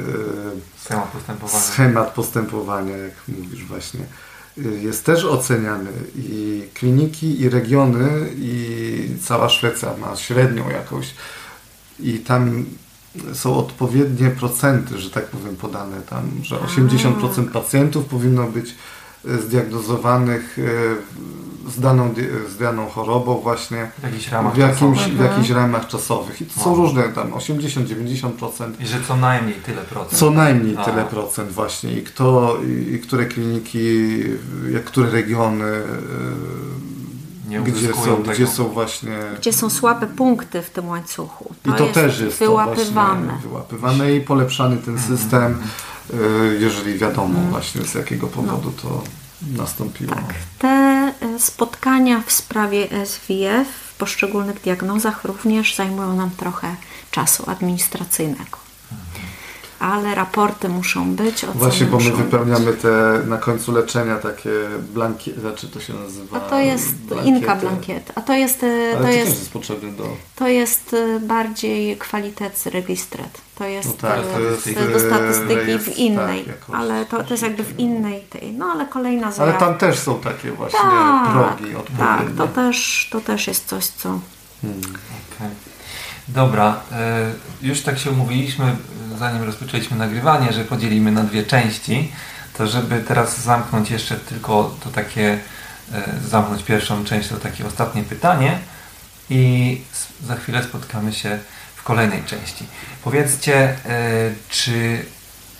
schemat 0.84 1.08
postępowania. 1.08 1.64
schemat 1.64 2.10
postępowania, 2.10 2.96
jak 2.96 3.14
mówisz 3.28 3.64
właśnie 3.64 4.00
jest 4.56 5.04
też 5.04 5.24
oceniany 5.24 5.90
i 6.16 6.62
kliniki, 6.74 7.40
i 7.40 7.48
regiony, 7.48 8.28
i 8.36 9.08
cała 9.22 9.48
Szwecja 9.48 9.96
ma 9.96 10.16
średnią 10.16 10.70
jakąś 10.70 11.14
i 12.00 12.18
tam 12.18 12.64
są 13.32 13.56
odpowiednie 13.56 14.30
procenty, 14.30 14.98
że 14.98 15.10
tak 15.10 15.26
powiem, 15.26 15.56
podane. 15.56 16.02
Tam, 16.02 16.30
że 16.42 16.56
80% 16.56 17.50
pacjentów 17.50 18.04
powinno 18.04 18.46
być 18.46 18.74
zdiagnozowanych 19.26 20.58
e, 20.58 21.16
z 21.70 21.80
daną, 21.80 22.14
z 22.48 22.56
daną 22.56 22.88
chorobą 22.88 23.34
właśnie 23.34 23.90
w, 23.98 24.02
jakichś 24.02 24.28
ramach 24.28 24.54
w, 24.54 24.58
jakimś, 24.58 24.98
w 24.98 25.20
jakichś 25.20 25.50
ramach 25.50 25.86
czasowych. 25.86 26.40
I 26.40 26.46
to 26.46 26.60
są 26.60 26.74
różne 26.74 27.02
tam 27.02 27.30
80-90%. 27.30 28.30
I 28.80 28.86
że 28.86 29.00
co 29.08 29.16
najmniej 29.16 29.54
tyle 29.54 29.82
procent. 29.82 30.18
Co 30.18 30.30
najmniej 30.30 30.76
A. 30.76 30.84
tyle 30.84 31.04
procent 31.04 31.52
właśnie. 31.52 31.92
I 31.92 32.02
kto, 32.02 32.56
i 32.92 32.98
które 32.98 33.26
kliniki, 33.26 34.18
jak 34.72 34.84
które 34.84 35.10
regiony 35.10 35.82
nie 37.48 37.60
gdzie 37.60 37.94
są, 37.94 38.16
tego. 38.16 38.32
gdzie 38.32 38.46
są 38.46 38.68
właśnie... 38.68 39.18
Gdzie 39.38 39.52
są 39.52 39.70
słabe 39.70 40.06
punkty 40.06 40.62
w 40.62 40.70
tym 40.70 40.88
łańcuchu. 40.88 41.54
To 41.62 41.70
I 41.70 41.78
to 41.78 41.82
jest 41.82 41.94
też 41.94 42.20
jest 42.20 42.38
wyłapywane. 42.38 43.32
To 43.42 43.48
wyłapywane 43.48 44.14
i 44.14 44.20
polepszany 44.20 44.76
ten 44.76 44.94
mhm. 44.94 45.18
system. 45.18 45.44
Mm 45.44 45.58
-hmm 45.58 45.95
jeżeli 46.60 46.98
wiadomo 46.98 47.38
mm. 47.38 47.50
właśnie 47.50 47.84
z 47.84 47.94
jakiego 47.94 48.26
powodu 48.26 48.72
no. 48.76 48.82
to 48.82 49.02
nastąpiło. 49.62 50.14
Tak. 50.14 50.34
Te 50.58 50.68
e, 50.68 51.38
spotkania 51.38 52.22
w 52.26 52.32
sprawie 52.32 52.88
SWF 53.06 53.68
w 53.68 53.94
poszczególnych 53.94 54.60
diagnozach 54.60 55.24
również 55.24 55.74
zajmują 55.76 56.16
nam 56.16 56.30
trochę 56.30 56.76
czasu 57.10 57.50
administracyjnego 57.50 58.65
ale 59.78 60.14
raporty 60.14 60.68
muszą 60.68 61.14
być. 61.14 61.46
Właśnie, 61.54 61.86
bo 61.86 61.98
my 61.98 62.10
wypełniamy 62.10 62.72
te 62.72 63.20
na 63.26 63.36
końcu 63.36 63.72
leczenia 63.72 64.16
takie 64.16 64.50
blankiety, 64.94 65.40
znaczy 65.40 65.68
to 65.68 65.80
się 65.80 65.94
nazywa. 65.94 66.36
A 66.36 66.40
to 66.40 66.58
jest 66.58 66.94
blankiety. 66.94 67.38
inka 67.38 67.56
blankiet. 67.56 68.12
A 68.14 68.20
to 68.20 68.34
jest. 68.34 68.62
E, 68.62 68.66
ale 68.66 68.96
to, 68.96 69.02
to 69.02 69.08
jest, 69.08 69.38
jest 69.38 69.52
potrzebne 69.52 69.92
do. 69.92 70.16
To 70.36 70.48
jest 70.48 70.94
e, 70.94 71.20
bardziej 71.20 71.96
kwalitec 71.96 72.66
registret. 72.66 73.40
To 73.58 73.64
jest, 73.64 73.88
no 73.88 73.94
tak, 74.08 74.20
to 74.32 74.40
jest 74.40 74.92
do 74.92 75.00
statystyki 75.00 75.78
w 75.78 75.98
innej, 75.98 76.44
tak, 76.44 76.56
ale 76.72 77.06
to, 77.06 77.24
to 77.24 77.34
jest 77.34 77.42
jakby 77.42 77.64
w 77.64 77.78
innej 77.78 78.20
tej, 78.20 78.52
no 78.52 78.66
ale 78.66 78.86
kolejna 78.86 79.32
zmiana. 79.32 79.50
Ale 79.50 79.60
tam 79.60 79.78
też 79.78 79.98
są 79.98 80.20
takie 80.20 80.52
właśnie 80.52 80.78
tak, 80.78 81.32
progi 81.32 81.76
odpowiednie. 81.76 82.06
Tak, 82.06 82.26
to 82.36 82.48
też, 82.48 83.08
to 83.12 83.20
też 83.20 83.46
jest 83.46 83.66
coś, 83.66 83.86
co... 83.86 84.20
Hmm. 84.62 84.80
Okay. 84.80 85.65
Dobra, 86.28 86.80
e, 86.92 87.32
już 87.62 87.82
tak 87.82 87.98
się 87.98 88.10
umówiliśmy, 88.10 88.76
zanim 89.18 89.42
rozpoczęliśmy 89.42 89.96
nagrywanie, 89.96 90.52
że 90.52 90.64
podzielimy 90.64 91.12
na 91.12 91.22
dwie 91.22 91.44
części, 91.44 92.12
to 92.58 92.66
żeby 92.66 93.00
teraz 93.00 93.40
zamknąć 93.40 93.90
jeszcze 93.90 94.16
tylko 94.16 94.76
to 94.84 94.90
takie, 94.90 95.38
e, 95.92 96.04
zamknąć 96.28 96.62
pierwszą 96.62 97.04
część, 97.04 97.28
to 97.28 97.36
takie 97.36 97.66
ostatnie 97.66 98.02
pytanie 98.02 98.58
i 99.30 99.80
za 100.26 100.36
chwilę 100.36 100.64
spotkamy 100.64 101.12
się 101.12 101.38
w 101.76 101.82
kolejnej 101.82 102.24
części. 102.24 102.66
Powiedzcie, 103.04 103.56
e, 103.56 103.76
czy 104.48 105.04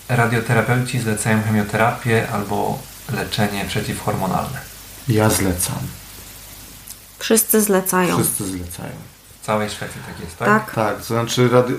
radioterapeuci 0.09 1.01
zlecają 1.01 1.43
chemioterapię 1.43 2.29
albo 2.33 2.79
leczenie 3.13 3.65
przeciwhormonalne? 3.65 4.61
Ja 5.09 5.31
zlecam. 5.31 5.79
Wszyscy 7.19 7.63
zlecają. 7.63 8.17
Wszyscy 8.17 8.47
zlecają 8.47 8.93
całej 9.47 9.71
Szwecji 9.71 10.01
tak 10.07 10.21
jest, 10.21 10.39
tak? 10.39 10.49
Tak, 10.49 10.75
tak 10.75 10.99
to 10.99 11.05
znaczy 11.05 11.49
rady, 11.49 11.75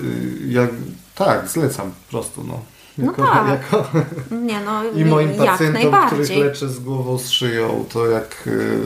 jak, 0.48 0.70
tak, 1.14 1.48
zlecam 1.48 1.90
po 1.90 2.10
prostu, 2.10 2.44
no. 2.44 2.60
no 2.98 3.06
jako, 3.06 3.22
no 3.22 3.28
tak. 3.28 3.48
Jako, 3.48 3.90
nie, 4.30 4.60
no, 4.60 4.84
I 4.84 5.04
moim 5.04 5.34
pacjentom, 5.34 6.06
których 6.06 6.36
leczę 6.36 6.68
z 6.68 6.80
głową, 6.80 7.18
z 7.18 7.30
szyją, 7.30 7.84
to 7.92 8.06
jak 8.06 8.44
y, 8.46 8.80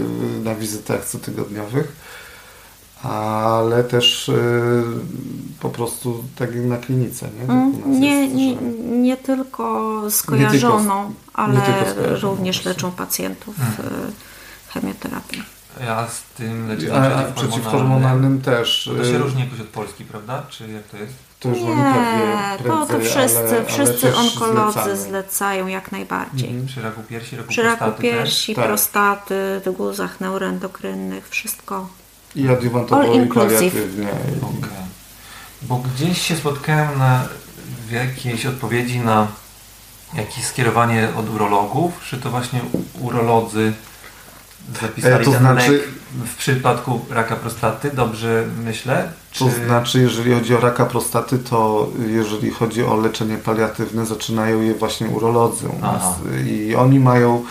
na 0.44 0.54
wizytach 0.54 1.04
cotygodniowych, 1.04 1.92
ale 3.02 3.84
też 3.84 4.28
y, 4.28 4.82
po 5.60 5.70
prostu 5.70 6.24
tak 6.36 6.54
jak 6.54 6.64
na 6.64 6.76
klinice, 6.76 7.28
nie? 7.38 7.52
Mm, 7.52 8.00
nie, 8.00 8.22
jest, 8.22 8.34
nie, 8.34 8.54
że... 8.54 8.62
nie 8.96 9.16
tylko 9.16 10.00
skojarzoną, 10.10 11.02
nie 11.02 11.14
tylko, 11.14 11.32
ale 11.32 11.54
nie 11.54 11.60
tylko 11.60 12.20
również 12.20 12.64
leczą 12.64 12.92
pacjentów 12.92 13.56
hmm. 13.56 14.12
chemioterapią. 14.68 15.42
Ja 15.80 16.08
z 16.08 16.22
tym 16.22 16.68
leczeniem 16.68 16.92
przeciwhormonalnym, 16.92 17.34
przeciwhormonalnym 17.34 18.40
też. 18.40 18.90
To 18.98 19.04
się 19.04 19.10
y, 19.10 19.18
różni 19.18 19.40
jakoś 19.40 19.60
od 19.60 19.66
Polski, 19.66 20.04
prawda? 20.04 20.42
Czy 20.50 20.68
jak 20.68 20.82
to 20.82 20.96
jest? 20.96 21.14
To 21.40 21.48
już 21.48 21.58
nie, 21.58 21.64
prędzej, 21.74 22.64
to, 22.64 22.86
to 22.86 23.00
wszyscy, 23.00 23.56
ale, 23.56 23.64
wszyscy 23.64 24.08
ale 24.08 24.16
onkolodzy 24.16 24.72
zlecamy. 24.72 24.96
zlecają 24.96 25.66
jak 25.66 25.92
najbardziej. 25.92 26.48
Mhm. 26.48 26.66
Przy 26.66 26.82
raku 26.82 27.02
piersi, 27.02 27.36
raku 27.36 27.48
Przy 27.48 27.62
prostaty 27.62 27.90
raku 27.90 28.02
piersi, 28.02 28.54
też? 28.54 28.64
prostaty, 28.64 29.60
tak. 29.64 29.74
guzach 29.74 30.20
neuroendokrynnych, 30.20 31.28
wszystko. 31.28 31.88
I 32.36 32.48
adiuwantowo 32.48 33.14
i 33.14 33.26
paliatywnie. 33.26 34.08
Okay. 34.42 34.70
Bo 35.62 35.76
gdzieś 35.76 36.22
się 36.22 36.36
spotkałem 36.36 36.98
na, 36.98 37.24
w 37.86 37.90
jakiejś 37.90 38.46
odpowiedzi 38.46 39.00
na 39.00 39.26
jakieś 40.14 40.44
skierowanie 40.44 41.08
od 41.16 41.30
urologów, 41.30 41.92
czy 42.04 42.18
to 42.18 42.30
właśnie 42.30 42.60
urolodzy 43.00 43.72
zapisali 44.80 45.22
e, 45.22 45.24
to 45.24 45.32
znaczy, 45.32 45.82
w 46.26 46.36
przypadku 46.36 47.00
raka 47.10 47.36
prostaty, 47.36 47.90
dobrze 47.94 48.44
myślę? 48.64 49.08
Czy... 49.30 49.44
To 49.44 49.50
znaczy, 49.50 50.00
jeżeli 50.00 50.34
chodzi 50.34 50.54
o 50.54 50.60
raka 50.60 50.86
prostaty, 50.86 51.38
to 51.38 51.88
jeżeli 52.06 52.50
chodzi 52.50 52.84
o 52.84 52.96
leczenie 52.96 53.36
paliatywne, 53.38 54.06
zaczynają 54.06 54.62
je 54.62 54.74
właśnie 54.74 55.06
urolodzy 55.06 55.68
u 55.68 55.78
nas. 55.78 56.02
I 56.46 56.74
oni 56.74 57.00
mają 57.00 57.44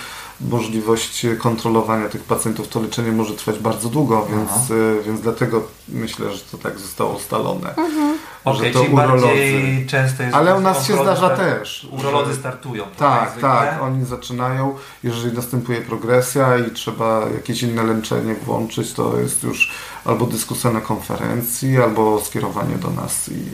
możliwość 0.49 1.25
kontrolowania 1.39 2.09
tych 2.09 2.23
pacjentów, 2.23 2.67
to 2.67 2.81
leczenie 2.81 3.11
może 3.11 3.33
trwać 3.33 3.59
bardzo 3.59 3.89
długo, 3.89 4.27
więc, 4.29 4.71
e, 4.71 5.03
więc 5.03 5.21
dlatego 5.21 5.63
myślę, 5.89 6.31
że 6.31 6.39
to 6.39 6.57
tak 6.57 6.79
zostało 6.79 7.15
ustalone. 7.15 7.69
Mhm. 7.69 8.17
Okay, 8.45 8.67
że 8.67 8.73
to 8.73 8.81
urolodzy. 8.81 9.85
często 9.87 10.23
jest 10.23 10.35
Ale 10.35 10.55
u 10.55 10.61
nas 10.61 10.87
się 10.87 10.93
zdarza 10.93 11.29
też. 11.29 11.87
Urolodzy 11.91 12.35
startują. 12.35 12.83
Tak, 12.97 13.39
tak, 13.39 13.81
oni 13.81 14.05
zaczynają. 14.05 14.75
Jeżeli 15.03 15.35
następuje 15.35 15.81
progresja 15.81 16.57
i 16.57 16.71
trzeba 16.71 17.29
jakieś 17.29 17.63
inne 17.63 17.83
leczenie 17.83 18.35
włączyć, 18.35 18.93
to 18.93 19.19
jest 19.19 19.43
już 19.43 19.71
albo 20.05 20.25
dyskusja 20.25 20.71
na 20.71 20.81
konferencji, 20.81 21.81
albo 21.81 22.21
skierowanie 22.21 22.75
do 22.75 22.89
nas 22.89 23.29
i 23.29 23.45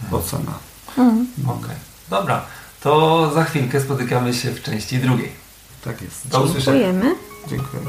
hmm. 0.00 0.24
ocena. 0.24 0.52
Mhm. 0.88 1.26
Okej, 1.44 1.54
okay. 1.54 1.76
dobra. 2.10 2.42
To 2.80 3.30
za 3.34 3.44
chwilkę 3.44 3.80
spotykamy 3.80 4.34
się 4.34 4.50
w 4.50 4.62
części 4.62 4.98
drugiej. 4.98 5.39
Tak 5.84 6.02
jest. 6.02 6.28
Do 6.28 6.42
usłyszenia. 6.42 6.80
Dziękujemy. 6.80 7.14
Dziękuję. 7.48 7.82